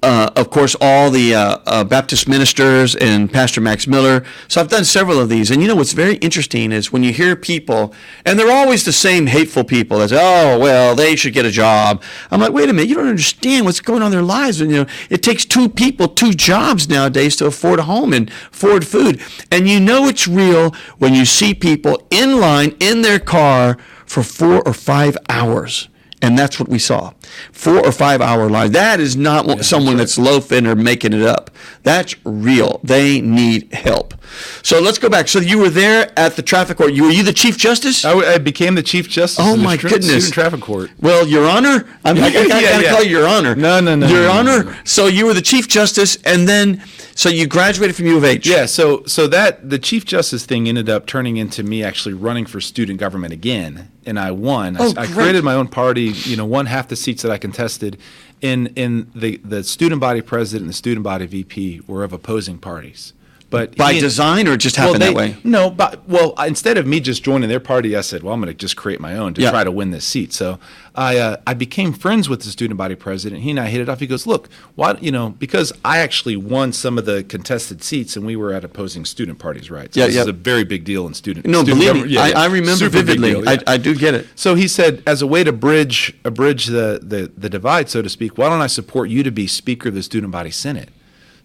uh, 0.01 0.29
of 0.35 0.49
course, 0.49 0.75
all 0.79 1.11
the 1.11 1.35
uh, 1.35 1.57
uh, 1.65 1.83
Baptist 1.83 2.27
ministers 2.27 2.95
and 2.95 3.31
Pastor 3.31 3.59
Max 3.59 3.85
Miller. 3.85 4.23
So 4.47 4.61
I've 4.61 4.69
done 4.69 4.85
several 4.85 5.19
of 5.19 5.27
these. 5.27 5.51
And 5.51 5.61
you 5.61 5.67
know 5.67 5.75
what's 5.75 5.91
very 5.91 6.15
interesting 6.17 6.71
is 6.71 6.91
when 6.91 7.03
you 7.03 7.11
hear 7.11 7.35
people, 7.35 7.93
and 8.25 8.39
they're 8.39 8.51
always 8.51 8.85
the 8.85 8.93
same 8.93 9.27
hateful 9.27 9.65
people 9.65 9.99
that 9.99 10.09
say, 10.09 10.17
oh, 10.19 10.57
well, 10.57 10.95
they 10.95 11.17
should 11.17 11.33
get 11.33 11.45
a 11.45 11.51
job. 11.51 12.01
I'm 12.31 12.39
like, 12.39 12.53
wait 12.53 12.69
a 12.69 12.73
minute, 12.73 12.87
you 12.87 12.95
don't 12.95 13.07
understand 13.07 13.65
what's 13.65 13.81
going 13.81 14.01
on 14.01 14.07
in 14.07 14.11
their 14.11 14.21
lives. 14.21 14.61
And, 14.61 14.71
you 14.71 14.77
know, 14.77 14.89
it 15.09 15.21
takes 15.21 15.43
two 15.43 15.67
people, 15.67 16.07
two 16.07 16.31
jobs 16.31 16.87
nowadays 16.87 17.35
to 17.37 17.45
afford 17.45 17.79
a 17.79 17.83
home 17.83 18.13
and 18.13 18.29
afford 18.51 18.87
food. 18.87 19.21
And 19.51 19.67
you 19.67 19.81
know 19.81 20.07
it's 20.07 20.27
real 20.27 20.73
when 20.97 21.13
you 21.13 21.25
see 21.25 21.53
people 21.53 22.07
in 22.09 22.39
line 22.39 22.75
in 22.79 23.01
their 23.01 23.19
car 23.19 23.77
for 24.05 24.23
four 24.23 24.65
or 24.65 24.73
five 24.73 25.17
hours. 25.27 25.88
And 26.21 26.37
that's 26.37 26.59
what 26.59 26.67
we 26.67 26.79
saw. 26.79 27.13
Four 27.53 27.77
or 27.85 27.93
five 27.93 28.19
hour 28.21 28.49
line. 28.49 28.73
That 28.73 28.99
is 28.99 29.15
not 29.15 29.45
what- 29.45 29.63
someone 29.63 29.95
that's 29.97 30.17
loafing 30.17 30.67
or 30.67 30.75
making 30.75 31.13
it 31.13 31.21
up. 31.21 31.49
That's 31.83 32.13
real. 32.25 32.81
They 32.83 33.21
need 33.21 33.73
help. 33.73 34.13
So 34.61 34.81
let's 34.81 34.97
go 34.99 35.07
back. 35.09 35.27
So 35.29 35.39
you 35.39 35.57
were 35.59 35.69
there 35.69 36.11
at 36.19 36.35
the 36.35 36.41
traffic 36.41 36.77
court. 36.77 36.93
You 36.93 37.03
were 37.05 37.09
you 37.09 37.23
the 37.23 37.33
chief 37.33 37.57
justice? 37.57 38.03
I, 38.03 38.11
I 38.33 38.37
became 38.37 38.75
the 38.75 38.83
chief 38.83 39.07
justice. 39.09 39.43
Oh 39.43 39.53
of 39.53 39.59
the 39.59 39.63
my 39.63 39.77
goodness! 39.77 40.05
Student 40.07 40.33
traffic 40.33 40.61
court. 40.61 40.91
Well, 40.99 41.25
Your 41.27 41.47
Honor, 41.49 41.87
I'm, 42.05 42.17
I, 42.19 42.21
I, 42.21 42.25
I 42.25 42.29
Yeah, 42.29 42.47
gotta 42.47 42.83
yeah. 42.83 42.91
call 42.91 43.03
you 43.03 43.09
Your 43.17 43.27
Honor. 43.27 43.55
No, 43.55 43.79
no, 43.79 43.95
no, 43.95 44.07
Your 44.07 44.23
no, 44.23 44.31
Honor. 44.31 44.63
no, 44.65 44.71
no. 44.71 44.77
So 44.83 45.07
you 45.07 45.25
were 45.25 45.33
the 45.33 45.41
chief 45.41 45.67
justice, 45.67 46.17
and 46.25 46.47
then 46.47 46.83
so 47.15 47.29
you 47.29 47.47
graduated 47.47 47.95
from 47.95 48.05
U 48.07 48.17
of 48.17 48.23
H. 48.23 48.45
Yeah, 48.45 48.65
so 48.67 49.03
so 49.05 49.25
that 49.27 49.69
the 49.69 49.79
chief 49.79 50.05
justice 50.05 50.45
thing 50.45 50.67
ended 50.69 50.89
up 50.89 51.07
turning 51.07 51.37
into 51.37 51.63
me 51.63 51.83
actually 51.83 52.13
running 52.13 52.45
for 52.45 52.61
student 52.61 52.99
government 52.99 53.33
again, 53.33 53.89
and 54.09 54.19
I 54.19 54.31
won. 54.31 54.75
Oh, 54.77 54.83
I, 54.83 54.87
Oh, 54.87 54.89
I 54.97 55.05
great. 55.05 55.13
created 55.15 55.43
my 55.43 55.53
own 55.53 55.67
party. 55.67 56.11
You 56.31 56.35
know, 56.35 56.45
won 56.45 56.65
half 56.65 56.87
the 56.87 56.95
seats 56.95 57.21
that 57.23 57.31
I 57.31 57.37
contested. 57.37 57.97
In 58.41 58.67
in 58.75 59.09
the 59.15 59.37
the 59.43 59.63
student 59.63 60.01
body 60.01 60.21
president 60.21 60.63
and 60.63 60.69
the 60.69 60.73
student 60.85 61.03
body 61.03 61.25
VP 61.25 61.81
were 61.87 62.03
of 62.03 62.11
opposing 62.13 62.57
parties. 62.57 63.13
But 63.49 63.75
By 63.75 63.93
he 63.93 63.99
design 63.99 64.47
or 64.47 64.57
just 64.57 64.77
well, 64.77 64.93
they- 64.93 64.99
that 64.99 65.13
way? 65.15 65.35
No, 65.43 65.71
but 65.71 66.07
well, 66.07 66.35
instead 66.45 66.77
of 66.77 66.85
me 66.85 66.99
just 66.99 67.23
joining 67.23 67.49
their 67.49 67.59
party, 67.59 67.95
I 67.95 68.01
said, 68.01 68.21
well, 68.21 68.33
I'm 68.35 68.39
going 68.41 68.53
to 68.53 68.57
just 68.57 68.75
create 68.77 68.99
my 68.99 69.15
own 69.17 69.33
to 69.33 69.41
Yeah. 69.41 69.49
try 69.49 69.63
to 69.63 69.71
win 69.71 69.89
this 69.89 70.05
seat. 70.05 70.33
So 70.33 70.59
I 70.95 71.17
uh, 71.17 71.37
I 71.47 71.55
became 71.55 71.91
friends 71.93 72.29
with 72.29 72.43
the 72.43 72.49
student 72.51 72.77
body 72.77 72.93
president. 72.93 73.41
He 73.41 73.49
and 73.49 73.59
I 73.59 73.67
hit 73.69 73.81
it 73.81 73.89
off. 73.89 73.99
He 74.01 74.05
goes, 74.07 74.27
look, 74.27 74.49
why 74.75 74.97
you 75.01 75.11
know 75.11 75.29
because 75.39 75.73
I 75.83 75.97
actually 75.97 76.35
won 76.35 76.73
some 76.73 76.99
of 76.99 77.05
the 77.05 77.23
contested 77.23 77.83
seats 77.83 78.15
and 78.15 78.23
we 78.23 78.35
were 78.35 78.53
at 78.53 78.63
opposing 78.63 79.03
student 79.05 79.39
parties, 79.39 79.71
right? 79.71 79.91
So 79.91 79.99
Yeah, 79.99 80.05
this 80.07 80.15
yeah. 80.17 80.21
is 80.21 80.27
a 80.27 80.33
very 80.33 80.63
big 80.63 80.83
deal 80.83 81.07
in 81.07 81.15
student. 81.15 81.47
No, 81.47 81.63
student 81.63 81.81
believe 81.87 82.05
me, 82.05 82.13
yeah, 82.13 82.21
I. 82.21 82.43
I 82.43 82.45
remember 82.47 82.87
vividly. 82.89 83.31
deal. 83.31 83.49
I, 83.49 83.57
I 83.65 83.77
do 83.77 83.95
get 83.95 84.13
it. 84.13 84.27
So 84.35 84.53
he 84.55 84.67
said, 84.67 85.01
as 85.07 85.21
a 85.23 85.27
way 85.27 85.43
to 85.43 85.51
bridge 85.51 86.13
a 86.23 86.29
bridge 86.29 86.67
the, 86.67 86.99
the 87.01 87.31
the 87.35 87.49
divide, 87.49 87.89
so 87.89 88.03
to 88.03 88.09
speak, 88.09 88.37
why 88.37 88.47
don't 88.49 88.61
I 88.61 88.67
support 88.67 89.09
you 89.09 89.23
to 89.23 89.31
be 89.31 89.47
Speaker 89.47 89.89
of 89.89 89.95
the 89.95 90.03
Student 90.03 90.31
Body 90.31 90.51
Senate? 90.51 90.89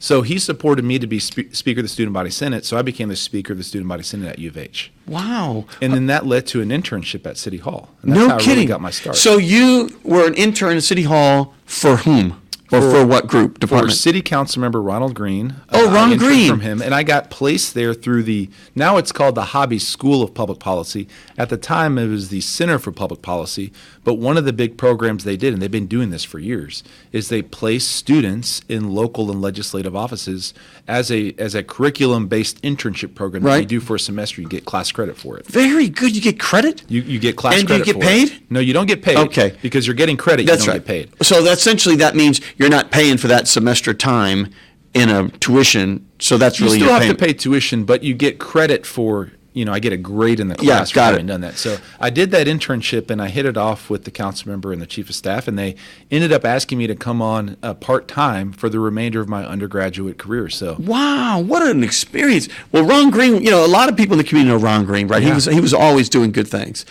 So 0.04 0.20
he 0.20 0.38
supported 0.38 0.84
me 0.84 0.98
to 0.98 1.06
be 1.06 1.18
spe- 1.18 1.50
Speaker 1.52 1.80
of 1.80 1.84
the 1.84 1.88
Student 1.88 2.12
Body 2.12 2.28
Senate. 2.28 2.66
So 2.66 2.76
I 2.76 2.82
became 2.82 3.08
the 3.08 3.16
Speaker 3.16 3.54
of 3.54 3.58
the 3.58 3.64
Student 3.64 3.88
Body 3.88 4.02
Senate 4.02 4.28
at 4.28 4.38
U 4.38 4.50
of 4.50 4.58
H. 4.58 4.92
Wow. 5.06 5.64
And 5.80 5.94
then 5.94 6.08
that 6.08 6.26
led 6.26 6.46
to 6.48 6.60
an 6.60 6.68
internship 6.68 7.26
at 7.26 7.38
City 7.38 7.56
Hall. 7.56 7.88
And 8.02 8.12
that's 8.12 8.20
no 8.20 8.28
how 8.28 8.36
I 8.36 8.38
kidding. 8.38 8.54
really 8.56 8.66
got 8.66 8.82
my 8.82 8.90
start. 8.90 9.16
So 9.16 9.38
you 9.38 9.98
were 10.02 10.26
an 10.26 10.34
intern 10.34 10.76
at 10.76 10.82
City 10.82 11.04
Hall 11.04 11.54
for 11.64 11.96
whom? 11.96 12.38
Or 12.74 12.90
for, 12.90 13.06
what 13.06 13.26
group 13.26 13.54
for 13.54 13.60
department? 13.60 13.92
City 13.94 14.22
Council 14.22 14.60
Member 14.60 14.80
Ronald 14.82 15.14
Green. 15.14 15.54
Oh, 15.70 15.90
I 15.90 15.94
Ron 15.94 16.16
Green. 16.16 16.48
from 16.48 16.60
him, 16.60 16.80
and 16.82 16.94
I 16.94 17.02
got 17.02 17.30
placed 17.30 17.74
there 17.74 17.94
through 17.94 18.24
the 18.24 18.50
now 18.74 18.96
it's 18.96 19.12
called 19.12 19.34
the 19.34 19.46
Hobby 19.46 19.78
School 19.78 20.22
of 20.22 20.34
Public 20.34 20.58
Policy. 20.58 21.08
At 21.38 21.48
the 21.48 21.56
time, 21.56 21.98
it 21.98 22.08
was 22.08 22.28
the 22.28 22.40
Center 22.40 22.78
for 22.78 22.92
Public 22.92 23.22
Policy. 23.22 23.72
But 24.04 24.14
one 24.14 24.36
of 24.36 24.44
the 24.44 24.52
big 24.52 24.76
programs 24.76 25.24
they 25.24 25.36
did, 25.36 25.54
and 25.54 25.62
they've 25.62 25.70
been 25.70 25.86
doing 25.86 26.10
this 26.10 26.24
for 26.24 26.38
years, 26.38 26.82
is 27.10 27.30
they 27.30 27.40
place 27.40 27.86
students 27.86 28.60
in 28.68 28.90
local 28.94 29.30
and 29.30 29.40
legislative 29.40 29.96
offices 29.96 30.52
as 30.86 31.10
a 31.10 31.34
as 31.38 31.54
a 31.54 31.62
curriculum 31.62 32.28
based 32.28 32.60
internship 32.62 33.14
program 33.14 33.42
that 33.42 33.48
Right. 33.48 33.60
you 33.60 33.66
do 33.66 33.80
for 33.80 33.96
a 33.96 33.98
semester. 34.00 34.42
You 34.42 34.48
get 34.48 34.64
class 34.66 34.92
credit 34.92 35.16
for 35.16 35.38
it. 35.38 35.46
Very 35.46 35.88
good. 35.88 36.14
You 36.14 36.20
get 36.20 36.38
credit. 36.38 36.82
You, 36.88 37.00
you 37.02 37.18
get 37.18 37.36
class 37.36 37.54
credit. 37.54 37.70
And 37.70 37.84
do 37.84 37.90
you 37.90 37.94
get 37.94 38.02
for 38.02 38.10
it. 38.10 38.30
paid? 38.30 38.50
No, 38.50 38.60
you 38.60 38.72
don't 38.74 38.86
get 38.86 39.02
paid. 39.02 39.16
Okay. 39.16 39.56
Because 39.62 39.86
you're 39.86 39.94
getting 39.96 40.16
credit. 40.18 40.46
That's 40.46 40.62
you 40.62 40.66
don't 40.72 40.74
right. 40.76 40.86
get 40.86 41.10
paid. 41.16 41.24
So 41.24 41.42
that 41.44 41.56
essentially 41.58 41.96
that 41.96 42.14
means 42.14 42.40
you're 42.58 42.63
not 42.68 42.90
paying 42.90 43.16
for 43.16 43.28
that 43.28 43.48
semester 43.48 43.94
time 43.94 44.50
in 44.94 45.08
a 45.10 45.28
tuition. 45.28 46.08
So 46.20 46.38
that's 46.38 46.60
You 46.60 46.66
really 46.66 46.78
still 46.78 46.90
your 46.90 47.00
have 47.00 47.08
to 47.08 47.16
pay 47.16 47.32
tuition, 47.32 47.84
but 47.84 48.02
you 48.02 48.14
get 48.14 48.38
credit 48.38 48.86
for, 48.86 49.32
you 49.54 49.64
know, 49.64 49.72
I 49.72 49.78
get 49.78 49.92
a 49.92 49.96
grade 49.96 50.40
in 50.40 50.48
the 50.48 50.56
Yeah, 50.60 50.76
class 50.78 50.92
got 50.92 51.06
for 51.06 51.08
it. 51.08 51.12
having 51.12 51.26
done 51.26 51.40
that. 51.40 51.54
So 51.56 51.78
I 52.00 52.10
did 52.10 52.30
that 52.32 52.46
internship 52.46 53.08
and 53.10 53.22
I 53.22 53.28
hit 53.28 53.46
it 53.46 53.56
off 53.56 53.88
with 53.88 54.04
the 54.04 54.10
council 54.10 54.50
member 54.50 54.72
and 54.72 54.82
the 54.82 54.86
chief 54.86 55.08
of 55.08 55.14
staff, 55.14 55.46
and 55.48 55.56
they 55.58 55.76
ended 56.10 56.32
up 56.32 56.44
asking 56.44 56.76
me 56.78 56.86
to 56.88 56.94
come 56.94 57.22
on 57.22 57.56
uh, 57.62 57.72
part 57.74 58.08
time 58.08 58.52
for 58.52 58.68
the 58.68 58.80
remainder 58.80 59.20
of 59.20 59.28
my 59.28 59.46
undergraduate 59.46 60.18
career. 60.18 60.48
So 60.50 60.76
Wow, 60.80 61.40
what 61.40 61.62
an 61.62 61.82
experience! 61.84 62.48
Well, 62.72 62.84
Ron 62.84 63.10
Green, 63.10 63.42
you 63.42 63.50
know, 63.50 63.64
a 63.64 63.68
lot 63.68 63.88
of 63.88 63.96
people 63.96 64.14
in 64.14 64.18
the 64.18 64.24
community 64.24 64.54
know 64.56 64.62
Ron 64.62 64.84
Green, 64.84 65.08
right? 65.08 65.22
Yeah. 65.22 65.28
He 65.28 65.34
was 65.34 65.44
he 65.46 65.60
was 65.60 65.72
always 65.72 66.08
doing 66.08 66.32
good 66.32 66.48
things. 66.48 66.84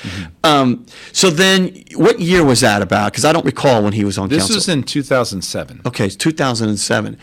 Um, 0.43 0.85
so 1.11 1.29
then, 1.29 1.83
what 1.95 2.19
year 2.19 2.43
was 2.45 2.61
that 2.61 2.81
about? 2.81 3.11
Because 3.11 3.25
I 3.25 3.33
don't 3.33 3.45
recall 3.45 3.83
when 3.83 3.93
he 3.93 4.05
was 4.05 4.17
on 4.17 4.29
council. 4.29 4.37
this 4.37 4.43
council. 4.43 4.55
was 4.55 4.69
in 4.69 4.83
2007. 4.83 5.81
okay, 5.85 6.07
2007. 6.09 7.17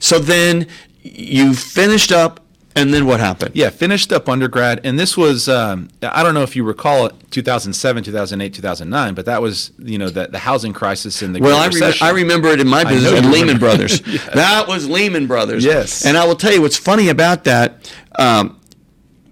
So 0.00 0.18
then 0.18 0.66
you 1.02 1.54
finished 1.54 2.12
up, 2.12 2.40
and 2.76 2.92
then 2.92 3.06
what 3.06 3.18
happened? 3.18 3.56
Yeah, 3.56 3.70
finished 3.70 4.12
up 4.12 4.28
undergrad, 4.28 4.80
and 4.84 4.98
this 4.98 5.16
was 5.16 5.48
um, 5.48 5.88
I 6.02 6.22
don't 6.22 6.34
know 6.34 6.42
if 6.42 6.54
you 6.54 6.62
recall 6.62 7.06
it, 7.06 7.14
2007, 7.30 8.04
2008, 8.04 8.54
2009, 8.54 9.14
but 9.14 9.24
that 9.24 9.42
was 9.42 9.72
you 9.78 9.98
know 9.98 10.10
the, 10.10 10.28
the 10.28 10.38
housing 10.38 10.72
crisis 10.72 11.22
in 11.22 11.32
the 11.32 11.40
Well, 11.40 11.58
I, 11.58 11.66
Recession. 11.66 12.06
I 12.06 12.10
remember 12.10 12.48
it 12.48 12.60
in 12.60 12.68
my 12.68 12.84
business 12.84 13.12
at 13.12 13.24
Lehman. 13.24 13.58
Brothers. 13.58 14.02
Yes. 14.06 14.34
That 14.34 14.68
was 14.68 14.88
Lehman 14.88 15.26
Brothers. 15.26 15.64
Yes. 15.64 16.04
And 16.06 16.16
I 16.16 16.26
will 16.26 16.36
tell 16.36 16.52
you 16.52 16.60
what's 16.62 16.76
funny 16.76 17.08
about 17.08 17.44
that. 17.44 17.92
Um, 18.18 18.60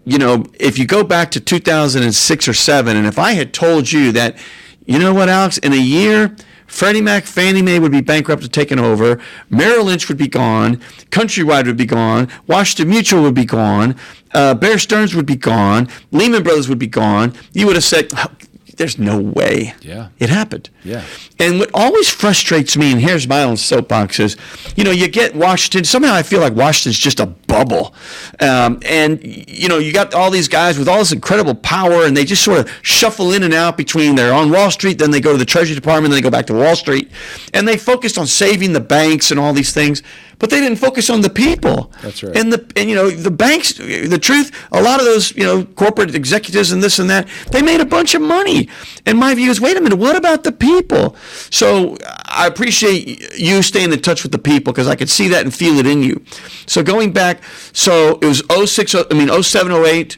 you 0.04 0.18
know, 0.18 0.44
if 0.58 0.78
you 0.78 0.86
go 0.86 1.04
back 1.04 1.30
to 1.32 1.40
2006 1.40 2.48
or 2.48 2.54
7, 2.54 2.96
and 2.96 3.06
if 3.06 3.18
I 3.18 3.32
had 3.32 3.52
told 3.54 3.90
you 3.90 4.12
that, 4.12 4.36
you 4.86 4.98
know 4.98 5.14
what, 5.14 5.28
Alex, 5.28 5.58
in 5.58 5.72
a 5.72 5.76
year, 5.76 6.36
Freddie 6.66 7.00
Mac, 7.00 7.24
Fannie 7.24 7.62
Mae 7.62 7.78
would 7.78 7.92
be 7.92 8.00
bankrupt 8.00 8.42
and 8.42 8.52
taken 8.52 8.78
over, 8.78 9.20
Merrill 9.50 9.84
Lynch 9.84 10.08
would 10.08 10.18
be 10.18 10.28
gone, 10.28 10.76
Countrywide 11.10 11.66
would 11.66 11.76
be 11.76 11.86
gone, 11.86 12.28
Washington 12.46 12.88
Mutual 12.90 13.22
would 13.22 13.34
be 13.34 13.44
gone, 13.44 13.94
uh, 14.32 14.54
Bear 14.54 14.78
Stearns 14.78 15.14
would 15.14 15.26
be 15.26 15.36
gone, 15.36 15.88
Lehman 16.10 16.42
Brothers 16.42 16.68
would 16.68 16.78
be 16.78 16.86
gone, 16.86 17.32
you 17.52 17.66
would 17.66 17.76
have 17.76 17.84
said, 17.84 18.10
"Oh, 18.16 18.26
there's 18.76 18.98
no 18.98 19.20
way. 19.20 19.74
Yeah. 19.80 20.08
It 20.18 20.30
happened. 20.30 20.70
Yeah. 20.82 21.04
And 21.38 21.58
what 21.58 21.70
always 21.74 22.08
frustrates 22.08 22.76
me, 22.76 22.92
and 22.92 23.00
here's 23.00 23.28
my 23.28 23.42
own 23.42 23.56
soapbox, 23.56 24.20
is 24.20 24.36
you 24.76 24.84
know, 24.84 24.90
you 24.90 25.08
get 25.08 25.34
Washington, 25.34 25.84
somehow 25.84 26.14
I 26.14 26.22
feel 26.22 26.40
like 26.40 26.54
Washington's 26.54 26.98
just 26.98 27.20
a 27.20 27.26
bubble. 27.26 27.94
Um, 28.40 28.80
and, 28.84 29.20
you 29.22 29.68
know, 29.68 29.78
you 29.78 29.92
got 29.92 30.14
all 30.14 30.30
these 30.30 30.48
guys 30.48 30.78
with 30.78 30.88
all 30.88 30.98
this 30.98 31.12
incredible 31.12 31.54
power, 31.54 32.04
and 32.04 32.16
they 32.16 32.24
just 32.24 32.42
sort 32.42 32.58
of 32.58 32.70
shuffle 32.82 33.32
in 33.32 33.42
and 33.42 33.54
out 33.54 33.76
between 33.76 34.14
they're 34.14 34.34
on 34.34 34.50
Wall 34.50 34.70
Street, 34.70 34.98
then 34.98 35.10
they 35.10 35.20
go 35.20 35.32
to 35.32 35.38
the 35.38 35.44
Treasury 35.44 35.74
Department, 35.74 36.10
then 36.10 36.18
they 36.18 36.22
go 36.22 36.30
back 36.30 36.46
to 36.46 36.54
Wall 36.54 36.76
Street. 36.76 37.10
And 37.52 37.66
they 37.66 37.76
focused 37.76 38.18
on 38.18 38.26
saving 38.26 38.72
the 38.72 38.80
banks 38.80 39.30
and 39.30 39.38
all 39.38 39.52
these 39.52 39.72
things, 39.72 40.02
but 40.38 40.50
they 40.50 40.60
didn't 40.60 40.78
focus 40.78 41.10
on 41.10 41.20
the 41.20 41.30
people. 41.30 41.92
That's 42.02 42.22
right. 42.22 42.36
And 42.36 42.52
the 42.52 42.72
and 42.76 42.88
you 42.88 42.96
know 42.96 43.10
the 43.10 43.30
banks 43.30 43.74
the 43.74 44.18
truth 44.18 44.50
a 44.72 44.82
lot 44.82 45.00
of 45.00 45.06
those 45.06 45.34
you 45.36 45.44
know 45.44 45.64
corporate 45.64 46.14
executives 46.14 46.72
and 46.72 46.82
this 46.82 46.98
and 46.98 47.08
that 47.10 47.28
they 47.50 47.62
made 47.62 47.80
a 47.80 47.84
bunch 47.84 48.14
of 48.14 48.22
money 48.22 48.68
and 49.06 49.18
my 49.18 49.34
view 49.34 49.50
is 49.50 49.60
wait 49.60 49.76
a 49.76 49.80
minute 49.80 49.98
what 49.98 50.16
about 50.16 50.44
the 50.44 50.52
people 50.52 51.16
so 51.50 51.96
i 52.26 52.46
appreciate 52.46 53.38
you 53.38 53.62
staying 53.62 53.92
in 53.92 54.00
touch 54.00 54.22
with 54.22 54.32
the 54.32 54.38
people 54.38 54.72
because 54.72 54.88
i 54.88 54.94
could 54.94 55.10
see 55.10 55.28
that 55.28 55.44
and 55.44 55.54
feel 55.54 55.78
it 55.78 55.86
in 55.86 56.02
you 56.02 56.22
so 56.66 56.82
going 56.82 57.12
back 57.12 57.42
so 57.72 58.18
it 58.20 58.26
was 58.26 58.42
06 58.70 58.94
i 58.94 59.14
mean 59.14 59.30
07 59.42 59.72
08 59.72 60.16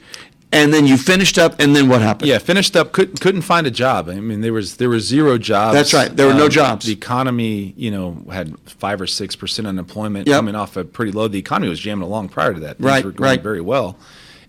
and 0.57 0.73
then 0.75 0.87
you 0.87 0.97
finished 0.97 1.39
up 1.39 1.61
and 1.61 1.75
then 1.77 1.89
what 1.89 2.01
happened 2.01 2.29
Yeah, 2.29 2.39
finished 2.39 2.75
up. 2.77 2.93
Couldn't 2.93 3.21
couldn't 3.21 3.43
find 3.43 3.67
a 3.67 3.71
job. 3.71 4.09
I 4.09 4.15
mean, 4.21 4.41
there 4.41 4.53
was 4.53 4.77
there 4.79 4.89
was 4.89 5.05
zero 5.07 5.39
jobs. 5.39 5.71
Um, 5.71 5.75
That's 5.75 5.95
right, 5.95 6.17
there 6.17 6.27
were 6.27 6.35
no 6.35 6.49
jobs. 6.49 6.87
The 6.87 6.93
economy, 6.93 7.75
you 7.77 7.91
know, 7.91 8.23
had 8.33 8.59
five 8.69 9.01
or 9.01 9.07
six 9.07 9.37
percent 9.37 9.67
unemployment 9.69 10.27
Yep. 10.27 10.37
coming 10.37 10.55
off 10.55 10.77
a 10.77 10.85
pretty 10.85 11.13
low. 11.13 11.29
The 11.29 11.39
economy 11.39 11.69
was 11.69 11.81
jamming 11.81 12.05
along 12.07 12.31
prior 12.31 12.55
to 12.55 12.61
that. 12.61 12.79
Things 12.79 12.87
Right, 12.87 13.05
were 13.05 13.13
going 13.13 13.31
right. 13.31 13.43
very 13.43 13.61
well, 13.61 13.97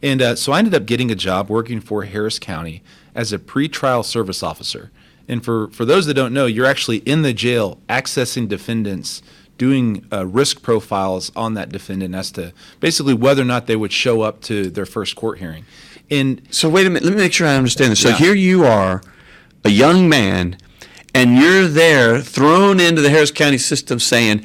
and 0.02 0.22
uh, 0.22 0.36
so 0.36 0.52
I 0.54 0.60
ended 0.60 0.74
up 0.76 0.86
getting 0.86 1.12
a 1.12 1.16
job 1.16 1.50
working 1.50 1.82
for 1.82 2.04
Harris 2.04 2.40
County 2.40 2.82
as 3.14 3.34
a 3.34 3.38
pretrial 3.40 4.04
service 4.06 4.42
officer. 4.44 4.92
And 5.28 5.44
for 5.44 5.68
for 5.70 5.84
those 5.86 6.06
that 6.06 6.14
don't 6.14 6.34
know, 6.34 6.46
you're 6.46 6.66
actually 6.66 6.98
in 7.00 7.22
the 7.22 7.34
jail 7.34 7.80
accessing 7.90 8.48
defendants. 8.48 9.22
Doing 9.58 10.06
uh, 10.14 10.28
risk 10.28 10.62
profiles 10.62 11.32
on 11.36 11.56
that 11.56 11.70
defendant 11.70 12.14
as 12.14 12.30
to 12.34 12.54
basically 12.80 13.16
whether 13.16 13.42
or 13.42 13.46
not 13.46 13.66
they 13.66 13.76
would 13.76 13.92
show 13.92 14.22
up 14.22 14.40
to 14.42 14.70
their 14.70 14.86
first 14.86 15.16
court 15.16 15.40
hearing. 15.40 15.66
And 16.10 16.42
So 16.50 16.70
wait 16.70 16.86
a 16.86 16.90
minute. 16.90 17.04
Let 17.04 17.14
me 17.14 17.20
make 17.22 17.34
sure 17.34 17.48
I 17.48 17.56
understand 17.56 17.92
this. 17.92 18.00
So 18.02 18.10
Yeah. 18.10 18.16
here 18.18 18.34
you 18.34 18.66
are, 18.66 19.02
a 19.66 19.70
young 19.70 20.08
man, 20.08 20.58
and 21.14 21.38
you're 21.38 21.68
there 21.68 22.22
thrown 22.22 22.80
into 22.80 23.02
the 23.02 23.10
Harris 23.10 23.32
County 23.32 23.58
system, 23.58 24.00
saying, 24.00 24.44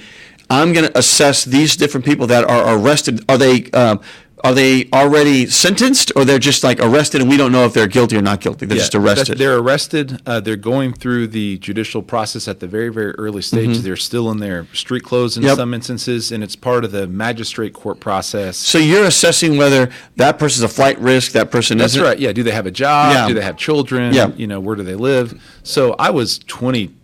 "I'm 0.50 0.72
going 0.72 0.86
to 0.86 0.98
assess 0.98 1.44
these 1.44 1.76
different 1.76 2.04
people 2.04 2.26
that 2.28 2.44
are 2.44 2.76
arrested. 2.76 3.24
Are 3.28 3.38
they 3.38 3.70
um, 3.72 4.00
are 4.44 4.52
they 4.54 4.88
already 4.92 5.46
sentenced, 5.46 6.10
or 6.16 6.24
they're 6.24 6.38
just 6.38 6.64
like 6.64 6.80
arrested, 6.80 7.20
and 7.20 7.30
we 7.30 7.36
don't 7.36 7.52
know 7.52 7.64
if 7.64 7.72
they're 7.72 7.86
guilty 7.86 8.16
or 8.16 8.22
not 8.22 8.40
guilty? 8.40 8.66
They're 8.66 8.76
Yeah, 8.76 8.82
just 8.82 8.94
arrested. 8.94 9.38
They're 9.38 9.58
arrested. 9.58 10.20
Uh, 10.26 10.40
they're 10.40 10.56
going 10.56 10.92
through 10.92 11.28
the 11.28 11.58
judicial 11.58 12.02
process 12.02 12.48
at 12.48 12.60
the 12.60 12.66
very, 12.66 12.88
very 12.88 13.12
early 13.12 13.42
stages. 13.42 13.82
They're 13.82 13.96
still 13.96 14.30
in 14.30 14.38
their 14.38 14.66
street 14.74 15.04
clothes 15.04 15.36
in 15.36 15.42
Mm-hmm. 15.42 15.48
Yep. 15.48 15.56
some 15.56 15.74
instances, 15.74 16.32
and 16.32 16.42
it's 16.44 16.56
part 16.56 16.84
of 16.84 16.90
the 16.92 17.06
magistrate 17.06 17.72
court 17.72 18.00
process. 18.00 18.56
so 18.56 18.78
you're 18.78 19.04
assessing 19.04 19.56
whether 19.56 19.90
that 20.16 20.38
person's 20.38 20.62
a 20.64 20.68
flight 20.68 20.98
risk, 20.98 21.32
that 21.32 21.50
person 21.50 21.78
That's 21.78 21.94
isn't. 21.94 22.04
right. 22.04 22.18
Yeah. 22.18 22.32
Do 22.32 22.42
they 22.42 22.52
have 22.52 22.66
a 22.66 22.70
job? 22.70 23.12
Yeah. 23.14 23.28
Do 23.28 23.34
they 23.34 23.42
have 23.42 23.56
children? 23.56 24.12
Yeah. 24.14 24.28
You 24.36 24.46
know, 24.46 24.60
where 24.60 24.76
do 24.76 24.82
they 24.82 24.94
live? 24.96 25.40
So 25.62 25.94
I 25.98 26.10
was 26.10 26.38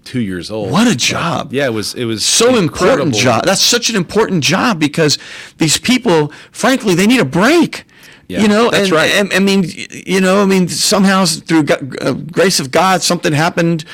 22 0.08 0.20
years 0.20 0.50
old. 0.50 0.70
What 0.70 0.88
a 0.88 0.96
job. 0.96 1.52
Yeah. 1.52 1.66
It 1.66 1.72
was. 1.72 1.94
It 1.94 2.04
was 2.04 2.24
so 2.24 2.56
important 2.56 3.14
job. 3.14 3.44
That's 3.44 3.60
such 3.62 3.90
an 3.90 3.96
important 3.96 4.42
job 4.42 4.78
because 4.78 5.18
these 5.58 5.78
people, 5.78 6.32
frankly, 6.50 6.94
they 6.94 7.06
need 7.06 7.20
a 7.20 7.24
break. 7.24 7.84
Yeah, 8.28 8.42
you 8.42 8.48
know, 8.48 8.70
that's 8.70 8.84
and, 8.84 8.92
right. 8.92 9.10
and- 9.12 9.32
I 9.32 9.38
mean, 9.38 9.64
you 9.90 10.20
know, 10.20 10.42
I 10.42 10.44
mean, 10.44 10.68
somehow 10.68 11.24
through 11.24 11.62
go- 11.62 11.90
uh, 11.98 12.12
grace 12.12 12.60
of 12.60 12.70
God, 12.70 13.00
something 13.00 13.32
happened, 13.32 13.86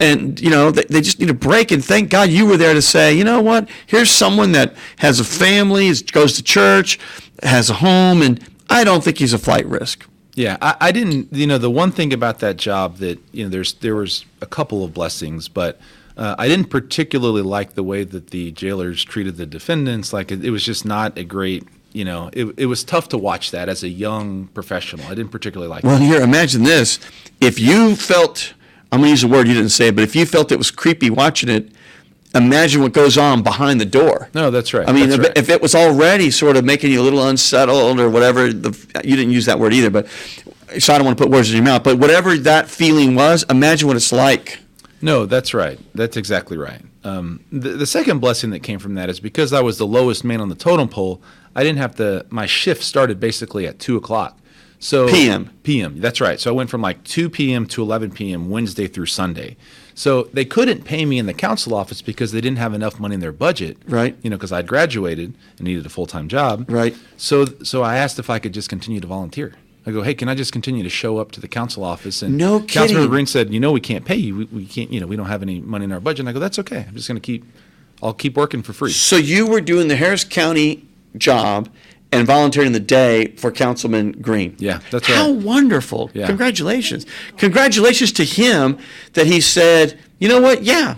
and 0.00 0.40
you 0.40 0.50
know, 0.50 0.72
they, 0.72 0.82
they 0.90 1.00
just 1.00 1.20
need 1.20 1.30
a 1.30 1.34
break. 1.34 1.70
And 1.70 1.84
thank 1.84 2.10
God 2.10 2.28
you 2.28 2.46
were 2.46 2.56
there 2.56 2.74
to 2.74 2.82
say, 2.82 3.14
you 3.14 3.22
know 3.22 3.40
what? 3.40 3.68
Here's 3.86 4.10
someone 4.10 4.50
that 4.52 4.74
has 4.98 5.20
a 5.20 5.24
family, 5.24 5.86
is- 5.86 6.02
goes 6.02 6.32
to 6.34 6.42
church, 6.42 6.98
has 7.44 7.70
a 7.70 7.74
home, 7.74 8.22
and 8.22 8.40
I 8.68 8.82
don't 8.82 9.04
think 9.04 9.18
he's 9.18 9.32
a 9.32 9.38
flight 9.38 9.66
risk. 9.66 10.04
Yeah, 10.36 10.58
I, 10.60 10.76
I 10.80 10.92
didn't. 10.92 11.32
You 11.32 11.46
know, 11.46 11.58
the 11.58 11.70
one 11.70 11.90
thing 11.90 12.12
about 12.12 12.38
that 12.40 12.58
job 12.58 12.98
that 12.98 13.18
you 13.32 13.44
know, 13.44 13.50
there's 13.50 13.72
there 13.74 13.96
was 13.96 14.26
a 14.40 14.46
couple 14.46 14.84
of 14.84 14.92
blessings, 14.92 15.48
but 15.48 15.80
uh, 16.16 16.36
I 16.38 16.46
didn't 16.46 16.66
particularly 16.66 17.40
like 17.40 17.74
the 17.74 17.82
way 17.82 18.04
that 18.04 18.28
the 18.28 18.52
jailers 18.52 19.02
treated 19.02 19.38
the 19.38 19.46
defendants. 19.46 20.12
Like 20.12 20.30
it, 20.30 20.44
it 20.44 20.50
was 20.50 20.62
just 20.62 20.84
not 20.84 21.18
a 21.18 21.24
great. 21.24 21.64
You 21.94 22.04
know, 22.04 22.28
it, 22.34 22.52
it 22.58 22.66
was 22.66 22.84
tough 22.84 23.08
to 23.08 23.18
watch 23.18 23.50
that 23.52 23.70
as 23.70 23.82
a 23.82 23.88
young 23.88 24.48
professional. 24.48 25.06
I 25.06 25.14
didn't 25.14 25.30
particularly 25.30 25.70
like. 25.70 25.82
It. 25.82 25.86
Well, 25.86 25.96
it. 25.96 26.04
here, 26.04 26.20
imagine 26.20 26.62
this: 26.64 27.00
if 27.40 27.58
you 27.58 27.96
felt, 27.96 28.52
I'm 28.92 29.00
going 29.00 29.06
to 29.06 29.10
use 29.12 29.24
a 29.24 29.28
word 29.28 29.48
you 29.48 29.54
didn't 29.54 29.70
say, 29.70 29.90
but 29.90 30.04
if 30.04 30.14
you 30.14 30.26
felt 30.26 30.52
it 30.52 30.58
was 30.58 30.70
creepy 30.70 31.08
watching 31.08 31.48
it, 31.48 31.70
imagine 32.36 32.82
what 32.82 32.92
goes 32.92 33.18
on 33.18 33.42
behind 33.42 33.80
the 33.80 33.86
door. 33.86 34.28
No, 34.34 34.50
that's 34.50 34.72
right. 34.74 34.88
I 34.88 34.92
mean, 34.92 35.10
if, 35.10 35.18
right. 35.18 35.32
if 35.36 35.48
it 35.48 35.60
was 35.60 35.74
already 35.74 36.30
sort 36.30 36.56
of 36.56 36.64
making 36.64 36.92
you 36.92 37.00
a 37.00 37.04
little 37.04 37.26
unsettled 37.26 37.98
or 38.00 38.10
whatever, 38.10 38.52
the, 38.52 38.70
you 39.04 39.16
didn't 39.16 39.32
use 39.32 39.46
that 39.46 39.58
word 39.58 39.72
either, 39.72 39.90
but 39.90 40.06
so 40.78 40.94
I 40.94 40.98
don't 40.98 41.04
want 41.04 41.18
to 41.18 41.24
put 41.24 41.30
words 41.30 41.50
in 41.50 41.56
your 41.56 41.64
mouth. 41.64 41.84
But 41.84 41.98
whatever 41.98 42.36
that 42.38 42.68
feeling 42.68 43.14
was, 43.14 43.44
imagine 43.48 43.88
what 43.88 43.96
it's 43.96 44.12
like. 44.12 44.58
No, 45.02 45.26
that's 45.26 45.54
right. 45.54 45.78
That's 45.94 46.16
exactly 46.16 46.56
right. 46.56 46.82
Um, 47.04 47.44
the, 47.52 47.70
the 47.70 47.86
second 47.86 48.18
blessing 48.18 48.50
that 48.50 48.60
came 48.60 48.78
from 48.78 48.94
that 48.94 49.08
is 49.08 49.20
because 49.20 49.52
I 49.52 49.60
was 49.60 49.78
the 49.78 49.86
lowest 49.86 50.24
man 50.24 50.40
on 50.40 50.48
the 50.48 50.54
totem 50.54 50.88
pole. 50.88 51.22
I 51.54 51.62
didn't 51.62 51.78
have 51.78 51.94
to. 51.96 52.26
My 52.30 52.46
shift 52.46 52.82
started 52.82 53.20
basically 53.20 53.66
at 53.66 53.78
two 53.78 53.96
o'clock. 53.96 54.38
So 54.78 55.08
PM. 55.08 55.50
PM. 55.62 56.00
That's 56.00 56.20
right. 56.20 56.38
So 56.40 56.50
I 56.50 56.54
went 56.54 56.68
from 56.68 56.82
like 56.82 57.02
two 57.04 57.30
p.m. 57.30 57.66
to 57.66 57.82
eleven 57.82 58.10
p.m. 58.10 58.50
Wednesday 58.50 58.88
through 58.88 59.06
Sunday. 59.06 59.56
So 59.96 60.24
they 60.24 60.44
couldn't 60.44 60.84
pay 60.84 61.06
me 61.06 61.18
in 61.18 61.24
the 61.24 61.32
council 61.32 61.74
office 61.74 62.02
because 62.02 62.30
they 62.30 62.42
didn't 62.42 62.58
have 62.58 62.74
enough 62.74 63.00
money 63.00 63.14
in 63.14 63.20
their 63.20 63.32
budget. 63.32 63.78
Right. 63.88 64.14
You 64.22 64.28
know, 64.28 64.36
because 64.36 64.52
I'd 64.52 64.68
graduated 64.68 65.34
and 65.56 65.66
needed 65.66 65.86
a 65.86 65.88
full 65.88 66.06
time 66.06 66.28
job. 66.28 66.70
Right. 66.70 66.94
So 67.16 67.46
so 67.64 67.82
I 67.82 67.96
asked 67.96 68.18
if 68.18 68.28
I 68.28 68.38
could 68.38 68.52
just 68.52 68.68
continue 68.68 69.00
to 69.00 69.06
volunteer. 69.06 69.54
I 69.86 69.92
go, 69.92 70.02
hey, 70.02 70.14
can 70.14 70.28
I 70.28 70.34
just 70.34 70.52
continue 70.52 70.82
to 70.82 70.90
show 70.90 71.18
up 71.18 71.32
to 71.32 71.40
the 71.40 71.48
council 71.48 71.82
office? 71.82 72.20
And 72.20 72.36
No 72.36 72.60
kidding. 72.60 73.06
Green 73.06 73.24
said, 73.26 73.54
you 73.54 73.60
know, 73.60 73.72
we 73.72 73.80
can't 73.80 74.04
pay 74.04 74.16
you. 74.16 74.36
We, 74.36 74.44
we 74.46 74.66
can't, 74.66 74.92
you 74.92 75.00
know, 75.00 75.06
we 75.06 75.16
don't 75.16 75.26
have 75.26 75.42
any 75.42 75.60
money 75.60 75.84
in 75.84 75.92
our 75.92 76.00
budget. 76.00 76.20
And 76.20 76.28
I 76.28 76.32
go, 76.32 76.40
that's 76.40 76.58
okay. 76.58 76.84
I'm 76.88 76.94
just 76.94 77.06
going 77.06 77.20
to 77.20 77.24
keep, 77.24 77.44
I'll 78.02 78.12
keep 78.12 78.36
working 78.36 78.62
for 78.62 78.72
free. 78.72 78.90
So 78.90 79.16
you 79.16 79.46
were 79.46 79.60
doing 79.60 79.86
the 79.86 79.96
Harris 79.96 80.24
County 80.24 80.84
job 81.16 81.68
and 82.12 82.26
volunteering 82.26 82.72
the 82.72 82.80
day 82.80 83.28
for 83.36 83.50
Councilman 83.50 84.12
Green. 84.12 84.56
Yeah, 84.58 84.80
that's 84.90 85.08
right. 85.08 85.16
How 85.16 85.32
right. 85.32 85.42
wonderful. 85.42 86.10
Yeah. 86.14 86.26
Congratulations. 86.26 87.06
Congratulations 87.36 88.12
to 88.12 88.24
him 88.24 88.78
that 89.14 89.26
he 89.26 89.40
said, 89.40 89.98
you 90.18 90.28
know 90.28 90.40
what? 90.40 90.62
Yeah, 90.62 90.96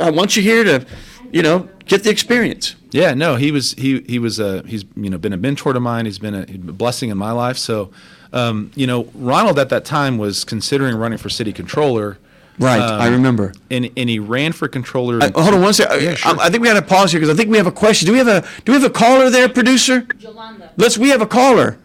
I 0.00 0.10
want 0.10 0.36
you 0.36 0.42
here 0.42 0.64
to, 0.64 0.86
you 1.32 1.42
know, 1.42 1.68
get 1.86 2.04
the 2.04 2.10
experience. 2.10 2.76
Yeah, 2.90 3.14
no, 3.14 3.36
he 3.36 3.50
was 3.50 3.72
he 3.72 4.00
he 4.02 4.18
was 4.18 4.38
a 4.38 4.62
he's 4.66 4.84
you 4.96 5.10
know 5.10 5.18
been 5.18 5.32
a 5.32 5.36
mentor 5.36 5.72
to 5.72 5.80
mine. 5.80 6.06
He's 6.06 6.18
been 6.18 6.34
a, 6.34 6.42
a 6.42 6.72
blessing 6.72 7.10
in 7.10 7.18
my 7.18 7.32
life. 7.32 7.58
So, 7.58 7.90
um, 8.32 8.70
you 8.74 8.86
know, 8.86 9.08
Ronald 9.14 9.58
at 9.58 9.68
that 9.68 9.84
time 9.84 10.16
was 10.16 10.44
considering 10.44 10.96
running 10.96 11.18
for 11.18 11.28
city 11.28 11.52
controller. 11.52 12.18
Right, 12.58 12.80
um, 12.80 13.00
I 13.00 13.08
remember. 13.08 13.52
and 13.70 13.90
and 13.96 14.08
he 14.10 14.18
ran 14.18 14.52
for 14.52 14.66
controller. 14.68 15.20
In 15.20 15.32
hold 15.32 15.54
on 15.54 15.62
one 15.62 15.72
second. 15.72 16.02
Yeah, 16.02 16.14
sure. 16.14 16.38
I, 16.40 16.46
I 16.46 16.50
think 16.50 16.62
we 16.62 16.68
got 16.68 16.74
to 16.74 16.82
pause 16.82 17.12
here 17.12 17.20
because 17.20 17.32
I 17.32 17.36
think 17.36 17.50
we 17.50 17.56
have 17.56 17.66
a 17.66 17.72
question. 17.72 18.06
Do 18.06 18.12
we 18.12 18.18
have 18.18 18.28
a 18.28 18.44
Do 18.64 18.72
we 18.72 18.80
have 18.80 18.90
a 18.90 18.92
caller 18.92 19.30
there, 19.30 19.48
producer? 19.48 20.00
Jolanda. 20.02 20.70
Let's. 20.76 20.98
We 20.98 21.10
have 21.10 21.22
a 21.22 21.26
caller. 21.26 21.78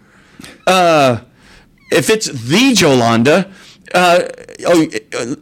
Uh, 0.65 1.19
if 1.91 2.09
it's 2.09 2.25
the 2.25 2.73
Jolanda, 2.73 3.51
uh, 3.93 4.19
oh, 4.65 4.86
uh, 5.13 5.36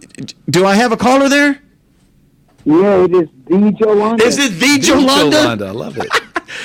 do 0.49 0.65
I 0.65 0.75
have 0.75 0.91
a 0.91 0.97
caller 0.97 1.29
there? 1.29 1.61
Yeah, 2.65 3.05
it 3.05 3.11
is 3.11 3.29
the 3.45 3.71
Jolanda. 3.79 4.21
Is 4.21 4.37
it 4.37 4.51
the 4.59 4.77
Dude, 4.77 4.81
Jolanda? 4.81 5.31
Jolanda, 5.31 5.67
I 5.67 5.71
love 5.71 5.97
it. 5.97 6.09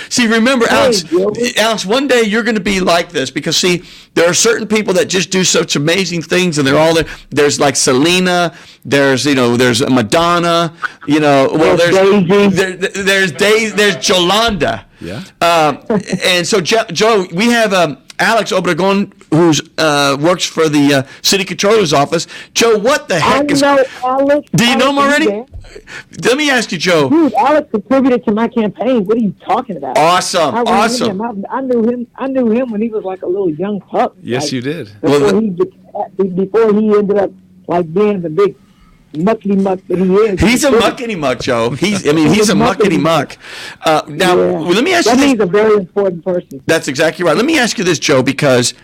See, 0.08 0.26
remember, 0.26 0.66
Alex. 0.68 1.02
Joe. 1.02 1.32
Alex, 1.56 1.84
one 1.86 2.06
day 2.06 2.22
you're 2.22 2.42
going 2.42 2.56
to 2.56 2.60
be 2.60 2.80
like 2.80 3.10
this 3.10 3.30
because 3.30 3.56
see, 3.56 3.84
there 4.14 4.28
are 4.28 4.34
certain 4.34 4.66
people 4.66 4.94
that 4.94 5.06
just 5.06 5.30
do 5.30 5.44
such 5.44 5.76
amazing 5.76 6.22
things, 6.22 6.58
and 6.58 6.66
they're 6.66 6.78
all 6.78 6.94
there. 6.94 7.06
There's 7.30 7.60
like 7.60 7.76
Selena. 7.76 8.54
There's 8.84 9.26
you 9.26 9.34
know, 9.34 9.56
there's 9.56 9.80
Madonna. 9.88 10.74
You 11.06 11.20
know, 11.20 11.50
well, 11.52 11.76
there's 11.76 11.94
There's 11.94 12.24
Daisy. 12.24 12.76
there, 12.76 13.04
there's 13.04 13.32
Daisy. 13.32 13.76
There's 13.76 13.96
Jolanda. 13.96 14.84
Yeah. 15.00 15.22
Um, 15.40 15.84
and 16.24 16.46
so, 16.46 16.60
Joe, 16.60 17.26
we 17.32 17.46
have 17.50 17.72
um, 17.74 17.98
Alex 18.18 18.52
Obregon, 18.52 19.12
who's 19.30 19.60
uh, 19.78 20.16
works 20.20 20.44
for 20.46 20.68
the 20.68 20.94
uh, 20.94 21.02
city 21.22 21.44
controller's 21.44 21.92
office. 21.92 22.26
Joe, 22.54 22.78
what 22.78 23.08
the 23.08 23.16
I 23.16 23.18
heck 23.18 23.50
is? 23.50 23.60
know 23.62 23.84
Alex. 24.02 24.48
Do 24.54 24.64
you 24.66 24.76
know 24.76 24.90
him 24.90 24.98
already? 24.98 25.44
Let 26.24 26.36
me 26.38 26.48
ask 26.50 26.72
you, 26.72 26.78
Joe. 26.78 27.10
Dude, 27.10 27.34
Alex 27.34 27.70
contributed 27.70 28.24
to 28.24 28.32
my 28.32 28.48
campaign. 28.48 29.04
What 29.04 29.18
are 29.18 29.20
you 29.20 29.34
talking 29.44 29.76
about? 29.76 29.98
Awesome, 29.98 30.54
I 30.54 30.62
awesome. 30.62 31.20
Him. 31.20 31.44
I, 31.50 31.56
I 31.58 31.60
knew 31.60 31.82
him. 31.82 32.06
I 32.16 32.26
knew 32.28 32.50
him 32.50 32.70
when 32.70 32.80
he 32.80 32.88
was 32.88 33.04
like 33.04 33.22
a 33.22 33.26
little 33.26 33.50
young 33.50 33.80
pup. 33.80 34.16
Yes, 34.22 34.44
like, 34.44 34.52
you 34.52 34.60
did. 34.62 35.00
Before 35.00 35.20
Well, 35.20 35.40
he 35.40 35.50
be- 35.50 36.28
before 36.28 36.72
he 36.72 36.96
ended 36.96 37.18
up 37.18 37.30
like 37.68 37.92
being 37.92 38.20
the 38.22 38.30
big 38.30 38.56
muckety 39.16 39.60
muck 39.60 39.80
that 39.88 39.98
he 39.98 40.14
is. 40.14 40.40
He's 40.40 40.64
a 40.64 40.70
muckety 40.70 41.18
muck, 41.18 41.40
Joe. 41.40 41.70
He's, 41.70 42.06
I 42.08 42.12
mean, 42.12 42.28
he's 42.32 42.48
a 42.50 42.54
muckety 42.54 43.00
muck. 43.00 43.36
Uh, 43.84 44.02
now, 44.08 44.36
Yeah. 44.36 44.58
let 44.58 44.84
me 44.84 44.94
ask 44.94 45.06
that 45.06 45.18
you 45.18 45.26
means 45.26 45.38
this. 45.38 45.48
a 45.48 45.50
very 45.50 45.74
important 45.74 46.24
person. 46.24 46.62
That's 46.66 46.88
exactly 46.88 47.24
right. 47.24 47.36
Let 47.36 47.46
me 47.46 47.58
ask 47.58 47.78
you 47.78 47.84
this, 47.84 47.98
Joe, 47.98 48.22
because 48.22 48.74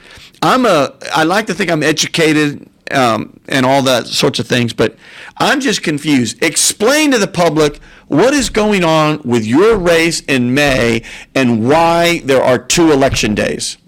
I'm 0.42 0.66
a, 0.66 0.94
I 1.14 1.24
like 1.24 1.46
to 1.46 1.54
think 1.54 1.70
I'm 1.70 1.82
educated 1.82 2.68
um, 2.90 3.38
and 3.48 3.64
all 3.64 3.82
that 3.82 4.06
sorts 4.06 4.38
of 4.38 4.46
things, 4.46 4.72
but 4.72 4.96
I'm 5.38 5.60
just 5.60 5.82
confused. 5.82 6.42
Explain 6.42 7.12
to 7.12 7.18
the 7.18 7.28
public 7.28 7.78
what 8.08 8.34
is 8.34 8.50
going 8.50 8.84
on 8.84 9.22
with 9.24 9.46
your 9.46 9.76
race 9.78 10.20
in 10.20 10.52
May 10.52 11.02
and 11.34 11.66
why 11.68 12.20
there 12.24 12.42
are 12.42 12.58
two 12.58 12.92
election 12.92 13.34
days. 13.34 13.78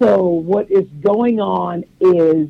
So 0.00 0.26
what 0.26 0.70
is 0.70 0.86
going 1.00 1.40
on 1.40 1.84
is 2.00 2.48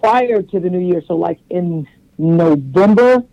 prior 0.00 0.42
to 0.42 0.60
the 0.60 0.70
new 0.70 0.80
year, 0.80 1.02
so 1.06 1.16
like 1.16 1.38
in 1.50 1.86
November, 2.18 3.24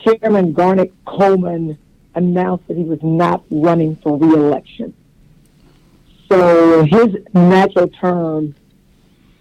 Chairman 0.00 0.52
Garnet 0.52 0.92
Coleman 1.04 1.78
announced 2.14 2.68
that 2.68 2.76
he 2.76 2.84
was 2.84 3.02
not 3.02 3.42
running 3.50 3.96
for 3.96 4.18
reelection. 4.18 4.94
So 6.28 6.84
his 6.84 7.16
natural 7.34 7.88
term 7.88 8.54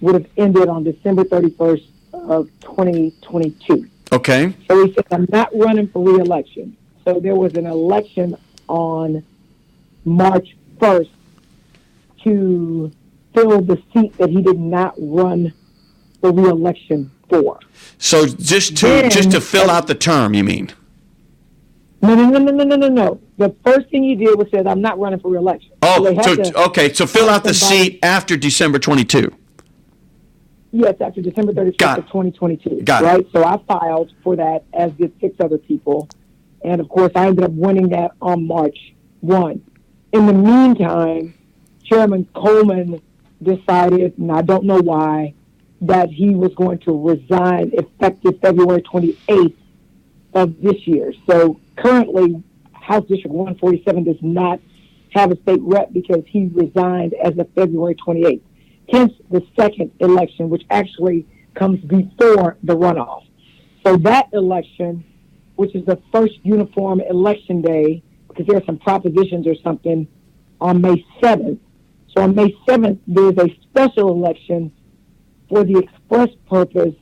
would 0.02 0.16
have 0.16 0.28
ended 0.38 0.68
on 0.68 0.84
December 0.84 1.24
31st 1.24 1.88
of 2.14 2.50
2022. 2.62 3.90
Okay. 4.12 4.54
So 4.68 4.86
he 4.86 4.94
said, 4.94 5.06
I'm 5.12 5.28
not 5.30 5.50
running 5.56 5.88
for 5.88 6.04
reelection. 6.04 6.76
So 7.06 7.20
there 7.20 7.36
was 7.36 7.54
an 7.54 7.66
election 7.66 8.36
on 8.68 9.24
March 10.04 10.56
1st 10.80 11.10
to 12.24 12.92
fill 13.34 13.62
the 13.62 13.82
seat 13.94 14.18
that 14.18 14.30
he 14.30 14.42
did 14.42 14.60
not 14.60 14.94
run 14.98 15.54
for 16.22 16.32
reelection 16.32 17.12
for. 17.30 17.60
So 17.98 18.26
just 18.28 18.78
to 18.78 18.88
Then- 18.88 19.10
just 19.10 19.32
to 19.32 19.42
fill 19.42 19.70
out 19.70 19.88
the 19.88 19.96
term, 19.96 20.34
you 20.34 20.44
mean? 20.44 20.72
No, 22.02 22.16
no, 22.16 22.30
no, 22.30 22.40
no, 22.40 22.52
no, 22.52 22.64
no, 22.64 22.76
no, 22.76 22.88
no. 22.88 23.20
The 23.38 23.54
first 23.64 23.90
thing 23.90 24.04
you 24.04 24.16
did 24.16 24.36
was 24.38 24.48
said, 24.50 24.66
I'm 24.66 24.82
not 24.82 24.98
running 25.00 25.20
for 25.20 25.30
reelection. 25.30 25.72
Oh, 25.84 26.04
had 26.16 26.24
so 26.26 26.36
to- 26.36 26.64
okay. 26.68 26.94
So 26.94 27.06
fill 27.06 27.30
out 27.30 27.44
the 27.44 27.54
seat 27.54 28.00
after 28.02 28.36
December 28.36 28.80
22. 28.80 29.32
Yes, 30.72 30.96
after 31.02 31.22
December 31.22 31.52
31st 31.54 31.98
of 31.98 32.06
2022. 32.08 32.82
Got 32.84 33.04
it. 33.04 33.06
right? 33.06 33.28
So 33.34 33.44
I 33.44 33.58
filed 33.68 34.14
for 34.24 34.36
that, 34.38 34.64
as 34.74 34.92
did 34.94 35.12
six 35.20 35.36
other 35.40 35.58
people. 35.58 36.08
And 36.64 36.80
of 36.80 36.88
course, 36.90 37.12
I 37.16 37.28
ended 37.28 37.44
up 37.44 37.52
winning 37.52 37.90
that 37.90 38.12
on 38.22 38.48
March 38.48 38.78
1. 39.20 39.62
In 40.14 40.26
the 40.28 40.34
meantime, 40.34 41.34
Chairman 41.84 42.28
Coleman 42.34 43.02
decided, 43.44 44.18
and 44.18 44.32
I 44.32 44.42
don't 44.42 44.64
know 44.64 44.80
why, 44.80 45.34
that 45.82 46.10
he 46.10 46.30
was 46.36 46.54
going 46.56 46.78
to 46.80 47.08
resign 47.08 47.72
effective 47.74 48.40
February 48.42 48.82
28th 48.84 49.56
of 50.34 50.62
this 50.62 50.88
year. 50.88 51.14
So 51.28 51.60
currently, 51.76 52.44
House 52.74 53.06
District 53.08 53.34
147 53.34 54.04
does 54.04 54.18
not 54.22 54.60
have 55.12 55.32
a 55.32 55.42
state 55.42 55.60
rep 55.62 55.92
because 55.92 56.24
he 56.28 56.50
resigned 56.54 57.14
as 57.16 57.38
of 57.38 57.50
February 57.56 57.96
28th. 57.96 58.42
Hence 58.90 59.14
the 59.30 59.46
second 59.58 59.92
election, 60.00 60.50
which 60.50 60.64
actually 60.70 61.28
comes 61.56 61.80
before 61.82 62.58
the 62.64 62.76
runoff. 62.76 63.26
So 63.86 63.98
that 63.98 64.28
election, 64.34 65.04
which 65.56 65.76
is 65.76 65.86
the 65.86 66.00
first 66.12 66.34
uniform 66.44 67.02
election 67.02 67.62
day, 67.62 68.04
because 68.28 68.46
there 68.46 68.58
are 68.58 68.66
some 68.66 68.78
propositions 68.78 69.48
or 69.48 69.56
something 69.56 70.08
on 70.60 70.82
May 70.82 71.06
7th. 71.22 71.60
So 72.16 72.24
on 72.24 72.36
May 72.36 72.56
7th, 72.68 73.00
there's 73.08 73.38
a 73.38 73.50
special 73.64 74.10
election 74.10 74.72
for 75.52 75.66
the 75.66 75.80
express 75.80 76.30
purpose 76.50 76.96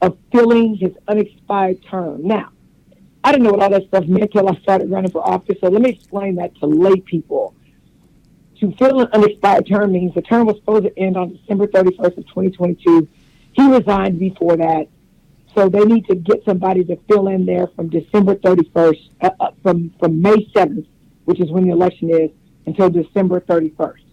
of 0.00 0.16
filling 0.30 0.76
his 0.76 0.92
unexpired 1.08 1.82
term. 1.82 2.24
Now, 2.26 2.52
I 3.24 3.32
didn't 3.32 3.44
know 3.44 3.50
what 3.50 3.62
all 3.62 3.70
that 3.70 3.88
stuff 3.88 4.06
meant 4.06 4.22
until 4.22 4.48
I 4.48 4.54
started 4.60 4.88
running 4.88 5.10
for 5.10 5.28
office. 5.28 5.56
So 5.60 5.68
let 5.68 5.82
me 5.82 5.90
explain 5.90 6.36
that 6.36 6.54
to 6.60 6.66
lay 6.66 7.00
people. 7.00 7.56
To 8.60 8.72
fill 8.76 9.00
an 9.00 9.08
unexpired 9.12 9.66
term 9.66 9.92
means 9.92 10.14
the 10.14 10.22
term 10.22 10.46
was 10.46 10.56
supposed 10.56 10.84
to 10.84 10.96
end 10.96 11.16
on 11.16 11.36
December 11.36 11.66
31st 11.66 12.18
of 12.18 12.26
2022. 12.28 13.08
He 13.52 13.68
resigned 13.68 14.20
before 14.20 14.56
that. 14.56 14.86
So 15.56 15.68
they 15.68 15.84
need 15.84 16.06
to 16.06 16.14
get 16.14 16.44
somebody 16.44 16.84
to 16.84 16.96
fill 17.08 17.26
in 17.26 17.46
there 17.46 17.66
from 17.74 17.88
December 17.88 18.36
31st, 18.36 19.10
uh, 19.22 19.30
uh, 19.40 19.50
from, 19.62 19.92
from 19.98 20.22
May 20.22 20.46
7th, 20.54 20.86
which 21.24 21.40
is 21.40 21.50
when 21.50 21.66
the 21.66 21.72
election 21.72 22.10
is, 22.10 22.30
until 22.66 22.90
December 22.90 23.40
31st. 23.40 24.04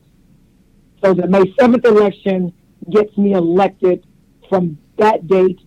So 1.04 1.14
the 1.14 1.28
May 1.28 1.44
7th 1.60 1.86
election 1.86 2.52
gets 2.92 3.18
me 3.18 3.34
elected 3.34 4.06
from 4.50 4.78
that 4.98 5.28
date 5.28 5.60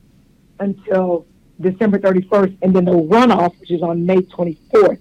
until 0.60 1.26
December 1.60 1.98
31st, 1.98 2.56
and 2.62 2.74
then 2.74 2.84
the 2.84 2.92
runoff, 2.92 3.58
which 3.60 3.70
is 3.70 3.82
on 3.82 4.06
May 4.06 4.18
24th, 4.18 4.98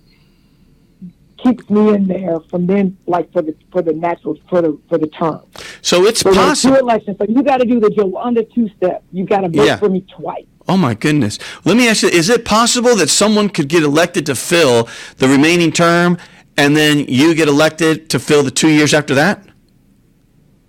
keeps 1.44 1.70
me 1.70 1.90
in 1.94 2.08
there 2.08 2.40
from 2.50 2.66
then, 2.66 2.98
like 3.06 3.32
for 3.32 3.42
the 3.44 3.56
for 3.72 3.82
the 3.82 3.94
natural 3.94 4.38
for 4.50 4.62
the 4.62 4.80
for 4.90 4.98
the 4.98 5.08
term. 5.08 5.42
So 5.82 6.06
it's 6.06 6.22
So 6.22 6.34
there's 6.34 6.62
two 6.62 6.70
possible. 6.70 6.76
elections, 6.78 7.18
so 7.20 7.26
you 7.30 7.44
got 7.44 7.58
to 7.58 7.66
do 7.66 7.80
the 7.80 7.90
Jolanda 7.90 8.52
two 8.54 8.70
step. 8.76 9.04
You 9.12 9.26
got 9.26 9.42
to 9.42 9.50
vote 9.50 9.66
Yeah. 9.66 9.78
for 9.78 9.90
me 9.90 10.02
twice. 10.10 10.46
Oh 10.68 10.78
my 10.78 10.96
goodness. 10.96 11.38
Let 11.64 11.78
me 11.78 11.88
ask 11.88 12.02
you: 12.04 12.10
Is 12.10 12.30
it 12.30 12.44
possible 12.44 12.96
that 12.96 13.10
someone 13.10 13.50
could 13.50 13.70
get 13.70 13.84
elected 13.84 14.26
to 14.26 14.36
fill 14.36 14.90
the 15.18 15.28
remaining 15.28 15.72
term, 15.72 16.18
and 16.58 16.76
then 16.76 17.06
you 17.08 17.36
get 17.36 17.48
elected 17.48 18.10
to 18.10 18.20
fill 18.20 18.42
the 18.44 18.52
two 18.52 18.70
years 18.70 18.94
after 18.94 19.14
that? 19.16 19.44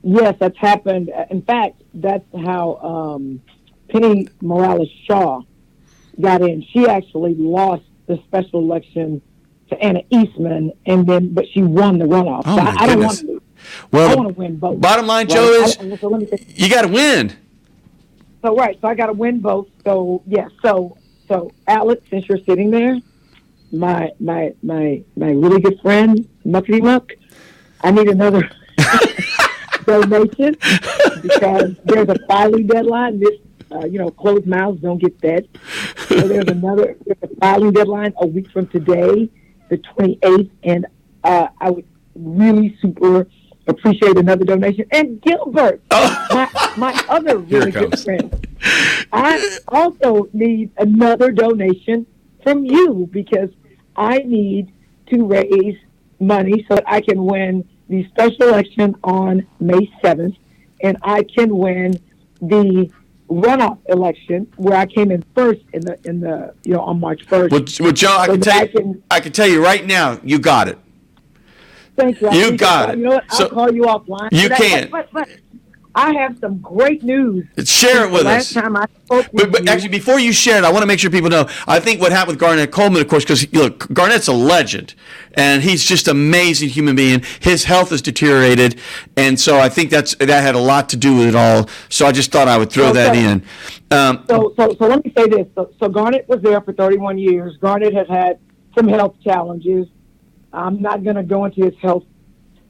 Yes, 0.03 0.37
that's 0.39 0.57
happened. 0.59 1.11
In 1.31 1.43
fact, 1.43 1.83
that's 1.95 2.25
how 2.45 2.77
um, 2.77 3.41
Penny 3.91 4.29
Morales 4.41 4.89
Shaw 5.07 5.43
got 6.21 6.41
in. 6.43 6.63
She 6.73 6.87
actually 6.87 7.35
lost 7.35 7.83
the 8.07 8.19
special 8.27 8.61
election 8.61 9.21
to 9.71 9.79
Anna 9.83 10.03
Eastman, 10.11 10.73
and 10.87 11.07
then 11.07 11.35
but 11.35 11.47
she 11.53 11.63
won 11.63 11.99
the 11.99 12.07
runoff. 12.07 12.43
Oh, 12.47 12.57
So 12.57 12.63
my 12.63 12.71
I, 12.79 12.85
I 12.85 12.87
don't 12.87 13.01
want 13.05 13.21
to. 13.21 13.43
Well, 13.91 14.11
I 14.11 14.15
want 14.15 14.29
to 14.29 14.35
win 14.35 14.57
both. 14.57 14.81
bottom 14.81 15.07
line, 15.07 15.27
right? 15.27 15.35
Joe, 15.35 15.51
is 15.53 15.77
I- 15.79 15.97
so 15.97 16.09
let 16.09 16.21
me 16.21 16.27
say, 16.29 16.39
you 16.55 16.71
got 16.71 16.83
to 16.83 16.89
win. 16.89 17.37
so 18.43 18.55
right, 18.57 18.79
so 18.81 18.89
I 18.89 18.95
got 18.95 19.07
to 19.07 19.13
win 19.13 19.41
both. 19.41 19.67
So 19.85 20.23
yeah, 20.27 20.49
so 20.63 20.97
so 21.27 21.51
Alex, 21.67 22.03
since 22.09 22.27
you're 22.29 22.39
sitting 22.49 22.71
there, 22.71 22.99
my 23.73 24.11
my 24.21 24.55
my 24.63 25.03
my 25.17 25.31
really 25.33 25.61
good 25.61 25.81
friend 25.83 26.27
Muckety 26.47 26.81
Muck, 26.81 27.11
I 27.83 27.91
need 27.91 28.09
another 28.09 28.49
donation 29.89 30.57
because 31.23 31.75
there's 31.85 32.09
a 32.09 32.17
filing 32.27 32.67
deadline. 32.67 33.21
This 33.21 33.39
uh, 33.71 33.85
you 33.87 33.99
know, 33.99 34.11
closed 34.11 34.47
mouths 34.47 34.81
don't 34.81 34.99
get 34.99 35.21
fed. 35.21 35.49
So 36.09 36.17
there's 36.21 36.49
another 36.49 36.97
there's 37.05 37.19
a 37.23 37.29
filing 37.37 37.73
deadline 37.73 38.15
a 38.19 38.27
week 38.27 38.51
from 38.51 38.67
today, 38.69 39.29
the 39.69 39.79
28th, 39.79 40.51
and 40.63 40.87
uh, 41.25 41.49
I 41.61 41.71
would 41.71 41.87
really 42.15 42.77
super 42.81 43.27
appreciate 43.67 44.17
another 44.17 44.45
donation. 44.45 44.87
And 44.91 45.21
Gilbert, 45.21 45.83
my, 45.91 46.73
my 46.77 47.05
other 47.09 47.39
really 47.39 47.71
good 47.71 47.99
friend, 48.01 48.47
I 49.13 49.59
also 49.69 50.29
need 50.33 50.71
another 50.79 51.31
donation 51.31 52.07
from 52.43 52.65
you 52.65 53.09
because 53.13 53.51
I 53.97 54.19
need 54.19 54.73
to 55.11 55.27
raise 55.27 55.77
money 56.21 56.65
so 56.69 56.77
that 56.77 56.85
I 56.87 57.01
can 57.01 57.25
win 57.25 57.69
the 57.89 58.07
special 58.09 58.49
election 58.49 58.95
on 59.05 59.47
May 59.61 59.91
7th 60.03 60.37
and 60.83 60.97
I 61.03 61.23
can 61.23 61.57
win 61.57 62.01
the 62.41 62.91
runoff 63.29 63.79
election 63.89 64.51
where 64.57 64.77
I 64.77 64.87
came 64.87 65.11
in 65.11 65.23
first 65.35 65.61
in 65.73 65.81
the 65.83 65.99
in 66.05 66.21
the 66.21 66.55
you 66.65 66.75
know 66.75 66.81
on 66.81 67.01
March 67.01 67.27
1st. 67.27 67.51
Well, 67.51 67.65
well, 67.81 67.93
Joe, 67.93 68.17
I 68.17 68.27
So 68.27 68.33
can 68.33 68.41
tell 68.41 68.61
I 68.61 68.71
you, 68.73 69.03
I 69.11 69.21
can 69.21 69.33
tell 69.33 69.47
you 69.49 69.63
right 69.63 69.85
now, 69.85 70.21
you 70.23 70.39
got 70.39 70.69
it. 70.69 70.79
Thank 71.97 72.21
you. 72.21 72.29
I 72.29 72.35
You 72.35 72.57
got 72.57 72.91
it. 72.91 72.99
You 72.99 73.05
know 73.05 73.11
what? 73.11 73.25
I'll 73.31 73.37
So- 73.39 73.49
call 73.49 73.75
you 73.75 73.83
offline. 73.83 74.29
You 74.31 74.49
can. 74.49 74.89
But, 74.91 75.09
but, 75.13 75.29
but 75.29 75.29
I 75.99 76.13
have 76.15 76.39
some 76.39 76.59
great 76.59 77.03
news. 77.03 77.45
Share 77.65 78.07
it 78.07 78.13
with 78.13 78.23
the 78.23 78.31
us. 78.31 78.55
Last 78.55 78.65
time 78.65 78.77
I 78.77 78.87
spoke 79.05 79.27
But, 79.33 79.51
but 79.51 79.69
actually, 79.69 79.89
before 79.89 80.21
you 80.21 80.33
share 80.33 80.59
it, 80.59 80.65
I 80.65 80.71
want 80.71 80.83
to 80.83 80.87
make 80.87 81.01
sure 81.01 81.11
people 81.11 81.29
know. 81.29 81.49
I 81.67 81.81
think 81.81 82.01
what 82.01 82.13
happened 82.13 82.37
with 82.37 82.41
Garnett 82.41 82.71
Coleman, 82.71 83.03
of 83.03 83.09
course, 83.09 83.25
because 83.25 83.53
look, 83.53 83.93
Garnett's 83.93 84.29
a 84.29 84.33
legend, 84.33 84.95
and 85.35 85.61
he's 85.61 85.85
just 85.85 86.07
an 86.07 86.13
amazing 86.13 86.69
human 86.69 86.95
being. 86.95 87.25
His 87.41 87.65
health 87.65 87.91
has 87.91 88.01
deteriorated, 88.01 88.79
and 89.17 89.41
so 89.41 89.59
I 89.59 89.69
think 89.69 89.91
that's 89.91 90.15
that 90.17 90.31
had 90.31 90.55
a 90.55 90.61
lot 90.61 90.89
to 90.91 90.97
do 90.97 91.17
with 91.17 91.27
it 91.27 91.35
all. 91.35 91.69
So 91.89 92.07
I 92.07 92.13
just 92.13 92.31
thought 92.31 92.47
I 92.47 92.59
would 92.59 92.71
throw 92.71 92.93
that 92.93 93.17
in. 93.17 93.43
Um, 93.91 94.25
So, 94.29 94.55
so, 94.57 94.77
so 94.79 94.87
let 94.87 95.05
me 95.05 95.13
say 95.17 95.27
this. 95.27 95.49
So, 95.57 95.73
so 95.81 95.89
Garnett 95.89 96.29
was 96.29 96.41
there 96.43 96.61
for 96.61 96.73
31 96.73 97.19
years. 97.19 97.57
Garnett 97.57 97.93
has 97.95 98.07
had 98.07 98.39
some 98.77 98.87
health 98.87 99.17
challenges. 99.25 99.89
I'm 100.53 100.81
not 100.81 101.03
going 101.03 101.17
to 101.17 101.25
go 101.25 101.45
into 101.45 101.65
his 101.65 101.75
health 101.83 102.05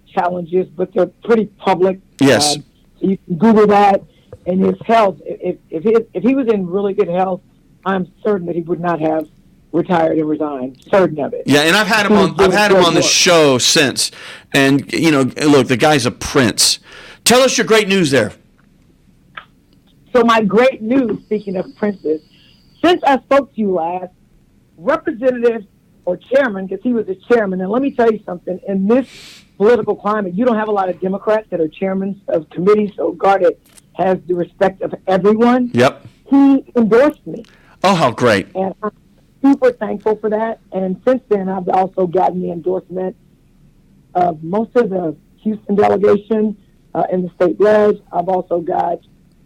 challenges, 0.07 0.67
but 0.69 0.95
they're 0.95 1.07
pretty 1.07 1.47
public. 1.47 2.01
Yes. 2.21 2.55
So 2.55 2.63
you 3.01 3.19
can 3.19 3.39
Google 3.39 3.67
that. 3.69 4.03
And 4.47 4.65
his 4.65 4.77
health, 4.87 5.21
if 5.27 5.59
if 5.69 5.83
he, 5.83 5.97
if 6.15 6.23
he 6.23 6.35
was 6.35 6.47
in 6.49 6.67
really 6.67 6.95
good 6.95 7.09
health, 7.09 7.43
I'm 7.85 8.11
certain 8.25 8.47
that 8.47 8.55
he 8.55 8.63
would 8.63 8.81
not 8.81 8.99
have 9.01 9.29
retired 9.73 10.17
and 10.17 10.27
resigned. 10.29 10.83
Certain 10.91 11.21
of 11.21 11.35
it. 11.35 11.43
Yeah, 11.45 11.61
and 11.61 11.77
I've 11.77 11.87
had 11.87 12.07
him 12.07 12.13
on. 12.13 12.41
I've 12.41 12.53
had 12.53 12.71
him 12.71 12.83
on 12.83 12.95
the 12.95 13.03
show 13.03 13.59
since, 13.59 14.11
and 14.55 14.91
you 14.93 15.11
know, 15.11 15.23
look, 15.23 15.69
the 15.69 15.77
guy's 15.77 16.07
a 16.07 16.11
prince. 16.11 16.79
Tell 17.25 17.41
us 17.43 17.59
your 17.59 17.67
great 17.67 17.89
news 17.89 18.11
there. 18.11 18.33
So 20.15 20.23
my 20.25 20.43
great 20.43 20.81
news, 20.81 21.23
speaking 21.25 21.57
of 21.57 21.67
princes, 21.77 22.23
since 22.83 23.03
I 23.05 23.19
spoke 23.19 23.55
to 23.55 23.61
you 23.61 23.73
last, 23.73 24.13
representative 24.79 25.67
or 26.07 26.17
chairman, 26.17 26.67
because 26.67 26.83
he 26.83 26.95
was 26.95 27.07
the 27.07 27.17
chairman, 27.29 27.61
and 27.61 27.71
let 27.71 27.83
me 27.83 27.91
tell 27.91 28.11
you 28.11 28.23
something, 28.25 28.59
in 28.67 28.89
this 28.89 29.45
political 29.59 29.95
climate, 29.95 30.35
you 30.35 30.47
don't 30.47 30.57
have 30.57 30.69
a 30.69 30.73
lot 30.73 30.89
of 30.89 30.99
Democrats 31.01 31.49
that 31.51 31.61
are 31.61 31.69
chairmen 31.69 32.23
of 32.29 32.49
committees, 32.49 32.93
so 32.97 33.13
Garnett 33.13 33.61
has 33.95 34.19
the 34.27 34.35
respect 34.35 34.81
of 34.81 34.95
everyone. 35.07 35.71
Yep. 35.75 36.07
He 36.31 36.65
endorsed 36.77 37.27
me, 37.27 37.45
Oh, 37.85 37.95
how 37.95 38.11
great! 38.11 38.47
and 38.55 38.75
I'm 38.83 38.93
super 39.43 39.73
thankful 39.73 40.17
for 40.17 40.31
that. 40.31 40.61
And 40.73 41.01
since 41.07 41.23
then, 41.29 41.49
I've 41.49 41.69
also 41.69 42.07
gotten 42.07 42.41
the 42.41 42.51
endorsement 42.51 43.17
of 44.15 44.43
most 44.43 44.75
of 44.77 44.91
the 44.91 45.17
Houston 45.39 45.75
delegation 45.77 46.57
uh, 46.95 47.05
in 47.13 47.23
the 47.23 47.31
state 47.31 47.61
ledge. 47.61 48.01
I've 48.13 48.29
also 48.29 48.61
got 48.61 49.01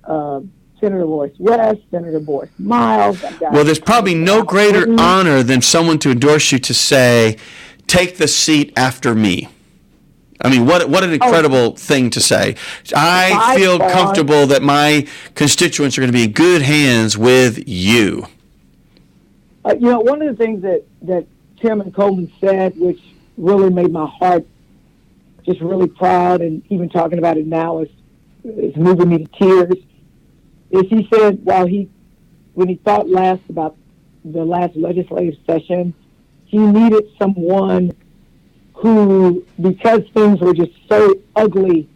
uh, 0.04 0.40
Senator 0.80 1.06
Royce 1.06 1.34
West, 1.38 1.80
Senator 1.90 2.20
Borris 2.20 2.50
Miles. 2.58 3.22
Well, 3.40 3.64
there's 3.64 3.78
probably 3.78 4.14
no 4.14 4.42
greater 4.42 4.86
honor 4.98 5.42
than 5.42 5.62
someone 5.62 5.98
to 6.00 6.10
endorse 6.10 6.52
you 6.52 6.58
to 6.58 6.74
say, 6.74 7.36
"Take 7.86 8.16
the 8.16 8.28
seat 8.28 8.72
after 8.76 9.14
me." 9.14 9.48
I 10.42 10.50
mean, 10.50 10.66
what 10.66 10.88
what 10.88 11.04
an 11.04 11.12
incredible 11.12 11.76
thing 11.76 12.10
to 12.10 12.20
say. 12.20 12.56
I 12.94 13.56
feel 13.56 13.78
comfortable 13.78 14.46
that 14.48 14.62
my 14.62 15.06
constituents 15.34 15.96
are 15.96 16.00
going 16.00 16.12
to 16.12 16.16
be 16.16 16.24
in 16.24 16.32
good 16.32 16.62
hands 16.62 17.16
with 17.16 17.68
you. 17.68 18.26
Uh, 19.64 19.74
you 19.74 19.88
know, 19.88 20.00
one 20.00 20.20
of 20.20 20.36
the 20.36 20.44
things 20.44 20.62
that, 20.62 20.84
that 21.02 21.26
Chairman 21.60 21.92
Coleman 21.92 22.32
said, 22.40 22.76
which 22.76 23.00
really 23.36 23.70
made 23.70 23.92
my 23.92 24.06
heart 24.06 24.44
just 25.44 25.60
really 25.60 25.86
proud, 25.86 26.40
and 26.40 26.62
even 26.68 26.88
talking 26.88 27.18
about 27.18 27.36
it 27.36 27.46
now 27.46 27.78
is, 27.78 27.88
is 28.44 28.74
moving 28.74 29.08
me 29.10 29.18
to 29.18 29.30
tears, 29.38 29.76
is 30.70 30.82
he 30.88 31.08
said 31.14 31.44
while 31.44 31.66
he, 31.66 31.88
when 32.54 32.68
he 32.68 32.74
thought 32.76 33.08
last 33.08 33.42
about 33.48 33.76
the 34.24 34.44
last 34.44 34.74
legislative 34.74 35.38
session, 35.46 35.94
he 36.44 36.58
needed 36.58 37.04
someone 37.18 37.92
who, 38.82 39.46
because 39.60 40.02
things 40.12 40.40
were 40.40 40.52
just 40.52 40.72
so 40.88 41.14
ugly 41.36 41.88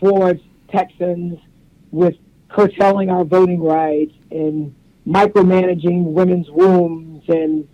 towards 0.00 0.40
Texans 0.70 1.38
with 1.90 2.16
curtailing 2.48 3.10
our 3.10 3.24
voting 3.24 3.62
rights 3.62 4.14
and 4.30 4.74
micromanaging 5.06 6.04
women's 6.04 6.50
wombs 6.50 7.22
and 7.28 7.68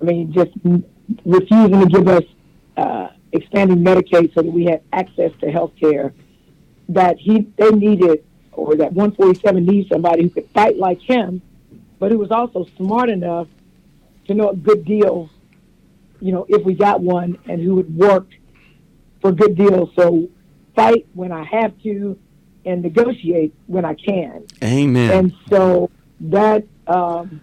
I 0.00 0.04
mean 0.04 0.32
just 0.32 0.50
refusing 1.24 1.80
to 1.80 1.86
give 1.86 2.08
us 2.08 2.24
uh, 2.76 3.08
expanding 3.32 3.78
Medicaid 3.78 4.34
so 4.34 4.42
that 4.42 4.50
we 4.50 4.64
had 4.66 4.82
access 4.92 5.32
to 5.40 5.50
health 5.50 5.72
care 5.80 6.12
that 6.90 7.18
he 7.18 7.46
they 7.56 7.70
needed 7.70 8.22
or 8.52 8.76
that 8.76 8.92
147 8.92 9.64
needs 9.64 9.88
somebody 9.88 10.24
who 10.24 10.30
could 10.30 10.48
fight 10.50 10.76
like 10.76 11.00
him 11.00 11.40
but 11.98 12.10
who 12.10 12.18
was 12.18 12.30
also 12.30 12.66
smart 12.76 13.08
enough 13.08 13.48
to 14.26 14.34
know 14.34 14.50
a 14.50 14.56
good 14.56 14.84
deal 14.84 15.30
you 16.20 16.32
know 16.32 16.46
if 16.48 16.64
we 16.64 16.74
got 16.74 17.00
one 17.00 17.38
and 17.46 17.60
who 17.60 17.74
would 17.76 17.94
work 17.96 18.28
for 19.20 19.32
good 19.32 19.56
deals 19.56 19.90
so 19.96 20.28
fight 20.74 21.06
when 21.14 21.32
I 21.32 21.44
have 21.44 21.72
to 21.82 22.18
and 22.64 22.82
negotiate 22.82 23.54
when 23.66 23.84
I 23.84 23.94
can 23.94 24.46
Amen. 24.62 25.10
and 25.10 25.34
so 25.48 25.90
that, 26.20 26.64
um, 26.86 27.40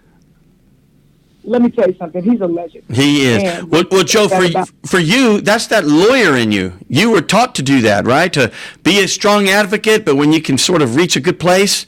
let 1.44 1.62
me 1.62 1.70
tell 1.72 1.88
you 1.88 1.96
something. 1.98 2.24
He's 2.24 2.42
a 2.42 2.46
legend. 2.46 2.84
He 2.94 3.26
is. 3.26 3.44
And 3.44 3.72
Well, 3.72 3.86
well 3.90 4.04
Joe, 4.04 4.28
for, 4.28 4.46
about- 4.46 4.70
for 4.86 5.00
you, 5.00 5.42
that's 5.42 5.68
that 5.68 5.86
lawyer 5.86 6.36
in 6.36 6.52
you. 6.52 6.74
You 6.88 7.10
were 7.10 7.22
taught 7.22 7.56
to 7.56 7.64
do 7.64 7.82
that, 7.82 8.06
right? 8.06 8.32
To 8.34 8.52
be 8.84 9.02
a 9.02 9.08
strong 9.08 9.48
advocate, 9.48 10.06
but 10.06 10.16
when 10.16 10.34
you 10.34 10.42
can 10.42 10.58
sort 10.58 10.82
of 10.82 10.96
reach 10.96 11.16
a 11.16 11.22
good 11.22 11.40
place, 11.40 11.86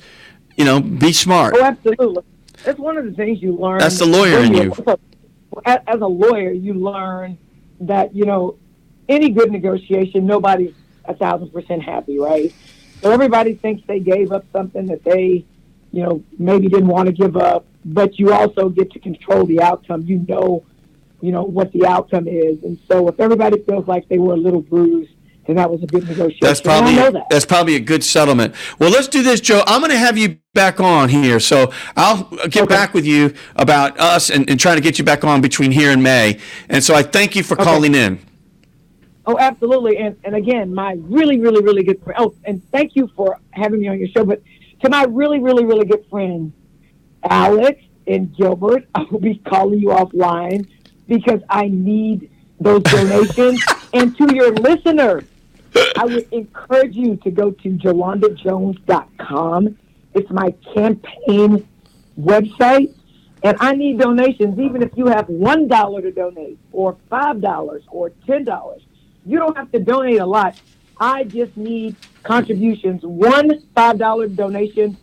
you 0.56 0.66
know, 0.66 0.80
be 0.80 1.14
smart. 1.14 1.56
Oh, 1.58 1.64
absolutely. 1.64 2.24
That's 2.64 2.80
one 2.80 2.98
of 2.98 3.06
the 3.06 3.12
things 3.12 3.42
you 3.42 3.56
learn. 3.56 3.80
That's 3.80 4.00
the 4.00 4.06
lawyer 4.06 4.40
in 4.40 4.54
you. 4.54 4.74
As 5.66 6.02
a 6.02 6.08
lawyer, 6.08 6.52
you 6.52 6.74
learn 6.74 7.38
that 7.82 8.16
you 8.16 8.26
know 8.26 8.58
any 9.08 9.30
good 9.30 9.52
negotiation, 9.52 10.26
nobody's 10.26 10.74
a 11.06 11.16
thousand 11.16 11.52
percent 11.52 11.82
happy, 11.82 12.20
right? 12.20 12.54
So 13.02 13.12
everybody 13.12 13.56
thinks 13.56 13.86
they 13.88 14.00
gave 14.00 14.32
up 14.32 14.46
something 14.52 14.86
that 14.88 15.04
they, 15.04 15.46
you 15.92 16.04
know, 16.04 16.24
maybe 16.38 16.68
didn't 16.68 16.88
want 16.88 17.08
to 17.08 17.14
give 17.14 17.38
up, 17.38 17.66
but 17.86 18.20
you 18.20 18.34
also 18.34 18.70
get 18.70 18.92
to 18.92 19.00
control 19.00 19.46
the 19.46 19.62
outcome. 19.62 20.04
You 20.04 20.26
know, 20.28 20.66
you 21.22 21.32
know 21.32 21.44
what 21.44 21.72
the 21.72 21.86
outcome 21.86 22.28
is, 22.28 22.64
and 22.64 22.78
so 22.90 23.08
if 23.08 23.20
everybody 23.20 23.62
feels 23.64 23.88
like 23.88 24.08
they 24.08 24.20
were 24.20 24.34
a 24.34 24.38
little 24.38 24.62
bruised, 24.62 25.12
that 25.58 25.70
was 25.70 25.82
a 25.84 25.88
good 25.88 26.08
negotiation. 26.08 26.40
That's 26.42 26.62
probably 26.62 26.96
know 26.96 27.12
that. 27.12 27.28
that's 27.30 27.46
probably 27.46 27.76
a 27.76 27.80
good 27.80 28.04
settlement. 28.04 28.54
Well, 28.80 28.90
let's 28.92 29.08
do 29.08 29.24
this, 29.24 29.40
Joe. 29.42 29.64
I'm 29.68 29.82
going 29.82 29.92
to 29.92 29.98
have 29.98 30.18
you 30.18 30.38
back 30.54 30.80
on 30.80 31.10
here, 31.10 31.40
so 31.40 31.72
I'll 31.96 32.24
get 32.50 32.64
Okay. 32.64 32.66
back 32.66 32.94
with 32.94 33.06
you 33.06 33.34
about 33.56 34.00
us 34.00 34.30
and, 34.30 34.50
and 34.50 34.60
trying 34.60 34.76
to 34.76 34.82
get 34.82 35.00
you 35.00 35.06
back 35.06 35.24
on 35.24 35.42
between 35.42 35.72
here 35.72 35.92
and 35.92 36.04
May. 36.04 36.40
And 36.70 36.84
so 36.84 36.94
I 36.96 37.04
thank 37.04 37.36
you 37.36 37.44
for 37.44 37.56
calling 37.56 37.96
in. 37.96 38.20
Oh, 39.26 39.38
absolutely. 39.38 39.98
And 39.98 40.16
and 40.24 40.36
again, 40.36 40.74
my 40.74 40.94
really, 41.02 41.40
really, 41.40 41.64
really 41.64 41.84
good 41.84 42.02
friend. 42.04 42.20
Oh, 42.20 42.34
and 42.46 42.62
thank 42.72 42.96
you 42.96 43.10
for 43.16 43.40
having 43.52 43.80
me 43.80 43.88
on 43.88 44.00
your 44.00 44.08
show. 44.10 44.26
But 44.26 44.42
to 44.84 44.90
my 44.90 45.04
really, 45.04 45.40
really, 45.40 45.66
really 45.66 45.86
good 45.86 46.04
friend, 46.10 46.52
Alex 47.24 47.82
and 48.08 48.36
Gilbert, 48.36 48.88
I 48.96 49.04
will 49.12 49.20
be 49.20 49.36
calling 49.46 49.80
you 49.80 49.90
offline 49.90 50.68
because 51.08 51.42
I 51.50 51.68
need 51.68 52.32
those 52.60 52.82
donations. 52.84 53.64
and 53.94 54.18
to 54.18 54.34
your 54.34 54.52
listeners, 54.54 55.24
I 55.98 56.06
would 56.06 56.28
encourage 56.32 56.96
you 56.96 57.18
to 57.18 57.32
go 57.32 57.52
to 57.52 57.70
JolandaJones.com. 57.70 59.78
It's 60.14 60.30
my 60.30 60.52
campaign 60.74 61.68
website. 62.20 62.94
And 63.42 63.56
I 63.62 63.74
need 63.74 64.00
donations, 64.00 64.60
even 64.60 64.84
if 64.84 64.92
you 64.98 65.08
have 65.08 65.28
$1 65.28 66.02
to 66.02 66.12
donate, 66.12 66.60
or 66.74 66.98
$5, 67.10 67.84
or 67.90 68.10
$10. 68.28 68.82
You 69.26 69.38
don't 69.38 69.56
have 69.56 69.72
to 69.72 69.80
donate 69.80 70.20
a 70.20 70.26
lot. 70.26 70.60
I 71.00 71.24
just 71.24 71.56
need 71.56 71.96
contributions. 72.24 73.04
One 73.04 73.62
$5 73.76 74.36
donation 74.36 74.98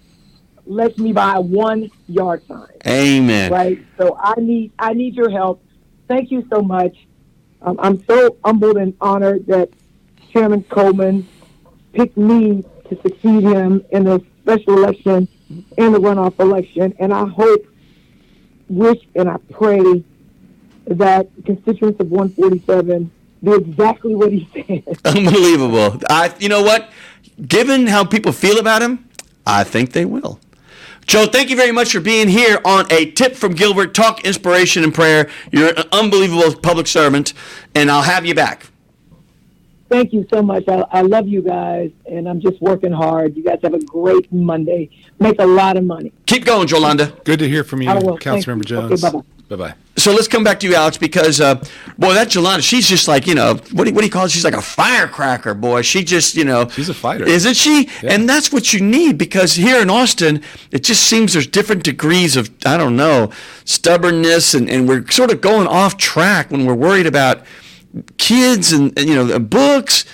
lets 0.67 0.99
me 0.99 1.13
buy 1.13 1.39
one 1.39 1.91
yard 2.09 2.43
sign. 2.47 2.69
Amen. 2.87 3.51
Right. 3.51 3.79
So 3.97 4.17
I 4.21 4.35
need 4.39 4.73
I 4.79 4.93
need 4.93 5.15
your 5.15 5.31
help. 5.31 5.63
Thank 6.09 6.31
you 6.31 6.47
so 6.51 6.61
much. 6.61 7.07
Um, 7.63 7.79
I'm 7.81 8.05
so 8.05 8.37
humbled 8.45 8.77
and 8.77 8.95
honored 9.01 9.47
that 9.47 9.71
Chairman 10.37 10.65
Coleman 10.65 11.27
picked 11.95 12.19
me 12.19 12.63
to 12.91 13.01
succeed 13.01 13.43
him 13.43 13.83
in 13.91 14.05
the 14.05 14.23
special 14.43 14.77
election 14.77 15.27
and 15.79 15.95
the 15.95 15.99
runoff 15.99 16.39
election. 16.39 16.95
And 16.99 17.15
I 17.15 17.27
hope, 17.27 17.67
wish, 18.69 18.99
and 19.15 19.31
I 19.31 19.39
pray 19.51 20.05
that 20.89 21.31
constituents 21.47 21.99
of 22.01 22.11
147 22.11 23.11
do 23.43 23.55
exactly 23.55 24.15
what 24.15 24.31
he 24.31 24.47
said. 24.85 24.99
Unbelievable. 25.07 26.03
I, 26.11 26.35
you 26.39 26.51
know 26.51 26.63
what? 26.63 26.91
Given 27.49 27.87
how 27.87 28.05
people 28.05 28.33
feel 28.33 28.59
about 28.59 28.83
him, 28.83 29.09
I 29.47 29.65
think 29.65 29.93
they 29.93 30.05
will. 30.05 30.39
Joe, 31.07 31.25
thank 31.25 31.49
you 31.49 31.57
very 31.57 31.73
much 31.73 31.93
for 31.93 32.01
being 32.01 32.29
here 32.29 32.59
on 32.63 32.93
a 32.93 33.11
tip 33.13 33.37
from 33.37 33.55
Gilbert 33.55 33.95
Talk 33.95 34.27
Inspiration 34.27 34.85
and 34.85 34.93
Prayer. 34.93 35.31
You're 35.51 35.71
an 35.71 35.85
unbelievable 35.93 36.55
public 36.61 36.89
servant, 36.89 37.33
and 37.75 37.91
I'll 37.91 38.03
have 38.03 38.27
you 38.27 38.35
back. 38.35 38.67
Thank 39.89 40.13
you 40.13 40.27
so 40.33 40.43
much. 40.43 40.65
I, 40.69 40.85
I 40.91 41.03
love 41.03 41.29
you 41.29 41.43
guys, 41.43 41.91
and 42.11 42.29
I'm 42.29 42.41
just 42.41 42.61
working 42.61 42.93
hard. 42.93 43.37
You 43.37 43.45
guys 43.45 43.61
have 43.63 43.75
a 43.75 43.85
great 43.85 44.31
Monday. 44.33 44.91
Make 45.21 45.41
a 45.41 45.47
lot 45.47 45.77
of 45.77 45.85
money. 45.85 46.13
Keep 46.27 46.45
going, 46.45 46.67
Jolanda. 46.67 47.23
Good 47.25 47.39
to 47.39 47.49
hear 47.49 47.63
from 47.63 47.83
you, 47.83 47.91
I 47.91 47.95
will. 47.95 48.19
Thank 48.19 48.45
Councilmember 48.45 48.69
you. 48.69 48.79
Okay, 48.79 48.89
Jones. 48.89 49.03
bye-bye. 49.03 49.23
Bye 49.49 49.55
bye. 49.55 49.75
So 49.97 50.13
let's 50.13 50.27
come 50.27 50.43
back 50.43 50.59
to 50.61 50.67
you, 50.69 50.75
Alex, 50.75 50.99
because 50.99 51.41
uh, 51.41 51.55
boy, 51.97 52.15
that 52.15 52.29
Jolanda, 52.29 52.63
she's 52.63 52.89
just 52.89 53.07
like 53.07 53.29
you 53.29 53.35
know 53.37 53.55
what 53.73 53.85
do, 53.87 53.95
what 53.95 54.01
do 54.01 54.05
you 54.05 54.11
call 54.11 54.25
it? 54.25 54.33
She's 54.33 54.45
like 54.45 54.55
a 54.55 54.61
firecracker, 54.61 55.55
boy. 55.55 55.83
She 55.83 56.03
just 56.03 56.35
you 56.35 56.45
know 56.45 56.69
She's 56.69 56.89
a 56.89 56.95
fighter. 56.95 57.25
isn't 57.25 57.55
she? 57.55 57.89
Yeah. 58.03 58.13
And 58.13 58.29
that's 58.29 58.53
what 58.53 58.73
you 58.73 58.81
need 58.81 59.19
because 59.19 59.55
here 59.55 59.81
in 59.81 59.89
Austin, 59.89 60.43
it 60.73 60.83
just 60.83 61.05
seems 61.05 61.33
there's 61.35 61.47
different 61.47 61.85
degrees 61.85 62.35
of 62.35 62.51
I 62.67 62.77
don't 62.77 62.97
know 62.97 63.31
stubbornness, 63.65 64.53
and, 64.53 64.69
and 64.69 64.89
we're 64.89 65.09
sort 65.11 65.31
of 65.31 65.41
going 65.41 65.69
off 65.69 65.97
track 65.97 66.51
when 66.51 66.67
we're 66.67 66.75
worried 66.75 67.07
about 67.07 67.43
kids 68.19 68.73
and, 68.73 68.97
and 68.99 69.09
you 69.09 69.15
know 69.15 69.39
books. 69.39 70.05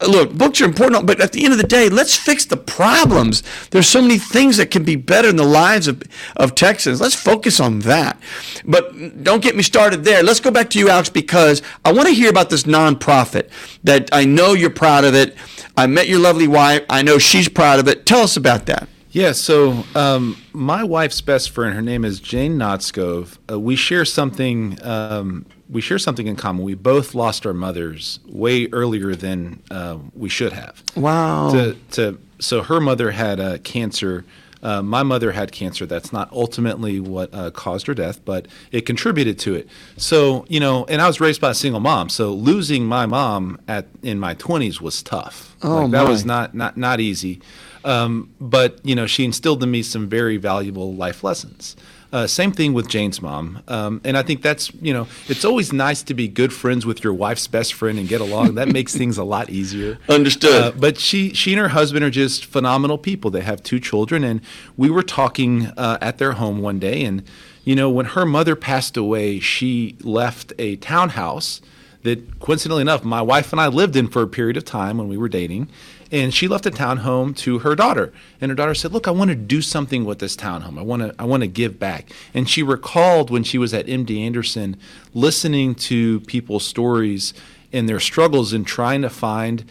Look, 0.00 0.32
books 0.32 0.60
are 0.60 0.64
important, 0.64 1.06
but 1.06 1.20
at 1.20 1.30
the 1.30 1.44
end 1.44 1.52
of 1.52 1.60
the 1.60 1.66
day, 1.66 1.88
let's 1.88 2.16
fix 2.16 2.44
the 2.44 2.56
problems. 2.56 3.44
There's 3.70 3.88
so 3.88 4.02
many 4.02 4.18
things 4.18 4.56
that 4.56 4.72
can 4.72 4.82
be 4.82 4.96
better 4.96 5.28
in 5.28 5.36
the 5.36 5.44
lives 5.44 5.86
of, 5.86 6.02
of 6.34 6.56
Texans. 6.56 7.00
Let's 7.00 7.14
focus 7.14 7.60
on 7.60 7.80
that. 7.80 8.20
But 8.64 9.22
don't 9.22 9.40
get 9.42 9.54
me 9.54 9.62
started 9.62 10.02
there. 10.02 10.24
Let's 10.24 10.40
go 10.40 10.50
back 10.50 10.70
to 10.70 10.80
you, 10.80 10.88
Alex, 10.88 11.08
because 11.08 11.62
I 11.84 11.92
want 11.92 12.08
to 12.08 12.14
hear 12.14 12.30
about 12.30 12.50
this 12.50 12.64
nonprofit 12.64 13.48
that 13.84 14.08
I 14.12 14.24
know 14.24 14.54
you're 14.54 14.70
proud 14.70 15.04
of 15.04 15.14
it. 15.14 15.36
I 15.76 15.86
met 15.86 16.08
your 16.08 16.18
lovely 16.18 16.48
wife. 16.48 16.84
I 16.90 17.02
know 17.02 17.18
she's 17.18 17.48
proud 17.48 17.78
of 17.78 17.86
it. 17.86 18.04
Tell 18.04 18.22
us 18.22 18.36
about 18.36 18.66
that. 18.66 18.88
Yeah, 19.12 19.32
so 19.32 19.84
um, 19.94 20.38
my 20.52 20.84
wife's 20.84 21.20
best 21.20 21.50
friend, 21.50 21.74
her 21.74 21.82
name 21.82 22.04
is 22.04 22.18
Jane 22.18 22.56
Notskov. 22.56 23.36
Uh, 23.50 23.60
we 23.60 23.76
share 23.76 24.06
something. 24.06 24.78
Um, 24.82 25.44
we 25.72 25.80
share 25.80 25.98
something 25.98 26.26
in 26.26 26.36
common. 26.36 26.62
We 26.62 26.74
both 26.74 27.14
lost 27.14 27.46
our 27.46 27.54
mothers 27.54 28.20
way 28.26 28.68
earlier 28.72 29.14
than 29.14 29.62
uh, 29.70 29.98
we 30.14 30.28
should 30.28 30.52
have. 30.52 30.82
Wow. 30.94 31.50
To, 31.52 31.76
to 31.92 32.18
so 32.38 32.62
her 32.62 32.80
mother 32.80 33.10
had 33.12 33.40
uh, 33.40 33.58
cancer. 33.58 34.24
Uh, 34.62 34.82
my 34.82 35.02
mother 35.02 35.32
had 35.32 35.50
cancer. 35.50 35.86
That's 35.86 36.12
not 36.12 36.30
ultimately 36.30 37.00
what 37.00 37.34
uh, 37.34 37.50
caused 37.50 37.86
her 37.86 37.94
death, 37.94 38.24
but 38.24 38.46
it 38.70 38.82
contributed 38.82 39.38
to 39.40 39.54
it. 39.54 39.68
So 39.96 40.44
you 40.48 40.60
know, 40.60 40.84
and 40.84 41.00
I 41.00 41.06
was 41.06 41.20
raised 41.20 41.40
by 41.40 41.50
a 41.50 41.54
single 41.54 41.80
mom. 41.80 42.10
So 42.10 42.32
losing 42.32 42.84
my 42.84 43.06
mom 43.06 43.58
at 43.66 43.86
in 44.02 44.20
my 44.20 44.34
twenties 44.34 44.80
was 44.80 45.02
tough. 45.02 45.56
Oh, 45.62 45.82
like, 45.82 45.90
that 45.92 46.04
my. 46.04 46.10
was 46.10 46.24
not 46.24 46.54
not 46.54 46.76
not 46.76 47.00
easy. 47.00 47.40
Um, 47.84 48.32
but 48.40 48.78
you 48.84 48.94
know, 48.94 49.06
she 49.06 49.24
instilled 49.24 49.62
in 49.62 49.70
me 49.70 49.82
some 49.82 50.08
very 50.08 50.36
valuable 50.36 50.94
life 50.94 51.24
lessons. 51.24 51.76
Uh, 52.12 52.26
same 52.26 52.52
thing 52.52 52.74
with 52.74 52.88
Jane's 52.88 53.22
mom, 53.22 53.62
um, 53.68 54.00
and 54.04 54.18
I 54.18 54.22
think 54.22 54.42
that's 54.42 54.72
you 54.74 54.92
know, 54.92 55.06
it's 55.28 55.44
always 55.44 55.72
nice 55.72 56.02
to 56.02 56.14
be 56.14 56.28
good 56.28 56.52
friends 56.52 56.84
with 56.84 57.02
your 57.02 57.14
wife's 57.14 57.46
best 57.46 57.72
friend 57.72 57.98
and 57.98 58.06
get 58.06 58.20
along. 58.20 58.56
That 58.56 58.68
makes 58.72 58.94
things 58.94 59.16
a 59.16 59.24
lot 59.24 59.48
easier. 59.48 59.98
Understood. 60.08 60.62
Uh, 60.62 60.72
but 60.78 60.98
she 60.98 61.32
she 61.32 61.52
and 61.52 61.60
her 61.60 61.68
husband 61.68 62.04
are 62.04 62.10
just 62.10 62.44
phenomenal 62.44 62.98
people. 62.98 63.30
They 63.30 63.40
have 63.40 63.62
two 63.62 63.80
children, 63.80 64.24
and 64.24 64.42
we 64.76 64.90
were 64.90 65.02
talking 65.02 65.66
uh, 65.78 65.96
at 66.02 66.18
their 66.18 66.32
home 66.32 66.60
one 66.60 66.78
day, 66.78 67.02
and 67.04 67.22
you 67.64 67.74
know, 67.74 67.88
when 67.88 68.06
her 68.06 68.26
mother 68.26 68.56
passed 68.56 68.96
away, 68.96 69.38
she 69.38 69.96
left 70.02 70.52
a 70.58 70.76
townhouse 70.76 71.60
that 72.02 72.40
coincidentally 72.40 72.82
enough, 72.82 73.04
my 73.04 73.22
wife 73.22 73.52
and 73.52 73.60
I 73.60 73.68
lived 73.68 73.96
in 73.96 74.08
for 74.08 74.22
a 74.22 74.26
period 74.26 74.56
of 74.56 74.64
time 74.64 74.98
when 74.98 75.08
we 75.08 75.16
were 75.16 75.28
dating. 75.28 75.68
And 76.12 76.32
she 76.34 76.46
left 76.46 76.66
a 76.66 76.70
townhome 76.70 77.34
to 77.38 77.60
her 77.60 77.74
daughter. 77.74 78.12
And 78.40 78.50
her 78.50 78.54
daughter 78.54 78.74
said, 78.74 78.92
Look, 78.92 79.08
I 79.08 79.10
want 79.12 79.30
to 79.30 79.34
do 79.34 79.62
something 79.62 80.04
with 80.04 80.18
this 80.18 80.36
townhome. 80.36 80.78
I 80.78 80.82
want 80.82 81.02
to 81.02 81.14
I 81.18 81.24
want 81.24 81.42
to 81.42 81.46
give 81.48 81.78
back. 81.80 82.12
And 82.34 82.48
she 82.48 82.62
recalled 82.62 83.30
when 83.30 83.42
she 83.44 83.56
was 83.58 83.72
at 83.72 83.86
MD 83.86 84.20
Anderson 84.20 84.76
listening 85.14 85.74
to 85.76 86.20
people's 86.20 86.64
stories 86.66 87.32
and 87.72 87.88
their 87.88 87.98
struggles 88.00 88.52
in 88.52 88.64
trying 88.64 89.00
to 89.02 89.08
find 89.08 89.64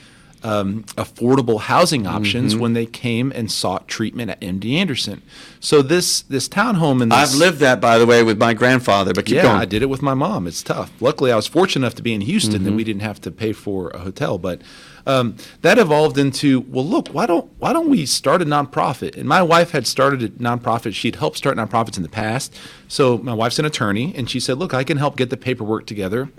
um, 0.44 0.84
affordable 0.98 1.60
housing 1.60 2.08
options 2.08 2.54
Mm-hmm. 2.54 2.62
when 2.64 2.74
they 2.74 2.88
came 2.88 3.32
and 3.36 3.52
sought 3.52 3.88
treatment 3.88 4.32
at 4.32 4.42
MD 4.42 4.74
Anderson. 4.74 5.22
So 5.60 5.84
this 5.84 6.22
this 6.24 6.50
townhome 6.50 7.04
in 7.04 7.10
this 7.10 7.34
I've 7.34 7.38
lived 7.40 7.60
that, 7.60 7.80
by 7.80 8.00
the 8.00 8.08
way, 8.08 8.24
with 8.24 8.40
my 8.40 8.56
grandfather, 8.56 9.14
but 9.14 9.26
keep 9.28 9.36
yeah, 9.36 9.44
going. 9.44 9.58
I 9.58 9.66
did 9.66 9.84
it 9.84 9.90
with 9.90 10.02
my 10.02 10.16
mom. 10.16 10.48
It's 10.48 10.64
tough. 10.64 10.92
Luckily, 11.00 11.32
I 11.32 11.36
was 11.36 11.46
fortunate 11.46 11.86
enough 11.86 11.94
to 11.96 12.02
be 12.02 12.16
in 12.16 12.22
Houston 12.22 12.56
Mm-hmm. 12.56 12.66
that 12.66 12.72
we 12.72 12.84
didn't 12.84 13.04
have 13.04 13.22
to 13.22 13.30
pay 13.30 13.54
for 13.54 13.90
a 13.92 14.00
hotel. 14.00 14.40
But 14.40 14.62
um, 15.06 15.36
that 15.62 15.78
evolved 15.78 16.18
into 16.18 16.62
well, 16.62 16.86
look, 16.86 17.10
why 17.10 17.26
don't 17.26 17.52
why 17.60 17.74
don't 17.74 17.90
we 17.90 18.06
start 18.06 18.42
a 18.42 18.46
nonprofit? 18.46 19.16
And 19.18 19.28
my 19.28 19.42
wife 19.42 19.72
had 19.72 19.88
started 19.88 20.24
a 20.24 20.30
nonprofit. 20.30 20.94
She'd 20.94 21.16
helped 21.16 21.38
start 21.38 21.58
nonprofits 21.58 21.98
in 21.98 22.04
the 22.04 22.10
past. 22.10 22.56
So 22.88 23.18
my 23.18 23.34
wife's 23.34 23.60
an 23.60 23.66
attorney, 23.66 24.14
and 24.16 24.30
she 24.30 24.40
said, 24.40 24.58
look, 24.58 24.74
I 24.74 24.84
can 24.84 24.98
help 24.98 25.18
get 25.18 25.30
the 25.30 25.38
paperwork 25.38 25.86
together 25.86 26.30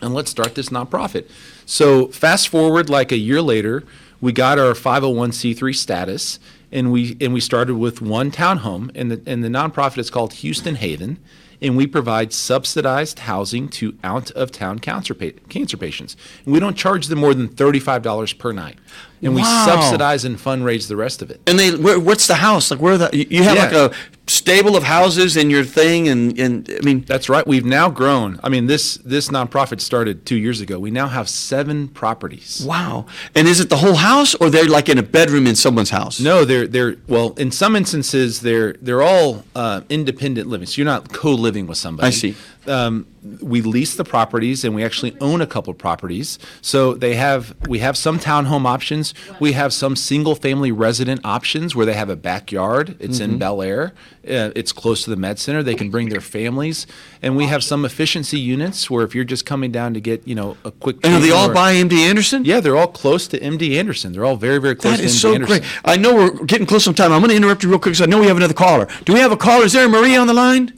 and 0.00 0.14
let's 0.14 0.30
start 0.30 0.54
this 0.54 0.68
nonprofit. 0.68 1.28
So 1.66 2.08
fast 2.08 2.48
forward 2.48 2.88
like 2.88 3.12
a 3.12 3.16
year 3.16 3.42
later, 3.42 3.84
we 4.20 4.32
got 4.32 4.58
our 4.58 4.72
501c3 4.72 5.74
status, 5.76 6.40
and 6.72 6.92
we 6.92 7.16
and 7.20 7.32
we 7.32 7.40
started 7.40 7.76
with 7.76 8.00
one 8.00 8.30
townhome, 8.30 8.90
and 8.94 9.10
the 9.10 9.22
and 9.26 9.44
the 9.44 9.48
nonprofit 9.48 9.98
is 9.98 10.10
called 10.10 10.34
Houston 10.34 10.76
Haven, 10.76 11.18
and 11.60 11.76
we 11.76 11.86
provide 11.86 12.32
subsidized 12.32 13.20
housing 13.20 13.68
to 13.70 13.96
out 14.04 14.30
of 14.32 14.50
town 14.52 14.78
cancer 14.78 15.14
pa- 15.14 15.38
cancer 15.48 15.76
patients. 15.76 16.16
And 16.44 16.52
we 16.54 16.60
don't 16.60 16.76
charge 16.76 17.06
them 17.08 17.18
more 17.18 17.34
than 17.34 17.48
thirty 17.48 17.80
five 17.80 18.02
dollars 18.02 18.32
per 18.32 18.52
night, 18.52 18.78
and 19.22 19.34
we 19.34 19.42
subsidize 19.44 20.24
and 20.24 20.36
fundraise 20.36 20.88
the 20.88 20.96
rest 20.96 21.22
of 21.22 21.30
it. 21.30 21.40
And 21.46 21.58
they, 21.58 21.74
where, 21.74 21.98
what's 21.98 22.26
the 22.26 22.36
house? 22.36 22.70
Like, 22.70 22.80
where 22.80 22.98
the 22.98 23.10
you- 23.12 23.26
you 23.30 23.42
have 23.42 23.56
Yeah. 23.56 23.64
like 23.64 23.72
a 23.92 23.94
stable 24.28 24.76
of 24.76 24.84
houses 24.84 25.36
in 25.36 25.50
your 25.50 25.64
thing, 25.64 26.08
and 26.08 26.38
and 26.38 26.68
I 26.70 26.84
mean, 26.84 27.04
That's 27.06 27.28
right. 27.28 27.46
We've 27.46 27.64
now 27.64 27.90
grown. 27.90 28.38
I 28.42 28.48
mean, 28.48 28.66
this 28.66 28.96
this 29.04 29.28
nonprofit 29.28 29.80
started 29.80 30.24
two 30.26 30.36
years 30.36 30.60
ago. 30.60 30.78
We 30.78 30.90
now 30.90 31.08
have 31.08 31.28
seven 31.28 31.88
properties. 31.88 32.62
wow. 32.66 33.06
And 33.34 33.48
is 33.48 33.60
it 33.60 33.68
the 33.70 33.78
whole 33.78 33.96
house, 33.96 34.34
or 34.34 34.50
they're 34.50 34.68
like 34.68 34.88
in 34.88 34.98
a 34.98 35.02
bedroom 35.02 35.46
in 35.46 35.54
someone's 35.56 35.90
house? 35.90 36.20
No, 36.20 36.44
they're 36.44 36.66
they're 36.66 36.96
well. 37.06 37.32
In 37.36 37.50
some 37.50 37.74
instances, 37.76 38.40
they're 38.40 38.74
they're 38.74 39.02
all 39.02 39.44
uh, 39.54 39.80
independent 39.88 40.48
living. 40.48 40.66
So 40.66 40.78
you're 40.78 40.86
not 40.86 41.12
co-living 41.12 41.66
with 41.66 41.78
somebody. 41.78 42.06
I 42.06 42.10
see. 42.10 42.34
Um, 42.68 43.06
we 43.42 43.60
lease 43.62 43.96
the 43.96 44.04
properties, 44.04 44.64
and 44.64 44.74
we 44.74 44.84
actually 44.84 45.16
own 45.20 45.40
a 45.40 45.46
couple 45.46 45.70
of 45.72 45.78
properties. 45.78 46.38
So 46.62 46.94
they 46.94 47.14
have 47.16 47.54
we 47.68 47.80
have 47.80 47.96
some 47.96 48.18
townhome 48.18 48.64
options. 48.66 49.12
We 49.40 49.52
have 49.52 49.72
some 49.72 49.96
single-family 49.96 50.70
resident 50.72 51.20
options 51.24 51.74
where 51.74 51.84
they 51.84 51.94
have 51.94 52.08
a 52.10 52.16
backyard. 52.16 52.96
It's 53.00 53.18
Mm-hmm. 53.18 53.32
in 53.32 53.38
Bellaire. 53.38 53.92
Uh, 54.28 54.52
it's 54.54 54.72
close 54.72 55.02
to 55.04 55.10
the 55.10 55.16
med 55.16 55.38
center. 55.38 55.62
They 55.62 55.74
can 55.74 55.90
bring 55.90 56.10
their 56.10 56.20
families, 56.20 56.86
and 57.22 57.36
we 57.36 57.46
have 57.46 57.64
some 57.64 57.84
efficiency 57.84 58.38
units 58.38 58.90
where 58.90 59.04
if 59.04 59.14
you're 59.14 59.24
just 59.24 59.44
coming 59.46 59.72
down 59.72 59.94
to 59.94 60.00
get 60.00 60.26
you 60.28 60.34
know 60.34 60.56
a 60.64 60.70
quick. 60.70 60.96
And 61.02 61.14
are 61.14 61.20
they 61.20 61.30
all 61.32 61.50
or- 61.50 61.54
by 61.54 61.74
MD 61.74 61.94
Anderson? 62.08 62.44
Yeah, 62.44 62.60
they're 62.60 62.76
all 62.76 62.86
close 62.88 63.26
to 63.28 63.38
MD 63.40 63.76
Anderson. 63.78 64.12
They're 64.12 64.24
all 64.24 64.36
very 64.36 64.58
very 64.60 64.76
close 64.76 64.94
That 64.98 65.02
to 65.02 65.04
is 65.06 65.14
MD 65.16 65.18
so 65.20 65.34
Anderson. 65.34 65.58
great. 65.60 65.70
I 65.84 65.96
know 65.96 66.14
we're 66.14 66.44
getting 66.44 66.66
close 66.66 66.86
on 66.86 66.94
time. 66.94 67.12
I'm 67.12 67.20
going 67.20 67.30
to 67.30 67.36
interrupt 67.36 67.62
you 67.62 67.68
real 67.70 67.78
quick 67.78 67.92
because 67.94 68.02
I 68.02 68.06
know 68.06 68.20
we 68.20 68.26
have 68.26 68.36
another 68.36 68.54
caller. 68.54 68.86
Do 69.04 69.12
we 69.12 69.20
have 69.20 69.32
a 69.32 69.36
caller? 69.36 69.64
Is 69.64 69.72
there 69.72 69.88
Maria 69.88 70.20
on 70.20 70.26
the 70.26 70.34
line? 70.34 70.77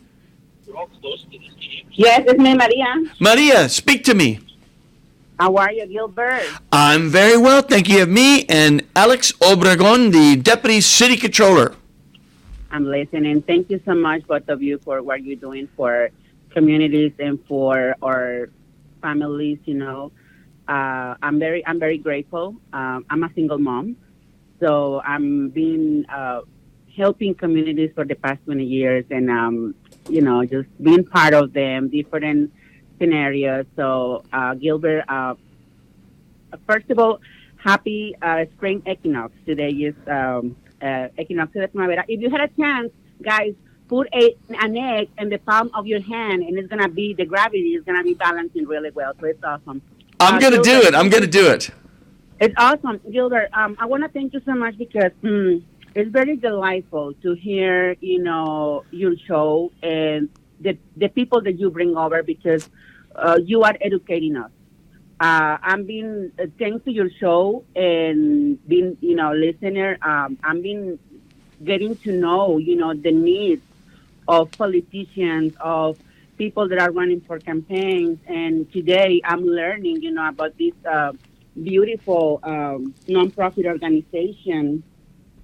Yes, 2.01 2.25
it's 2.27 2.41
me, 2.41 2.55
Maria. 2.55 2.95
Maria, 3.21 3.69
speak 3.69 4.05
to 4.05 4.15
me. 4.15 4.41
How 5.39 5.55
are 5.57 5.71
you, 5.71 5.87
Gilbert? 5.87 6.49
I'm 6.73 7.11
very 7.11 7.37
well, 7.37 7.61
thank 7.61 7.89
you. 7.89 7.97
You 7.97 8.01
have 8.01 8.09
me 8.09 8.47
and 8.49 8.81
Alex 8.97 9.33
Obregon, 9.33 10.11
the 10.11 10.37
Deputy 10.37 10.81
City 10.81 11.19
Controller. 11.19 11.75
I'm 12.71 12.87
listening. 12.87 13.43
Thank 13.43 13.69
you 13.69 13.83
so 13.85 13.95
much, 13.95 14.27
both 14.27 14.49
of 14.49 14.63
you, 14.63 14.79
for 14.79 15.03
what 15.03 15.23
you're 15.23 15.37
doing 15.37 15.69
for 15.77 16.09
communities 16.49 17.13
and 17.19 17.39
for 17.47 17.95
our 18.01 18.49
families. 19.03 19.59
You 19.67 19.75
know, 19.75 20.11
uh, 20.69 21.17
I'm 21.21 21.39
very, 21.39 21.61
I'm 21.67 21.79
very 21.79 21.99
grateful. 21.99 22.57
Um, 22.73 23.05
I'm 23.11 23.23
a 23.25 23.31
single 23.35 23.59
mom, 23.59 23.99
so 24.59 25.03
I'm 25.05 25.51
been 25.51 26.07
uh, 26.09 26.49
helping 26.97 27.35
communities 27.35 27.91
for 27.95 28.07
the 28.07 28.15
past 28.15 28.41
20 28.47 28.65
years, 28.65 29.05
and 29.11 29.29
um, 29.29 29.75
you 30.11 30.21
know, 30.23 30.45
just 30.45 30.69
being 30.83 31.05
part 31.05 31.35
of 31.35 31.53
them, 31.53 31.89
different 31.89 32.53
scenarios. 32.99 33.67
So, 33.77 34.25
uh, 34.33 34.55
Gilbert, 34.55 35.05
uh, 35.09 35.35
first 36.67 36.91
of 36.91 36.99
all, 36.99 37.21
happy 37.57 38.15
uh, 38.23 38.45
spring 38.57 38.83
equinox. 38.91 39.33
Today 39.47 39.71
is 39.71 39.95
um, 40.07 40.57
uh, 40.83 41.09
Equinox 41.19 41.53
de 41.53 41.69
Primavera. 41.69 42.05
If 42.09 42.21
you 42.21 42.31
had 42.31 42.41
a 42.43 42.49
chance, 42.49 42.91
guys, 43.23 43.55
put 43.89 44.09
a, 44.15 44.37
an 44.49 44.77
egg 44.77 45.09
in 45.19 45.29
the 45.29 45.39
palm 45.39 45.71
of 45.75 45.87
your 45.87 46.01
hand, 46.01 46.43
and 46.43 46.59
it's 46.59 46.69
gonna 46.69 46.89
be 46.89 47.15
the 47.15 47.25
gravity 47.25 47.75
is 47.75 47.85
gonna 47.85 48.05
be 48.05 48.15
balancing 48.15 48.67
really 48.67 48.91
well. 48.91 49.13
So 49.21 49.27
it's 49.27 49.43
awesome. 49.43 49.83
I'm 50.21 50.35
Uh, 50.37 50.41
going 50.41 50.53
to 50.53 50.63
do 50.63 50.83
it. 50.83 50.95
I'm 50.95 51.09
going 51.09 51.23
to 51.23 51.29
do 51.29 51.49
it. 51.49 51.71
It's 52.41 52.55
awesome, 52.59 53.01
Gilbert. 53.11 53.49
Um, 53.55 53.77
I 53.81 53.87
want 53.87 54.03
to 54.03 54.09
thank 54.11 54.35
you 54.35 54.41
so 54.45 54.55
much 54.55 54.77
because 54.77 55.13
mm, 55.23 55.63
it's 55.95 56.11
very 56.11 56.37
delightful 56.37 57.15
to 57.23 57.33
hear, 57.33 57.97
you 58.01 58.23
know, 58.23 58.85
your 58.91 59.17
show 59.27 59.73
and 59.83 60.29
the 60.61 60.77
the 60.97 61.09
people 61.09 61.41
that 61.43 61.59
you 61.59 61.71
bring 61.71 61.97
over 61.97 62.23
because 62.23 62.69
uh, 63.15 63.39
you 63.45 63.63
are 63.63 63.77
educating 63.81 64.37
us. 64.37 64.51
Uh, 65.21 65.59
I'm 65.63 65.85
being 65.85 66.33
uh, 66.39 66.47
thanks 66.59 66.85
to 66.85 66.93
your 66.93 67.11
show 67.11 67.65
and 67.77 68.59
being, 68.67 68.97
you 69.01 69.15
know, 69.15 69.33
listener. 69.33 69.99
Um, 70.03 70.39
I'm 70.43 70.63
been 70.63 70.99
getting 71.63 71.97
to 71.97 72.13
know, 72.13 72.59
you 72.59 72.77
know, 72.77 72.95
the 72.95 73.13
needs 73.13 73.63
of 74.27 74.51
politicians, 74.53 75.55
of 75.61 75.99
people 76.39 76.69
that 76.69 76.79
are 76.79 76.91
running 76.91 77.21
for 77.21 77.39
campaigns. 77.39 78.19
And 78.27 78.71
today 78.73 79.21
I'm 79.25 79.45
learning, 79.45 80.03
you 80.03 80.11
know, 80.11 80.27
about 80.27 80.57
this 80.57 80.73
uh, 80.91 81.13
beautiful 81.63 82.41
um, 82.43 82.95
nonprofit 83.07 83.67
organization, 83.67 84.83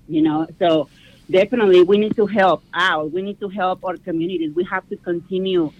you 0.08 0.22
know. 0.22 0.46
So 0.58 0.88
definitely 1.30 1.82
we 1.82 1.98
need 1.98 2.16
to 2.16 2.26
help 2.26 2.62
out. 2.74 3.12
We 3.12 3.22
need 3.22 3.40
to 3.40 3.48
help 3.48 3.84
our 3.84 3.96
communities. 3.96 4.52
We 4.54 4.64
have 4.64 4.88
to 4.88 4.96
continue 4.96 5.72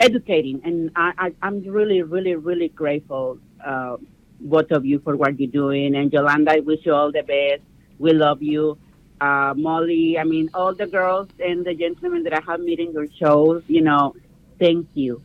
educating. 0.00 0.60
And 0.64 0.90
I, 0.96 1.32
I'm 1.42 1.62
really, 1.62 2.02
really, 2.02 2.34
really 2.34 2.68
grateful, 2.68 3.38
uh, 3.64 3.96
both 4.40 4.70
of 4.70 4.84
you, 4.84 4.98
for 5.00 5.16
what 5.16 5.38
you're 5.38 5.50
doing. 5.50 5.94
And 5.94 6.10
Jolanda, 6.10 6.50
I 6.50 6.60
wish 6.60 6.80
you 6.84 6.94
all 6.94 7.12
the 7.12 7.22
best. 7.22 7.62
We 7.98 8.12
love 8.12 8.42
you. 8.42 8.78
Uh, 9.20 9.54
Molly, 9.56 10.18
I 10.18 10.24
mean, 10.24 10.50
all 10.52 10.74
the 10.74 10.86
girls 10.86 11.28
and 11.38 11.64
the 11.64 11.74
gentlemen 11.74 12.24
that 12.24 12.34
I 12.34 12.40
have 12.46 12.60
met 12.60 12.78
in 12.78 12.92
your 12.92 13.06
shows, 13.18 13.62
you 13.68 13.80
know, 13.80 14.14
thank 14.58 14.88
you. 14.94 15.22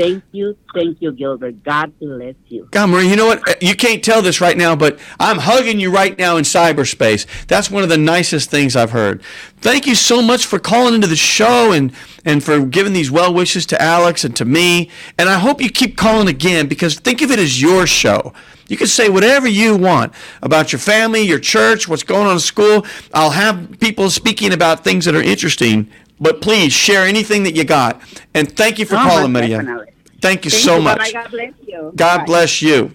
Thank 0.00 0.24
you. 0.32 0.56
Thank 0.74 1.02
you, 1.02 1.12
Gilbert. 1.12 1.62
God 1.62 1.92
bless 1.98 2.34
you. 2.48 2.66
God, 2.70 2.88
Marie, 2.88 3.10
you 3.10 3.16
know 3.16 3.26
what? 3.26 3.46
Uh, 3.46 3.52
you 3.60 3.74
can't 3.74 4.02
tell 4.02 4.22
this 4.22 4.40
right 4.40 4.56
now, 4.56 4.74
but 4.74 4.98
I'm 5.18 5.36
hugging 5.36 5.78
you 5.78 5.92
right 5.92 6.18
now 6.18 6.38
in 6.38 6.44
cyberspace. 6.44 7.26
That's 7.48 7.70
one 7.70 7.82
of 7.82 7.90
the 7.90 7.98
nicest 7.98 8.50
things 8.50 8.76
I've 8.76 8.92
heard. 8.92 9.22
Thank 9.58 9.86
you 9.86 9.94
so 9.94 10.22
much 10.22 10.46
for 10.46 10.58
calling 10.58 10.94
into 10.94 11.06
the 11.06 11.16
show 11.16 11.72
and, 11.72 11.92
and 12.24 12.42
for 12.42 12.64
giving 12.64 12.94
these 12.94 13.10
well 13.10 13.34
wishes 13.34 13.66
to 13.66 13.82
Alex 13.82 14.24
and 14.24 14.34
to 14.36 14.46
me. 14.46 14.88
And 15.18 15.28
I 15.28 15.38
hope 15.38 15.60
you 15.60 15.68
keep 15.68 15.98
calling 15.98 16.28
again 16.28 16.66
because 16.66 16.98
think 16.98 17.20
of 17.20 17.30
it 17.30 17.38
as 17.38 17.60
your 17.60 17.86
show. 17.86 18.32
You 18.68 18.78
can 18.78 18.86
say 18.86 19.10
whatever 19.10 19.48
you 19.48 19.76
want 19.76 20.14
about 20.40 20.72
your 20.72 20.78
family, 20.78 21.20
your 21.22 21.40
church, 21.40 21.88
what's 21.88 22.04
going 22.04 22.26
on 22.26 22.34
in 22.34 22.40
school. 22.40 22.86
I'll 23.12 23.32
have 23.32 23.78
people 23.80 24.08
speaking 24.08 24.54
about 24.54 24.82
things 24.82 25.04
that 25.04 25.14
are 25.14 25.22
interesting, 25.22 25.90
but 26.20 26.40
please 26.40 26.72
share 26.72 27.04
anything 27.06 27.42
that 27.44 27.54
you 27.56 27.64
got. 27.64 28.00
And 28.34 28.54
thank 28.56 28.78
you 28.78 28.86
for 28.86 28.96
Oh, 28.96 29.00
calling, 29.08 29.32
Maria. 29.32 29.58
definitely. 29.58 29.86
Thank 30.20 30.44
you 30.44 30.50
Thank 30.50 30.62
so 30.62 30.76
you. 30.76 30.82
much. 30.82 30.98
Bye-bye. 30.98 31.12
God 31.22 31.30
bless 31.30 31.52
you. 31.66 31.92
God 31.96 32.18
Bye. 32.18 32.24
bless 32.24 32.62
you. 32.62 32.94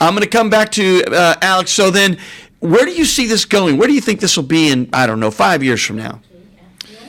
I'm 0.00 0.14
going 0.14 0.22
to 0.22 0.28
come 0.28 0.50
back 0.50 0.70
to 0.72 1.04
uh, 1.06 1.34
Alex. 1.42 1.70
So 1.72 1.90
then, 1.90 2.18
where 2.60 2.84
do 2.84 2.92
you 2.92 3.04
see 3.04 3.26
this 3.26 3.44
going? 3.44 3.76
Where 3.78 3.88
do 3.88 3.94
you 3.94 4.00
think 4.00 4.20
this 4.20 4.36
will 4.36 4.44
be 4.44 4.70
in, 4.70 4.88
I 4.92 5.06
don't 5.06 5.20
know, 5.20 5.30
five 5.30 5.62
years 5.62 5.82
from 5.84 5.96
now? 5.96 6.20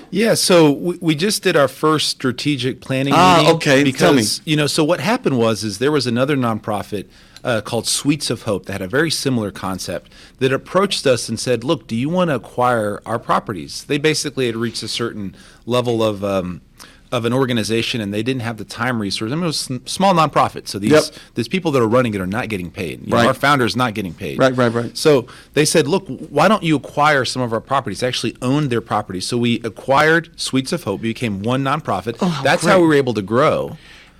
Yeah, 0.09 0.35
so 0.35 0.71
we, 0.71 0.97
we 1.01 1.15
just 1.15 1.43
did 1.43 1.57
our 1.57 1.67
first 1.67 2.07
strategic 2.09 2.79
planning 2.79 3.13
Ah, 3.15 3.37
meeting. 3.39 3.55
okay. 3.55 3.91
Tell 3.91 4.11
me. 4.13 4.17
Because, 4.19 4.41
you 4.45 4.55
know, 4.55 4.67
so 4.67 4.83
what 4.83 5.01
happened 5.01 5.37
was 5.37 5.63
is 5.65 5.79
there 5.79 5.91
was 5.91 6.07
another 6.07 6.37
nonprofit 6.37 7.07
uh, 7.47 7.61
called 7.61 7.87
Suites 7.87 8.29
of 8.29 8.43
Hope 8.43 8.65
that 8.65 8.73
had 8.73 8.81
a 8.81 8.87
very 8.87 9.09
similar 9.09 9.51
concept 9.51 10.11
that 10.39 10.51
approached 10.51 11.07
us 11.07 11.29
and 11.29 11.39
said, 11.39 11.63
look, 11.63 11.87
do 11.87 11.95
you 11.95 12.09
want 12.09 12.29
to 12.29 12.35
acquire 12.35 13.01
our 13.05 13.17
properties? 13.17 13.85
They 13.85 13.97
basically 13.97 14.47
had 14.47 14.55
reached 14.57 14.83
a 14.83 14.87
certain 14.87 15.33
level 15.65 16.03
of 16.03 16.23
um, 16.23 16.61
of 17.09 17.23
an 17.23 17.31
organization 17.31 18.01
and 18.01 18.13
they 18.13 18.21
didn't 18.21 18.41
have 18.41 18.57
the 18.57 18.65
time 18.65 19.01
resources. 19.01 19.31
I 19.31 19.35
mean, 19.37 19.43
it 19.45 19.47
was 19.47 19.69
a 19.69 19.79
small 19.87 20.13
nonprofit. 20.13 20.67
So 20.67 20.77
these, 20.77 20.91
Yep. 20.91 21.03
these 21.35 21.47
people 21.47 21.71
that 21.71 21.81
are 21.81 21.87
running 21.87 22.13
it 22.13 22.19
are 22.19 22.27
not 22.27 22.49
getting 22.49 22.69
paid. 22.69 22.99
You 23.07 23.11
know, 23.13 23.25
our 23.27 23.33
founder 23.33 23.63
is 23.63 23.77
not 23.77 23.93
getting 23.93 24.13
paid. 24.13 24.37
Right, 24.37 24.53
right, 24.57 24.67
right. 24.73 24.97
So 24.97 25.25
they 25.53 25.63
said, 25.63 25.87
look, 25.87 26.05
why 26.29 26.49
don't 26.49 26.63
you 26.63 26.75
acquire 26.75 27.23
some 27.23 27.41
of 27.41 27.53
our 27.53 27.61
properties? 27.61 28.01
They 28.01 28.07
actually 28.09 28.35
owned 28.41 28.69
their 28.69 28.81
properties. 28.81 29.25
So 29.25 29.37
we 29.37 29.61
acquired 29.63 30.37
Suites 30.37 30.73
of 30.73 30.83
Hope, 30.83 30.99
we 30.99 31.07
became 31.11 31.43
one 31.43 31.63
nonprofit. 31.63 32.17
Oh, 32.21 32.41
That's 32.43 32.63
great. 32.63 32.73
how 32.73 32.81
we 32.81 32.87
were 32.87 32.93
able 32.95 33.13
to 33.13 33.21
grow. 33.21 33.77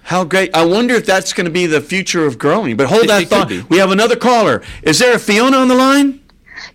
How 0.07 0.23
great. 0.23 0.55
I 0.55 0.63
wonder 0.65 0.93
if 0.95 1.05
that's 1.05 1.33
going 1.33 1.45
to 1.45 1.51
be 1.51 1.65
the 1.65 1.81
future 1.81 2.25
of 2.25 2.39
growing. 2.39 2.77
But 2.77 2.87
hold 2.87 3.03
It- 3.03 3.07
that 3.07 3.21
it 3.23 3.27
thought. 3.27 3.51
We 3.69 3.77
have 3.79 3.91
another 3.91 4.15
caller. 4.15 4.61
Is 4.81 4.99
there 4.99 5.13
a 5.13 5.19
Fiona 5.19 5.57
on 5.57 5.67
the 5.67 5.75
line? 5.75 6.21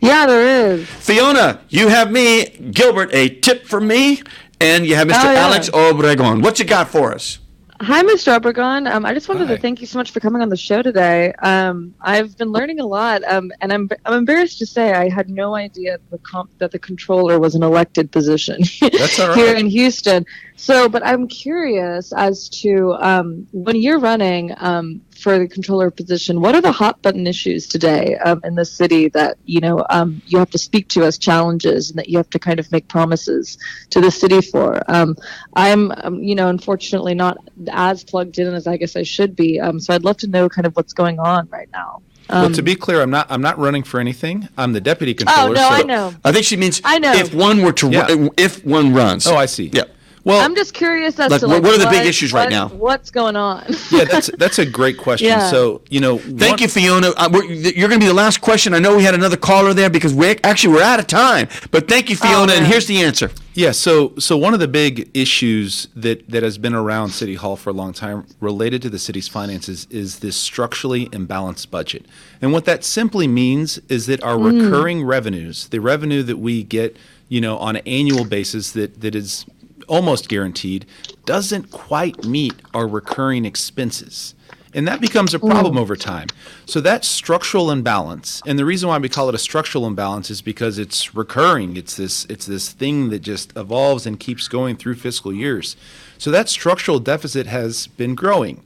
Yeah, 0.00 0.26
there 0.26 0.72
is. 0.74 0.86
Fiona, 0.86 1.60
you 1.70 1.88
have 1.88 2.10
me, 2.12 2.44
Gilbert, 2.72 3.08
a 3.14 3.30
tip 3.30 3.66
for 3.66 3.80
me, 3.80 4.22
and 4.60 4.84
you 4.86 4.96
have 4.96 5.08
Mr. 5.08 5.24
Oh, 5.24 5.32
yeah. 5.32 5.46
Alex 5.46 5.70
Obregon. 5.70 6.42
What 6.42 6.58
you 6.58 6.66
got 6.66 6.88
for 6.90 7.14
us? 7.14 7.38
Hi, 7.82 8.00
Mr. 8.04 8.38
Obregon. 8.38 8.88
Um, 8.88 9.04
I 9.04 9.12
just 9.12 9.28
wanted 9.28 9.48
Hi. 9.48 9.56
to 9.56 9.60
thank 9.60 9.80
you 9.80 9.88
so 9.88 9.98
much 9.98 10.12
for 10.12 10.20
coming 10.20 10.40
on 10.40 10.48
the 10.48 10.56
show 10.56 10.82
today. 10.82 11.32
Um, 11.42 11.92
I've 12.00 12.36
been 12.38 12.52
learning 12.52 12.78
a 12.78 12.86
lot, 12.86 13.24
um, 13.24 13.50
and 13.60 13.72
I'm 13.72 13.90
I'm 14.04 14.14
embarrassed 14.14 14.60
to 14.60 14.66
say 14.66 14.92
I 14.92 15.08
had 15.08 15.28
no 15.28 15.56
idea 15.56 15.98
the 16.10 16.18
comp- 16.18 16.56
that 16.58 16.70
the 16.70 16.78
controller 16.78 17.40
was 17.40 17.56
an 17.56 17.64
elected 17.64 18.12
position 18.12 18.62
all 18.82 19.34
here 19.34 19.56
in 19.56 19.66
Houston. 19.66 20.24
So, 20.54 20.88
but 20.88 21.04
I'm 21.04 21.26
curious 21.26 22.12
as 22.12 22.48
to 22.60 22.94
um, 23.00 23.48
when 23.50 23.74
you're 23.74 23.98
running 23.98 24.54
um, 24.58 25.00
for 25.22 25.38
the 25.38 25.46
controller 25.46 25.90
position, 25.90 26.40
what 26.40 26.54
are 26.54 26.60
the 26.60 26.72
hot 26.72 27.00
button 27.00 27.26
issues 27.26 27.66
today 27.68 28.16
um, 28.16 28.40
in 28.44 28.54
the 28.56 28.64
city 28.64 29.08
that 29.10 29.38
you 29.46 29.60
know 29.60 29.86
um, 29.90 30.20
you 30.26 30.38
have 30.38 30.50
to 30.50 30.58
speak 30.58 30.88
to 30.88 31.04
as 31.04 31.16
challenges 31.16 31.90
and 31.90 31.98
that 31.98 32.08
you 32.08 32.16
have 32.16 32.28
to 32.30 32.38
kind 32.38 32.58
of 32.58 32.70
make 32.72 32.88
promises 32.88 33.56
to 33.90 34.00
the 34.00 34.10
city 34.10 34.40
for? 34.40 34.82
Um, 34.88 35.16
I'm, 35.54 35.92
um, 36.02 36.22
you 36.22 36.34
know, 36.34 36.48
unfortunately 36.48 37.14
not 37.14 37.38
as 37.70 38.02
plugged 38.04 38.38
in 38.38 38.52
as 38.52 38.66
I 38.66 38.76
guess 38.76 38.96
I 38.96 39.04
should 39.04 39.36
be. 39.36 39.60
Um, 39.60 39.78
so 39.80 39.94
I'd 39.94 40.04
love 40.04 40.16
to 40.18 40.26
know 40.26 40.48
kind 40.48 40.66
of 40.66 40.74
what's 40.76 40.92
going 40.92 41.18
on 41.20 41.48
right 41.50 41.68
now. 41.72 42.02
Um, 42.28 42.42
well, 42.42 42.52
to 42.52 42.62
be 42.62 42.74
clear, 42.74 43.00
I'm 43.02 43.10
not 43.10 43.26
I'm 43.30 43.42
not 43.42 43.58
running 43.58 43.82
for 43.82 44.00
anything. 44.00 44.48
I'm 44.58 44.72
the 44.72 44.80
deputy 44.80 45.14
controller. 45.14 45.50
oh 45.50 45.52
no, 45.52 45.60
so- 45.60 45.68
I 45.68 45.82
know. 45.82 46.14
I 46.24 46.32
think 46.32 46.44
she 46.46 46.56
means 46.56 46.80
I 46.84 46.98
know. 46.98 47.12
if 47.12 47.32
one 47.34 47.62
were 47.62 47.72
to 47.72 47.90
Yeah. 47.90 48.06
run, 48.06 48.30
if 48.36 48.64
one 48.64 48.92
runs. 48.94 49.26
Oh, 49.26 49.36
I 49.36 49.46
see. 49.46 49.70
Yeah. 49.72 49.84
Well, 50.24 50.40
I'm 50.40 50.54
just 50.54 50.72
curious 50.72 51.18
as 51.18 51.30
Like, 51.32 51.40
to 51.40 51.48
what- 51.48 51.54
like, 51.54 51.62
what 51.64 51.74
are 51.80 51.84
the 51.84 51.90
big 51.90 52.06
issues 52.06 52.32
right 52.32 52.44
what- 52.44 52.50
now? 52.50 52.68
What's 52.68 53.10
going 53.10 53.34
on? 53.36 53.64
yeah, 53.90 54.04
that's 54.04 54.30
that's 54.38 54.58
a 54.60 54.66
great 54.66 54.96
question. 54.96 55.26
Yeah. 55.28 55.50
So 55.50 55.80
you 55.90 56.00
know, 56.00 56.18
Thank 56.18 56.40
one- 56.52 56.58
you, 56.60 56.68
Fiona. 56.68 57.08
Uh, 57.16 57.28
we're, 57.32 57.44
you're 57.44 57.88
going 57.88 58.00
to 58.00 58.04
be 58.04 58.08
the 58.08 58.14
last 58.14 58.40
question. 58.40 58.72
I 58.74 58.78
know 58.78 58.96
we 58.96 59.02
had 59.02 59.14
another 59.14 59.36
caller 59.36 59.74
there 59.74 59.90
because 59.90 60.14
we 60.14 60.36
actually 60.44 60.74
we're 60.74 60.82
out 60.82 61.00
of 61.00 61.06
time. 61.08 61.48
But 61.72 61.88
thank 61.88 62.08
you, 62.08 62.16
Fiona. 62.16 62.52
and 62.52 62.66
here's 62.66 62.86
the 62.86 63.02
answer. 63.02 63.30
Yeah, 63.54 63.72
so 63.72 64.14
so 64.18 64.36
one 64.36 64.54
of 64.54 64.60
the 64.60 64.68
big 64.68 65.10
issues 65.12 65.88
that 65.96 66.28
that 66.30 66.42
has 66.42 66.56
been 66.56 66.74
around 66.74 67.10
City 67.10 67.34
Hall 67.34 67.56
for 67.56 67.70
a 67.70 67.74
long 67.74 67.92
time 67.92 68.24
related 68.40 68.80
to 68.82 68.90
the 68.90 68.98
city's 68.98 69.28
finances 69.28 69.86
is 69.90 70.20
this 70.20 70.36
structurally 70.36 71.06
imbalanced 71.08 71.70
budget. 71.70 72.06
And 72.40 72.52
what 72.52 72.64
that 72.66 72.84
simply 72.84 73.26
means 73.26 73.78
is 73.88 74.06
that 74.06 74.22
our 74.22 74.38
recurring 74.38 75.04
revenues, 75.04 75.66
the 75.68 75.80
revenue 75.80 76.22
that 76.22 76.38
we 76.38 76.62
get, 76.62 76.96
you 77.28 77.40
know, 77.40 77.58
on 77.58 77.76
an 77.76 77.82
annual 77.86 78.24
basis 78.24 78.70
that 78.72 79.00
that 79.02 79.14
is 79.14 79.44
almost 79.92 80.30
guaranteed, 80.30 80.86
doesn't 81.26 81.70
quite 81.70 82.24
meet 82.24 82.54
our 82.72 82.88
recurring 82.88 83.44
expenses. 83.44 84.34
And 84.74 84.88
that 84.88 85.02
becomes 85.02 85.34
a 85.34 85.38
mm. 85.38 85.50
problem 85.50 85.76
over 85.76 85.96
time. 85.96 86.28
So 86.64 86.80
that 86.80 87.04
structural 87.04 87.70
imbalance, 87.70 88.40
and 88.46 88.58
the 88.58 88.64
reason 88.64 88.88
why 88.88 88.96
we 88.96 89.10
call 89.10 89.28
it 89.28 89.34
a 89.34 89.38
structural 89.38 89.86
imbalance 89.86 90.30
is 90.30 90.40
because 90.40 90.78
it's 90.78 91.14
recurring. 91.14 91.76
It's 91.76 91.94
this 91.94 92.24
it's 92.30 92.46
this 92.46 92.72
thing 92.72 93.10
that 93.10 93.18
just 93.18 93.54
evolves 93.54 94.06
and 94.06 94.18
keeps 94.18 94.48
going 94.48 94.76
through 94.76 94.94
fiscal 94.94 95.30
years. 95.30 95.76
So 96.16 96.30
that 96.30 96.48
structural 96.48 96.98
deficit 96.98 97.46
has 97.46 97.86
been 97.86 98.14
growing. 98.14 98.62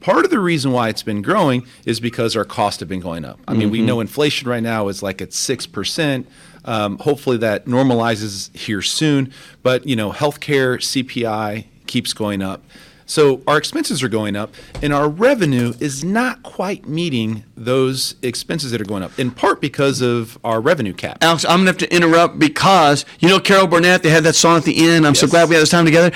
Part 0.00 0.24
of 0.24 0.32
the 0.32 0.40
reason 0.40 0.72
why 0.72 0.88
it's 0.88 1.04
been 1.04 1.22
growing 1.22 1.66
is 1.86 2.00
because 2.00 2.36
our 2.36 2.44
costs 2.44 2.80
have 2.80 2.88
been 2.88 3.00
going 3.00 3.24
up. 3.24 3.38
I 3.46 3.54
mean, 3.54 3.70
we 3.70 3.78
mm-hmm. 3.78 3.86
know 3.86 4.00
inflation 4.00 4.48
right 4.48 4.62
now 4.62 4.88
is 4.88 5.04
like 5.04 5.22
at 5.22 5.32
six 5.32 5.66
percent. 5.68 6.26
Um, 6.64 6.98
hopefully 6.98 7.36
that 7.38 7.66
normalizes 7.66 8.54
here 8.56 8.82
soon. 8.82 9.32
But 9.62 9.86
you 9.86 9.96
know, 9.96 10.12
healthcare, 10.12 10.78
CPI 10.78 11.66
keeps 11.86 12.12
going 12.12 12.42
up. 12.42 12.62
So 13.06 13.42
our 13.46 13.58
expenses 13.58 14.02
are 14.02 14.08
going 14.08 14.34
up, 14.34 14.54
and 14.82 14.92
our 14.92 15.08
revenue 15.08 15.74
is 15.78 16.02
not 16.02 16.42
quite 16.42 16.88
meeting 16.88 17.44
those 17.54 18.14
expenses 18.22 18.70
that 18.70 18.80
are 18.80 18.86
going 18.86 19.02
up. 19.02 19.18
In 19.18 19.30
part 19.30 19.60
because 19.60 20.00
of 20.00 20.38
our 20.42 20.60
revenue 20.60 20.94
cap. 20.94 21.18
Alex, 21.20 21.44
I'm 21.44 21.64
going 21.64 21.66
to 21.66 21.72
have 21.72 21.90
to 21.90 21.94
interrupt 21.94 22.38
because 22.38 23.04
you 23.18 23.28
know 23.28 23.38
Carol 23.38 23.66
Burnett. 23.66 24.02
They 24.02 24.10
had 24.10 24.24
that 24.24 24.34
song 24.34 24.56
at 24.56 24.64
the 24.64 24.88
end. 24.88 25.06
I'm 25.06 25.14
so 25.14 25.26
glad 25.26 25.48
we 25.48 25.54
had 25.54 25.62
this 25.62 25.70
time 25.70 25.84
together. 25.84 26.12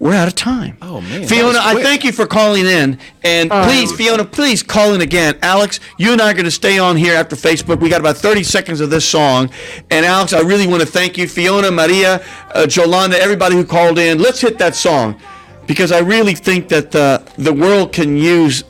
We're 0.00 0.14
out 0.14 0.28
of 0.28 0.34
time. 0.34 0.78
Oh, 0.80 1.02
man, 1.02 1.28
Fiona, 1.28 1.58
I 1.60 1.82
thank 1.82 2.04
you 2.04 2.12
for 2.12 2.26
calling 2.26 2.64
in, 2.64 2.98
and 3.22 3.50
please, 3.50 3.92
Fiona, 3.92 4.24
please 4.24 4.62
call 4.62 4.94
in 4.94 5.02
again. 5.02 5.38
Alex, 5.42 5.78
you 5.98 6.12
and 6.12 6.22
I 6.22 6.30
are 6.30 6.32
going 6.32 6.46
to 6.46 6.50
stay 6.50 6.78
on 6.78 6.96
here 6.96 7.14
after 7.14 7.36
Facebook. 7.36 7.80
We 7.80 7.90
got 7.90 8.00
about 8.00 8.16
30 8.16 8.42
seconds 8.42 8.80
of 8.80 8.88
this 8.88 9.06
song, 9.06 9.50
and 9.90 10.06
Alex, 10.06 10.32
I 10.32 10.40
really 10.40 10.66
want 10.66 10.80
to 10.80 10.86
thank 10.88 11.18
you, 11.18 11.28
Fiona, 11.28 11.70
Maria, 11.70 12.14
uh, 12.54 12.64
Jolanda, 12.66 13.18
everybody 13.18 13.56
who 13.56 13.64
called 13.64 13.98
in. 13.98 14.16
Let's 14.18 14.40
hit 14.40 14.56
that 14.58 14.74
song 14.74 15.20
because 15.66 15.92
I 15.92 15.98
really 15.98 16.34
think 16.34 16.68
that 16.70 16.94
uh, 16.96 17.18
the 17.36 17.52
world 17.52 17.92
can 17.92 18.16
use 18.16 18.64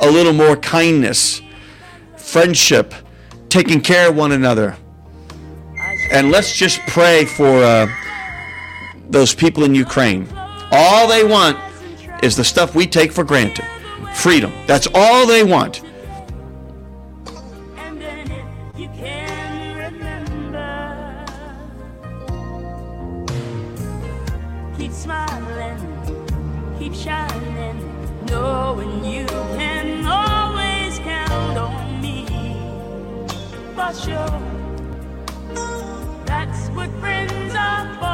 a 0.00 0.10
little 0.10 0.32
more 0.32 0.56
kindness, 0.56 1.40
friendship, 2.16 2.92
taking 3.48 3.80
care 3.80 4.08
of 4.08 4.16
one 4.16 4.32
another. 4.32 4.76
and 6.10 6.32
let's 6.32 6.56
just 6.56 6.80
pray 6.88 7.24
for 7.24 7.62
uh, 7.62 7.86
those 9.10 9.32
people 9.32 9.62
in 9.62 9.76
Ukraine. 9.76 10.26
All 10.72 11.06
they 11.06 11.22
want 11.22 11.58
is 12.24 12.36
the 12.36 12.44
stuff 12.44 12.74
we 12.74 12.86
take 12.86 13.12
for 13.12 13.24
granted 13.24 13.66
freedom. 14.14 14.52
That's 14.66 14.88
all 14.94 15.26
they 15.26 15.44
want. 15.44 15.82
Sure, 33.92 34.40
that's 36.24 36.68
what 36.70 36.90
friends 36.98 37.54
are 37.54 37.94
for. 38.00 38.11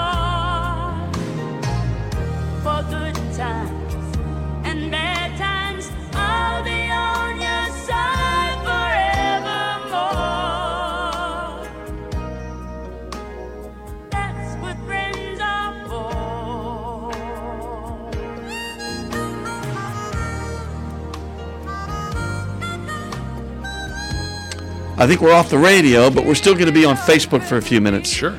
I 25.00 25.06
think 25.06 25.20
we're 25.20 25.32
off 25.32 25.48
the 25.48 25.58
radio, 25.58 26.10
but 26.10 26.24
we're 26.24 26.34
still 26.34 26.54
going 26.54 26.66
to 26.66 26.72
be 26.72 26.84
on 26.84 26.96
Facebook 26.96 27.44
for 27.44 27.56
a 27.56 27.62
few 27.62 27.80
minutes. 27.80 28.10
Sure. 28.10 28.36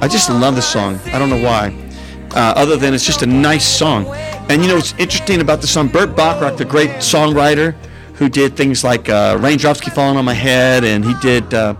I 0.00 0.08
just 0.08 0.30
love 0.30 0.54
the 0.54 0.62
song. 0.62 0.98
I 1.06 1.18
don't 1.18 1.28
know 1.28 1.42
why. 1.42 1.76
Uh, 2.30 2.54
other 2.56 2.78
than 2.78 2.94
it's 2.94 3.04
just 3.04 3.20
a 3.20 3.26
nice 3.26 3.66
song. 3.66 4.06
And 4.48 4.62
you 4.62 4.68
know 4.68 4.76
what's 4.76 4.94
interesting 4.94 5.42
about 5.42 5.60
the 5.60 5.66
song? 5.66 5.88
Burt 5.88 6.16
Bacharach, 6.16 6.56
the 6.56 6.64
great 6.64 6.90
songwriter 6.90 7.74
who 8.14 8.30
did 8.30 8.56
things 8.56 8.82
like 8.82 9.10
uh, 9.10 9.36
Raindrops 9.38 9.82
Keep 9.82 9.92
Falling 9.92 10.16
on 10.16 10.24
My 10.24 10.32
Head, 10.32 10.82
and 10.84 11.04
he 11.04 11.12
did 11.20 11.52
uh, 11.52 11.74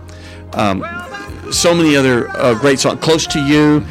um, 0.53 0.85
so 1.51 1.73
many 1.73 1.95
other 1.95 2.29
uh, 2.37 2.53
great 2.53 2.79
songs. 2.79 2.99
Close 3.01 3.25
to 3.27 3.39
You. 3.39 3.83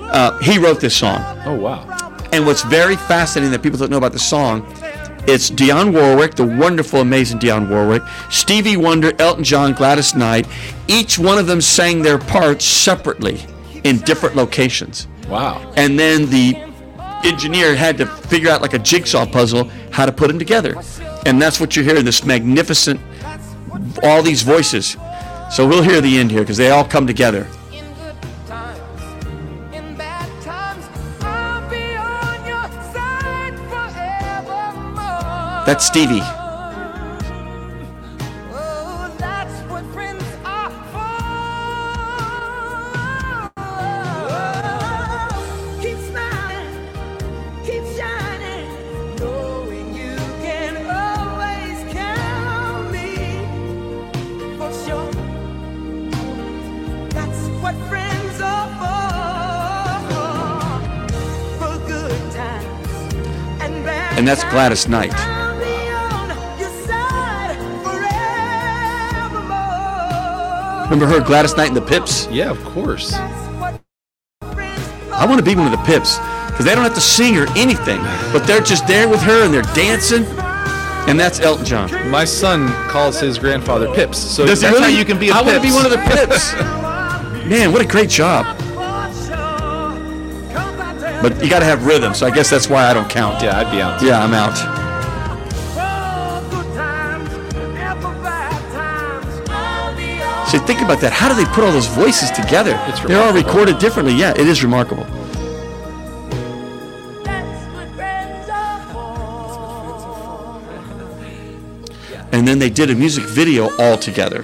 Uh, 0.00 0.38
he 0.40 0.58
wrote 0.58 0.80
this 0.80 0.94
song. 0.94 1.20
Oh 1.46 1.54
wow. 1.54 1.90
And 2.32 2.44
what's 2.44 2.62
very 2.64 2.96
fascinating 2.96 3.52
that 3.52 3.62
people 3.62 3.78
don't 3.78 3.90
know 3.90 3.96
about 3.96 4.12
the 4.12 4.18
song, 4.18 4.66
it's 5.26 5.50
Dionne 5.50 5.92
Warwick, 5.92 6.34
the 6.34 6.46
wonderful, 6.46 7.00
amazing 7.00 7.38
Dionne 7.38 7.68
Warwick, 7.68 8.02
Stevie 8.30 8.76
Wonder, 8.76 9.12
Elton 9.18 9.44
John, 9.44 9.72
Gladys 9.72 10.14
Knight. 10.14 10.46
Each 10.88 11.18
one 11.18 11.38
of 11.38 11.46
them 11.46 11.60
sang 11.60 12.02
their 12.02 12.18
parts 12.18 12.64
separately 12.64 13.40
in 13.84 13.98
different 14.00 14.36
locations. 14.36 15.08
Wow. 15.28 15.72
And 15.76 15.98
then 15.98 16.28
the 16.28 16.56
engineer 17.24 17.74
had 17.74 17.96
to 17.98 18.06
figure 18.06 18.50
out 18.50 18.60
like 18.60 18.74
a 18.74 18.78
jigsaw 18.78 19.24
puzzle 19.26 19.70
how 19.90 20.06
to 20.06 20.12
put 20.12 20.28
them 20.28 20.38
together. 20.38 20.76
And 21.26 21.40
that's 21.40 21.58
what 21.58 21.74
you're 21.74 21.84
hearing 21.84 22.04
this 22.04 22.24
magnificent, 22.24 23.00
all 24.02 24.22
these 24.22 24.42
voices. 24.42 24.96
So 25.50 25.66
we'll 25.66 25.82
hear 25.82 26.00
the 26.00 26.18
end 26.18 26.30
here 26.30 26.40
because 26.40 26.56
they 26.56 26.70
all 26.70 26.84
come 26.84 27.06
together. 27.06 27.46
Good 35.64 35.80
Stevie. 35.80 36.20
And 64.16 64.28
that's 64.28 64.44
Gladys 64.44 64.88
Knight. 64.88 65.43
Remember 70.94 71.12
her, 71.12 71.26
Gladys 71.26 71.56
Knight 71.56 71.66
and 71.66 71.76
the 71.76 71.82
Pips? 71.82 72.28
Yeah, 72.28 72.50
of 72.52 72.62
course. 72.62 73.10
That's 73.10 73.48
what 73.58 73.80
friends 74.54 74.78
I 75.12 75.26
want 75.26 75.40
to 75.40 75.44
be 75.44 75.56
one 75.56 75.66
of 75.66 75.72
the 75.72 75.84
Pips 75.84 76.18
because 76.46 76.64
they 76.64 76.72
don't 76.72 76.84
have 76.84 76.94
to 76.94 77.00
sing 77.00 77.36
or 77.36 77.48
anything, 77.56 77.98
but 78.32 78.46
they're 78.46 78.60
just 78.60 78.86
there 78.86 79.08
with 79.08 79.20
her 79.22 79.44
and 79.44 79.52
they're 79.52 79.62
dancing. 79.74 80.24
And 81.08 81.18
that's 81.18 81.40
Elton 81.40 81.64
John. 81.64 82.10
My 82.10 82.24
son 82.24 82.68
calls 82.88 83.18
his 83.18 83.40
grandfather 83.40 83.92
Pips, 83.92 84.18
so 84.18 84.46
Does 84.46 84.60
that's 84.60 84.72
really? 84.72 84.92
how 84.92 84.96
you 84.96 85.04
can 85.04 85.18
be 85.18 85.30
a 85.30 85.32
I 85.32 85.42
Pips. 85.42 85.48
I 85.48 85.52
want 85.52 85.64
to 85.64 85.68
be 85.68 85.74
one 85.74 85.84
of 85.84 85.90
the 85.90 85.98
Pips. 85.98 86.52
Man, 87.50 87.72
what 87.72 87.82
a 87.82 87.88
great 87.88 88.08
job. 88.08 88.46
But 91.20 91.42
you 91.42 91.50
got 91.50 91.58
to 91.58 91.64
have 91.64 91.84
rhythm, 91.86 92.14
so 92.14 92.24
I 92.24 92.30
guess 92.30 92.50
that's 92.50 92.68
why 92.70 92.84
I 92.88 92.94
don't 92.94 93.10
count. 93.10 93.42
Yeah, 93.42 93.58
I'd 93.58 93.72
be 93.72 93.80
out. 93.82 94.00
Yeah, 94.00 94.22
I'm 94.22 94.32
out. 94.32 94.73
See, 100.54 100.60
think 100.60 100.82
about 100.82 101.00
that. 101.00 101.12
How 101.12 101.28
do 101.28 101.34
they 101.34 101.46
put 101.52 101.64
all 101.64 101.72
those 101.72 101.88
voices 101.88 102.30
together? 102.30 102.80
They're 103.08 103.20
all 103.20 103.32
recorded 103.32 103.80
differently. 103.80 104.14
Yeah, 104.14 104.30
it 104.38 104.46
is 104.46 104.62
remarkable. 104.62 105.02
That's 107.24 107.74
what 107.74 107.88
friends 107.96 108.48
are 108.48 108.80
for. 108.92 110.60
And 112.30 112.46
then 112.46 112.60
they 112.60 112.70
did 112.70 112.90
a 112.90 112.94
music 112.94 113.24
video 113.24 113.76
all 113.80 113.98
together. 113.98 114.42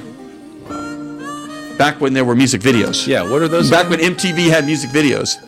Back 1.79 2.01
when 2.01 2.13
there 2.13 2.25
were 2.25 2.35
music 2.35 2.61
videos. 2.61 3.07
Yeah, 3.07 3.23
what 3.23 3.41
are 3.41 3.47
those? 3.47 3.71
Back 3.71 3.89
when 3.89 4.01
MTV 4.01 4.49
had 4.51 4.67
music 4.67 4.91
videos. 4.91 5.39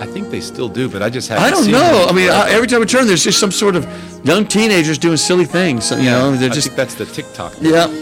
I 0.00 0.06
think 0.06 0.30
they 0.30 0.40
still 0.40 0.68
do, 0.68 0.88
but 0.88 1.00
I 1.00 1.10
just 1.10 1.28
haven't 1.28 1.44
I 1.44 1.50
don't 1.50 1.70
know. 1.70 2.06
I 2.08 2.12
mean, 2.12 2.28
uh, 2.28 2.46
every 2.48 2.66
time 2.66 2.82
I 2.82 2.86
turn, 2.86 3.06
there's 3.06 3.22
just 3.22 3.38
some 3.38 3.52
sort 3.52 3.76
of 3.76 3.86
young 4.26 4.48
teenagers 4.48 4.98
doing 4.98 5.16
silly 5.16 5.44
things. 5.44 5.92
You 5.92 5.98
know, 5.98 6.32
they're 6.32 6.50
I 6.50 6.52
just 6.52 6.66
think 6.66 6.76
that's 6.76 6.96
the 6.96 7.06
TikTok. 7.06 7.54
yeah. 7.60 8.01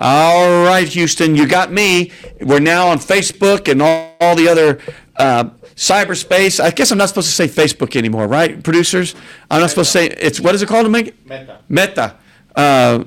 All 0.00 0.64
right, 0.64 0.88
Houston, 0.88 1.36
you 1.36 1.46
got 1.46 1.70
me. 1.70 2.10
We're 2.40 2.58
now 2.58 2.88
on 2.88 2.98
Facebook 2.98 3.70
and 3.70 3.82
all, 3.82 4.16
all 4.20 4.34
the 4.34 4.48
other 4.48 4.80
uh, 5.16 5.44
cyberspace. 5.76 6.58
I 6.58 6.70
guess 6.70 6.90
I'm 6.90 6.96
not 6.96 7.10
supposed 7.10 7.28
to 7.28 7.34
say 7.34 7.46
Facebook 7.46 7.96
anymore, 7.96 8.26
right, 8.26 8.62
producers? 8.64 9.14
I'm 9.50 9.60
not 9.60 9.68
supposed 9.68 9.92
to 9.92 9.98
say 9.98 10.06
it's 10.08 10.40
what 10.40 10.54
is 10.54 10.62
it 10.62 10.68
called 10.68 10.86
to 10.86 10.90
make 10.90 11.08
it? 11.08 11.26
Meta. 11.28 11.60
Meta. 11.68 12.16
Uh, 12.56 13.04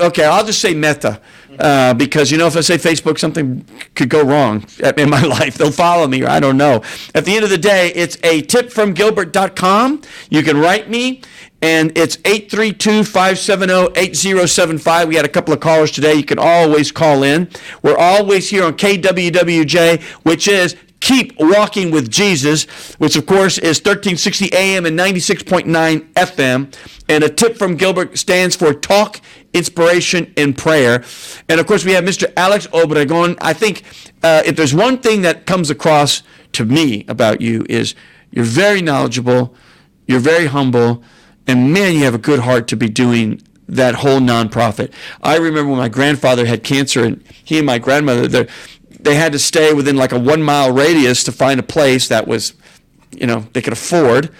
okay, 0.00 0.24
I'll 0.24 0.46
just 0.46 0.60
say 0.60 0.74
Meta 0.74 1.20
uh, 1.58 1.94
because 1.94 2.30
you 2.30 2.38
know 2.38 2.46
if 2.46 2.56
I 2.56 2.60
say 2.60 2.76
Facebook, 2.76 3.18
something 3.18 3.64
could 3.94 4.08
go 4.08 4.22
wrong 4.22 4.64
in 4.96 5.10
my 5.10 5.22
life. 5.38 5.58
They'll 5.58 5.72
follow 5.72 6.06
me, 6.06 6.22
or 6.22 6.28
I 6.28 6.40
don't 6.40 6.56
know. 6.56 6.82
At 7.14 7.24
the 7.24 7.34
end 7.34 7.44
of 7.44 7.50
the 7.50 7.58
day, 7.58 7.92
it's 7.94 8.18
a 8.22 8.42
tip 8.42 8.70
from 8.70 8.92
Gilbert.com. 8.92 10.02
You 10.30 10.42
can 10.42 10.58
write 10.58 10.88
me 10.90 11.22
and 11.62 11.96
it's 11.96 12.18
832-570-8075. 12.18 15.08
We 15.08 15.16
had 15.16 15.24
a 15.24 15.28
couple 15.28 15.54
of 15.54 15.60
callers 15.60 15.90
today. 15.90 16.12
You 16.14 16.24
can 16.24 16.38
always 16.38 16.92
call 16.92 17.22
in. 17.22 17.48
We're 17.82 17.96
always 17.96 18.50
here 18.50 18.62
on 18.64 18.74
KWWJ, 18.74 20.02
which 20.24 20.48
is 20.48 20.76
Keep 21.00 21.38
Walking 21.38 21.90
with 21.90 22.10
Jesus, 22.10 22.94
which 22.94 23.16
of 23.16 23.26
course 23.26 23.58
is 23.58 23.78
1360 23.78 24.52
AM 24.52 24.86
and 24.86 24.98
96.9 24.98 26.12
FM. 26.14 26.74
And 27.08 27.24
a 27.24 27.28
tip 27.28 27.56
from 27.56 27.76
Gilbert 27.76 28.18
stands 28.18 28.56
for 28.56 28.74
Talk, 28.74 29.20
Inspiration, 29.52 30.32
and 30.36 30.56
Prayer. 30.56 31.04
And 31.48 31.60
of 31.60 31.66
course, 31.66 31.84
we 31.84 31.92
have 31.92 32.04
Mr. 32.04 32.32
Alex 32.36 32.66
Obregon. 32.68 33.36
I 33.40 33.52
think 33.52 33.82
uh, 34.22 34.42
if 34.44 34.56
there's 34.56 34.74
one 34.74 34.98
thing 34.98 35.22
that 35.22 35.46
comes 35.46 35.70
across 35.70 36.22
to 36.52 36.64
me 36.64 37.04
about 37.08 37.40
you 37.40 37.64
is 37.68 37.94
you're 38.30 38.44
very 38.44 38.82
knowledgeable, 38.82 39.54
you're 40.06 40.20
very 40.20 40.46
humble, 40.46 41.02
and 41.46 41.72
man, 41.72 41.94
you 41.94 42.04
have 42.04 42.14
a 42.14 42.18
good 42.18 42.40
heart 42.40 42.66
to 42.68 42.76
be 42.76 42.88
doing 42.88 43.42
that 43.68 43.96
whole 43.96 44.20
nonprofit. 44.20 44.92
I 45.22 45.36
remember 45.36 45.70
when 45.70 45.78
my 45.78 45.88
grandfather 45.88 46.46
had 46.46 46.62
cancer, 46.62 47.02
and 47.04 47.22
he 47.44 47.58
and 47.58 47.66
my 47.66 47.78
grandmother, 47.78 48.28
they're- 48.28 48.48
had 49.04 49.32
to 49.32 49.38
stay 49.38 49.72
within 49.72 49.96
like 49.96 50.12
a 50.12 50.18
one 50.18 50.42
mile 50.42 50.72
radius 50.72 51.22
to 51.24 51.32
find 51.32 51.60
a 51.60 51.62
place 51.62 52.08
that 52.08 52.26
was, 52.26 52.54
you 53.12 53.26
know, 53.26 53.46
they 53.52 53.62
could 53.62 53.72
afford. 53.72 54.30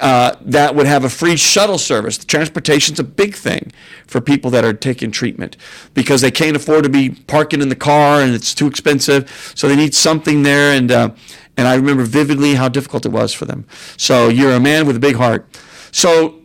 uh, 0.00 0.34
that 0.40 0.74
would 0.74 0.86
have 0.86 1.04
a 1.04 1.10
free 1.10 1.36
shuttle 1.36 1.78
service. 1.78 2.16
Transportation's 2.18 2.98
a 2.98 3.04
big 3.04 3.34
thing 3.34 3.70
for 4.06 4.20
people 4.20 4.50
that 4.50 4.64
are 4.64 4.72
taking 4.72 5.10
treatment 5.12 5.56
because 5.94 6.20
they 6.22 6.30
can't 6.30 6.56
afford 6.56 6.82
to 6.84 6.88
be 6.90 7.10
parking 7.10 7.60
in 7.60 7.68
the 7.68 7.76
car 7.76 8.20
and 8.20 8.34
it's 8.34 8.52
too 8.54 8.66
expensive. 8.66 9.52
So 9.54 9.68
they 9.68 9.76
need 9.76 9.94
something 9.94 10.42
there. 10.42 10.72
And 10.72 10.90
uh, 10.90 11.10
and 11.56 11.68
I 11.68 11.74
remember 11.76 12.04
vividly 12.04 12.54
how 12.54 12.68
difficult 12.68 13.04
it 13.06 13.12
was 13.12 13.32
for 13.32 13.44
them. 13.44 13.64
So 13.96 14.28
you're 14.28 14.52
a 14.52 14.60
man 14.60 14.86
with 14.86 14.96
a 14.96 15.00
big 15.00 15.16
heart. 15.16 15.46
So 15.92 16.42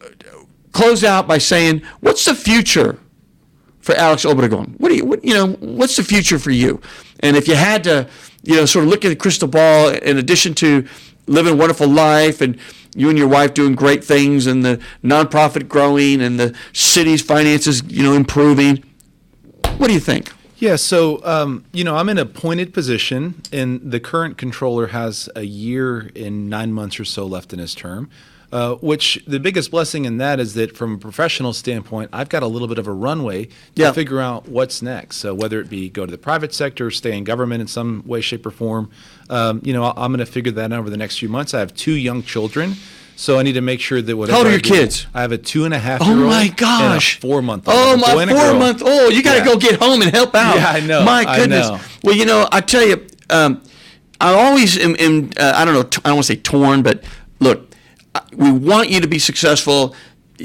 close 0.71 1.03
out 1.03 1.27
by 1.27 1.37
saying, 1.37 1.81
what's 2.01 2.25
the 2.25 2.35
future 2.35 2.99
for 3.79 3.95
Alex 3.95 4.25
Obregon? 4.25 4.79
What 4.79 4.89
do 4.89 4.95
you, 4.95 5.05
what, 5.05 5.23
you 5.23 5.33
know, 5.33 5.53
what's 5.53 5.95
the 5.95 6.03
future 6.03 6.39
for 6.39 6.51
you? 6.51 6.81
And 7.21 7.37
if 7.37 7.47
you 7.47 7.55
had 7.55 7.83
to, 7.85 8.07
you 8.43 8.55
know, 8.55 8.65
sort 8.65 8.85
of 8.85 8.89
look 8.89 9.05
at 9.05 9.09
the 9.09 9.15
crystal 9.15 9.47
ball, 9.47 9.89
in 9.89 10.17
addition 10.17 10.53
to 10.55 10.85
living 11.27 11.53
a 11.53 11.55
wonderful 11.55 11.87
life 11.87 12.41
and 12.41 12.57
you 12.95 13.09
and 13.09 13.17
your 13.17 13.27
wife 13.27 13.53
doing 13.53 13.73
great 13.75 14.03
things 14.03 14.47
and 14.47 14.63
the 14.63 14.79
nonprofit 15.03 15.67
growing 15.67 16.21
and 16.21 16.39
the 16.39 16.55
city's 16.73 17.21
finances, 17.21 17.83
you 17.87 18.03
know, 18.03 18.13
improving, 18.13 18.83
what 19.77 19.87
do 19.87 19.93
you 19.93 19.99
think? 19.99 20.31
Yeah, 20.57 20.77
so 20.77 21.23
um, 21.25 21.65
you 21.73 21.83
know, 21.83 21.97
I'm 21.97 22.07
in 22.07 22.17
a 22.17 22.25
pointed 22.25 22.73
position, 22.73 23.41
and 23.51 23.91
the 23.91 23.99
current 23.99 24.37
controller 24.37 24.87
has 24.87 25.29
a 25.35 25.43
year 25.43 26.09
and 26.15 26.49
nine 26.49 26.71
months 26.71 26.97
or 26.97 27.05
so 27.05 27.25
left 27.25 27.51
in 27.51 27.59
his 27.59 27.75
term. 27.75 28.09
Uh, 28.51 28.75
which 28.75 29.21
the 29.27 29.39
biggest 29.39 29.71
blessing 29.71 30.05
in 30.05 30.17
that 30.17 30.39
is 30.39 30.53
that 30.53 30.77
from 30.77 30.93
a 30.95 30.97
professional 30.97 31.51
standpoint, 31.51 32.09
I've 32.13 32.29
got 32.29 32.43
a 32.43 32.47
little 32.47 32.67
bit 32.67 32.77
of 32.77 32.87
a 32.87 32.91
runway 32.93 33.45
to 33.45 33.51
Yeah. 33.75 33.91
figure 33.91 34.19
out 34.21 34.47
what's 34.47 34.81
next. 34.81 35.17
So 35.17 35.33
whether 35.33 35.59
it 35.59 35.69
be 35.69 35.89
go 35.89 36.05
to 36.05 36.11
the 36.11 36.17
private 36.17 36.53
sector, 36.53 36.89
stay 36.91 37.17
in 37.17 37.23
government 37.23 37.61
in 37.61 37.67
some 37.67 38.03
way, 38.05 38.21
shape, 38.21 38.45
or 38.45 38.51
form, 38.51 38.89
um, 39.29 39.61
you 39.63 39.73
know, 39.73 39.83
I'm 39.97 40.11
going 40.11 40.19
to 40.19 40.25
figure 40.31 40.51
that 40.53 40.71
out 40.71 40.79
over 40.79 40.89
the 40.89 40.97
next 40.97 41.17
few 41.19 41.27
months. 41.27 41.53
I 41.53 41.59
have 41.59 41.73
two 41.73 41.93
young 41.95 42.23
children. 42.23 42.75
So 43.17 43.39
I 43.39 43.43
need 43.43 43.53
to 43.53 43.61
make 43.61 43.79
sure 43.79 44.01
that 44.01 44.17
whatever. 44.17 44.37
old 44.39 44.47
are 44.47 44.51
your 44.51 44.59
do- 44.59 44.69
kids? 44.69 45.07
I 45.13 45.21
have 45.21 45.31
a 45.31 45.37
two 45.37 45.63
and 45.63 45.73
a 45.73 45.79
half. 45.79 46.01
Oh 46.03 46.13
my 46.13 46.49
gosh! 46.49 47.17
four 47.21 47.41
month. 47.41 47.65
Old. 47.67 47.77
Oh 47.77 47.95
my 47.97 48.25
four 48.27 48.53
month 48.59 48.83
old! 48.83 49.13
You 49.13 49.23
got 49.23 49.33
to 49.35 49.39
Yeah. 49.39 49.45
go 49.45 49.57
get 49.57 49.79
home 49.81 50.01
and 50.01 50.11
help 50.11 50.35
out. 50.35 50.57
Yeah, 50.57 50.69
I 50.69 50.79
know, 50.81 51.03
My 51.05 51.23
goodness. 51.37 51.69
know. 51.69 51.79
Well, 52.03 52.13
you 52.15 52.25
know, 52.25 52.45
I 52.51 52.59
tell 52.59 52.85
you, 52.85 53.05
um, 53.29 53.61
I 54.19 54.33
always 54.33 54.77
am. 54.77 54.97
am 54.99 55.29
uh, 55.39 55.53
I 55.55 55.63
don't 55.63 55.73
know. 55.73 55.83
T- 55.83 56.01
I 56.03 56.09
don't 56.09 56.17
want 56.17 56.25
to 56.27 56.33
say 56.33 56.39
torn, 56.41 56.81
but 56.83 57.05
look, 57.39 57.71
we 58.35 58.51
want 58.51 58.89
you 58.89 59.01
to 59.01 59.07
be 59.07 59.19
successful, 59.19 59.95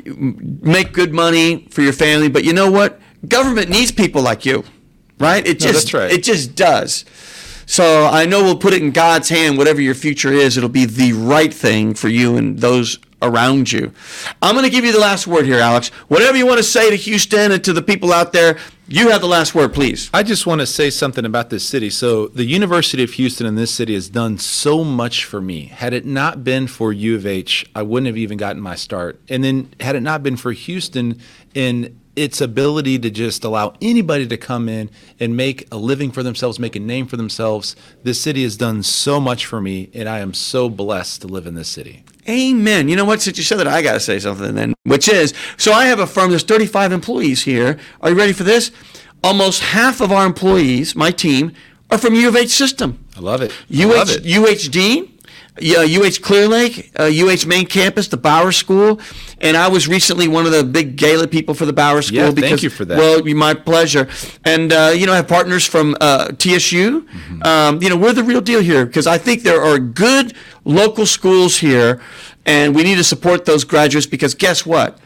make 0.04 0.92
good 0.92 1.12
money 1.12 1.66
for 1.70 1.82
your 1.82 1.92
family. 1.92 2.28
But 2.28 2.44
you 2.44 2.52
know 2.52 2.70
what? 2.70 3.00
Government 3.28 3.68
needs 3.68 3.92
people 3.92 4.22
like 4.22 4.44
you, 4.46 4.64
right? 5.18 5.46
It 5.46 5.60
No, 5.60 5.66
just 5.72 5.92
that's 5.92 5.94
right. 5.94 6.10
it 6.10 6.22
just 6.22 6.54
does. 6.54 7.04
So 7.66 8.06
I 8.06 8.26
know 8.26 8.42
we'll 8.42 8.56
put 8.58 8.72
it 8.72 8.82
in 8.82 8.90
God's 8.90 9.28
hand. 9.28 9.56
Whatever 9.56 9.80
your 9.80 9.94
future 9.94 10.32
is, 10.32 10.56
it'll 10.56 10.68
be 10.68 10.86
the 10.86 11.12
right 11.12 11.52
thing 11.54 11.94
for 11.94 12.08
you 12.08 12.36
and 12.36 12.58
those 12.58 12.98
around 13.22 13.70
you. 13.70 13.92
I'm 14.42 14.54
going 14.54 14.64
to 14.64 14.70
give 14.70 14.84
you 14.84 14.92
the 14.92 14.98
last 14.98 15.26
word 15.26 15.44
here, 15.44 15.60
Alex. 15.60 15.88
Whatever 16.08 16.36
you 16.36 16.46
want 16.46 16.58
to 16.58 16.64
say 16.64 16.90
to 16.90 16.96
Houston 16.96 17.52
and 17.52 17.62
to 17.64 17.72
the 17.72 17.82
people 17.82 18.12
out 18.12 18.32
there, 18.32 18.58
you 18.90 19.10
have 19.10 19.20
the 19.20 19.28
last 19.28 19.54
word, 19.54 19.72
please. 19.72 20.10
I 20.12 20.24
just 20.24 20.46
want 20.46 20.60
to 20.60 20.66
say 20.66 20.90
something 20.90 21.24
about 21.24 21.48
this 21.48 21.64
city. 21.64 21.90
So, 21.90 22.26
the 22.26 22.44
University 22.44 23.04
of 23.04 23.12
Houston 23.12 23.46
in 23.46 23.54
this 23.54 23.72
city 23.72 23.94
has 23.94 24.08
done 24.08 24.36
so 24.36 24.82
much 24.82 25.24
for 25.24 25.40
me. 25.40 25.66
Had 25.66 25.94
it 25.94 26.04
not 26.04 26.42
been 26.42 26.66
for 26.66 26.92
U 26.92 27.14
of 27.14 27.24
H, 27.24 27.64
I 27.74 27.82
wouldn't 27.82 28.08
have 28.08 28.16
even 28.16 28.36
gotten 28.36 28.60
my 28.60 28.74
start. 28.74 29.20
And 29.28 29.44
then, 29.44 29.72
had 29.78 29.94
it 29.94 30.00
not 30.00 30.24
been 30.24 30.36
for 30.36 30.50
Houston 30.50 31.20
in 31.54 32.00
its 32.16 32.40
ability 32.40 32.98
to 32.98 33.10
just 33.10 33.44
allow 33.44 33.74
anybody 33.80 34.26
to 34.26 34.36
come 34.36 34.68
in 34.68 34.90
and 35.20 35.36
make 35.36 35.66
a 35.72 35.76
living 35.76 36.10
for 36.10 36.24
themselves, 36.24 36.58
make 36.58 36.74
a 36.74 36.80
name 36.80 37.06
for 37.06 37.16
themselves, 37.16 37.76
this 38.02 38.20
city 38.20 38.42
has 38.42 38.56
done 38.56 38.82
so 38.82 39.20
much 39.20 39.46
for 39.46 39.60
me, 39.60 39.88
and 39.94 40.08
I 40.08 40.18
am 40.18 40.34
so 40.34 40.68
blessed 40.68 41.22
to 41.22 41.28
live 41.28 41.46
in 41.46 41.54
this 41.54 41.68
city. 41.68 42.04
Amen. 42.30 42.88
You 42.88 42.96
know 42.96 43.04
what? 43.04 43.20
Since 43.20 43.38
you 43.38 43.44
said 43.44 43.58
that, 43.58 43.66
I 43.66 43.82
got 43.82 43.94
to 43.94 44.00
say 44.00 44.18
something 44.18 44.54
then, 44.54 44.74
which 44.84 45.08
is 45.08 45.34
so 45.56 45.72
I 45.72 45.86
have 45.86 45.98
a 45.98 46.06
firm, 46.06 46.30
there's 46.30 46.44
35 46.44 46.92
employees 46.92 47.42
here. 47.42 47.78
Are 48.00 48.10
you 48.10 48.16
ready 48.16 48.32
for 48.32 48.44
this? 48.44 48.70
Almost 49.24 49.60
half 49.60 50.00
of 50.00 50.12
our 50.12 50.24
employees, 50.24 50.94
my 50.94 51.10
team, 51.10 51.52
are 51.90 51.98
from 51.98 52.14
U 52.14 52.28
of 52.28 52.36
H 52.36 52.50
system. 52.50 53.04
I 53.16 53.20
love 53.20 53.42
it. 53.42 53.52
I 53.74 53.84
love 53.84 54.10
it. 54.10 54.22
UHD, 54.22 55.09
yeah, 55.60 55.82
UH 55.82 56.22
Clear 56.22 56.48
Lake, 56.48 56.92
uh, 56.98 57.04
UH 57.04 57.46
main 57.46 57.66
campus, 57.66 58.08
the 58.08 58.16
Bauer 58.16 58.52
School, 58.52 59.00
and 59.40 59.56
I 59.56 59.68
was 59.68 59.88
recently 59.88 60.28
one 60.28 60.46
of 60.46 60.52
the 60.52 60.64
big 60.64 60.96
gala 60.96 61.26
people 61.26 61.54
for 61.54 61.66
the 61.66 61.72
Bauer 61.72 62.02
School. 62.02 62.18
Yeah, 62.18 62.24
thank 62.26 62.36
because, 62.36 62.62
you 62.62 62.70
for 62.70 62.84
that. 62.84 62.98
Well, 62.98 63.22
be 63.22 63.34
my 63.34 63.54
pleasure. 63.54 64.08
And 64.44 64.72
uh, 64.72 64.92
you 64.94 65.06
know, 65.06 65.12
I 65.12 65.16
have 65.16 65.28
partners 65.28 65.66
from 65.66 65.96
uh, 66.00 66.28
TSU. 66.32 67.02
Mm-hmm. 67.02 67.42
Um, 67.42 67.82
you 67.82 67.88
know, 67.88 67.96
we're 67.96 68.12
the 68.12 68.24
real 68.24 68.40
deal 68.40 68.60
here 68.60 68.86
because 68.86 69.06
I 69.06 69.18
think 69.18 69.42
there 69.42 69.62
are 69.62 69.78
good 69.78 70.34
local 70.64 71.06
schools 71.06 71.58
here, 71.58 72.00
and 72.46 72.74
we 72.74 72.82
need 72.82 72.96
to 72.96 73.04
support 73.04 73.44
those 73.44 73.64
graduates 73.64 74.06
because 74.06 74.34
guess 74.34 74.66
what? 74.66 74.98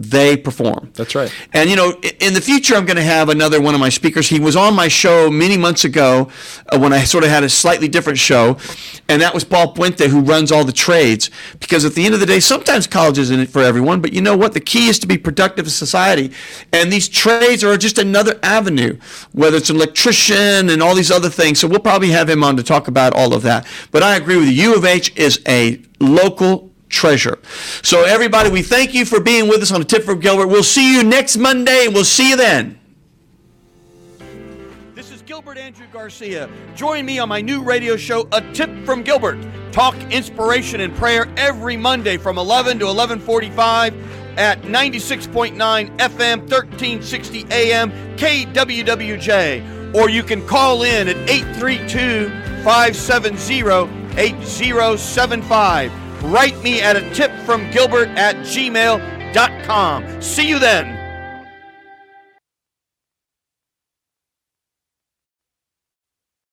They 0.00 0.34
perform. 0.34 0.90
That's 0.94 1.14
right. 1.14 1.30
And 1.52 1.68
you 1.68 1.76
know, 1.76 1.92
in 2.20 2.32
the 2.32 2.40
future, 2.40 2.74
I'm 2.74 2.86
going 2.86 2.96
to 2.96 3.02
have 3.02 3.28
another 3.28 3.60
one 3.60 3.74
of 3.74 3.80
my 3.80 3.90
speakers. 3.90 4.28
He 4.28 4.40
was 4.40 4.56
on 4.56 4.74
my 4.74 4.88
show 4.88 5.28
many 5.28 5.58
months 5.58 5.84
ago 5.84 6.30
uh, 6.72 6.78
when 6.78 6.94
I 6.94 7.04
sort 7.04 7.22
of 7.22 7.28
had 7.28 7.44
a 7.44 7.50
slightly 7.50 7.86
different 7.86 8.18
show, 8.18 8.56
and 9.10 9.20
that 9.20 9.34
was 9.34 9.44
Paul 9.44 9.74
Puente, 9.74 10.08
who 10.08 10.20
runs 10.20 10.50
all 10.50 10.64
the 10.64 10.72
trades. 10.72 11.30
Because 11.58 11.84
at 11.84 11.92
the 11.92 12.06
end 12.06 12.14
of 12.14 12.20
the 12.20 12.24
day, 12.24 12.40
sometimes 12.40 12.86
college 12.86 13.18
isn't 13.18 13.50
for 13.50 13.60
everyone, 13.60 14.00
but 14.00 14.14
you 14.14 14.22
know 14.22 14.34
what? 14.34 14.54
The 14.54 14.60
key 14.60 14.88
is 14.88 14.98
to 15.00 15.06
be 15.06 15.18
productive 15.18 15.66
in 15.66 15.70
society, 15.70 16.32
and 16.72 16.90
these 16.90 17.06
trades 17.06 17.62
are 17.62 17.76
just 17.76 17.98
another 17.98 18.40
avenue, 18.42 18.98
whether 19.32 19.58
it's 19.58 19.68
an 19.68 19.76
electrician 19.76 20.70
and 20.70 20.82
all 20.82 20.94
these 20.94 21.10
other 21.10 21.28
things. 21.28 21.60
So 21.60 21.68
we'll 21.68 21.80
probably 21.80 22.10
have 22.12 22.30
him 22.30 22.42
on 22.42 22.56
to 22.56 22.62
talk 22.62 22.88
about 22.88 23.12
all 23.12 23.34
of 23.34 23.42
that. 23.42 23.66
But 23.90 24.02
I 24.02 24.16
agree 24.16 24.38
with 24.38 24.46
you. 24.48 24.70
U 24.70 24.76
of 24.76 24.86
H 24.86 25.14
is 25.14 25.42
a 25.46 25.82
local 26.00 26.69
treasure. 26.90 27.38
So, 27.82 28.04
everybody, 28.04 28.50
we 28.50 28.62
thank 28.62 28.92
you 28.92 29.04
for 29.04 29.20
being 29.20 29.48
with 29.48 29.62
us 29.62 29.72
on 29.72 29.80
a 29.80 29.84
tip 29.84 30.04
from 30.04 30.20
Gilbert. 30.20 30.48
We'll 30.48 30.62
see 30.62 30.92
you 30.92 31.02
next 31.02 31.36
Monday, 31.36 31.86
and 31.86 31.94
we'll 31.94 32.04
see 32.04 32.30
you 32.30 32.36
then. 32.36 32.78
This 34.94 35.10
is 35.10 35.22
Gilbert 35.22 35.56
Andrew 35.56 35.86
Garcia. 35.92 36.50
Join 36.74 37.06
me 37.06 37.18
on 37.18 37.28
my 37.28 37.40
new 37.40 37.62
radio 37.62 37.96
show, 37.96 38.28
A 38.32 38.42
Tip 38.52 38.84
from 38.84 39.02
Gilbert. 39.02 39.38
Talk 39.72 39.96
inspiration 40.10 40.80
and 40.80 40.94
prayer 40.96 41.26
every 41.36 41.76
Monday 41.76 42.16
from 42.16 42.36
11 42.36 42.80
to 42.80 42.86
11:45 42.86 43.94
at 44.36 44.62
96.9 44.62 45.96
FM, 45.98 46.40
1360 46.40 47.46
AM, 47.50 47.90
KWWJ. 48.16 49.94
Or 49.94 50.08
you 50.08 50.22
can 50.22 50.46
call 50.46 50.82
in 50.82 51.08
at 51.08 51.16
832 51.28 52.28
570 52.64 53.88
8075. 54.16 55.92
Write 56.22 56.60
me 56.62 56.80
at 56.80 56.96
a 56.96 57.14
tip 57.14 57.32
from 57.46 57.70
Gilbert 57.70 58.08
at 58.10 58.36
gmail.com. 58.36 60.22
See 60.22 60.48
you 60.48 60.58
then. 60.58 60.99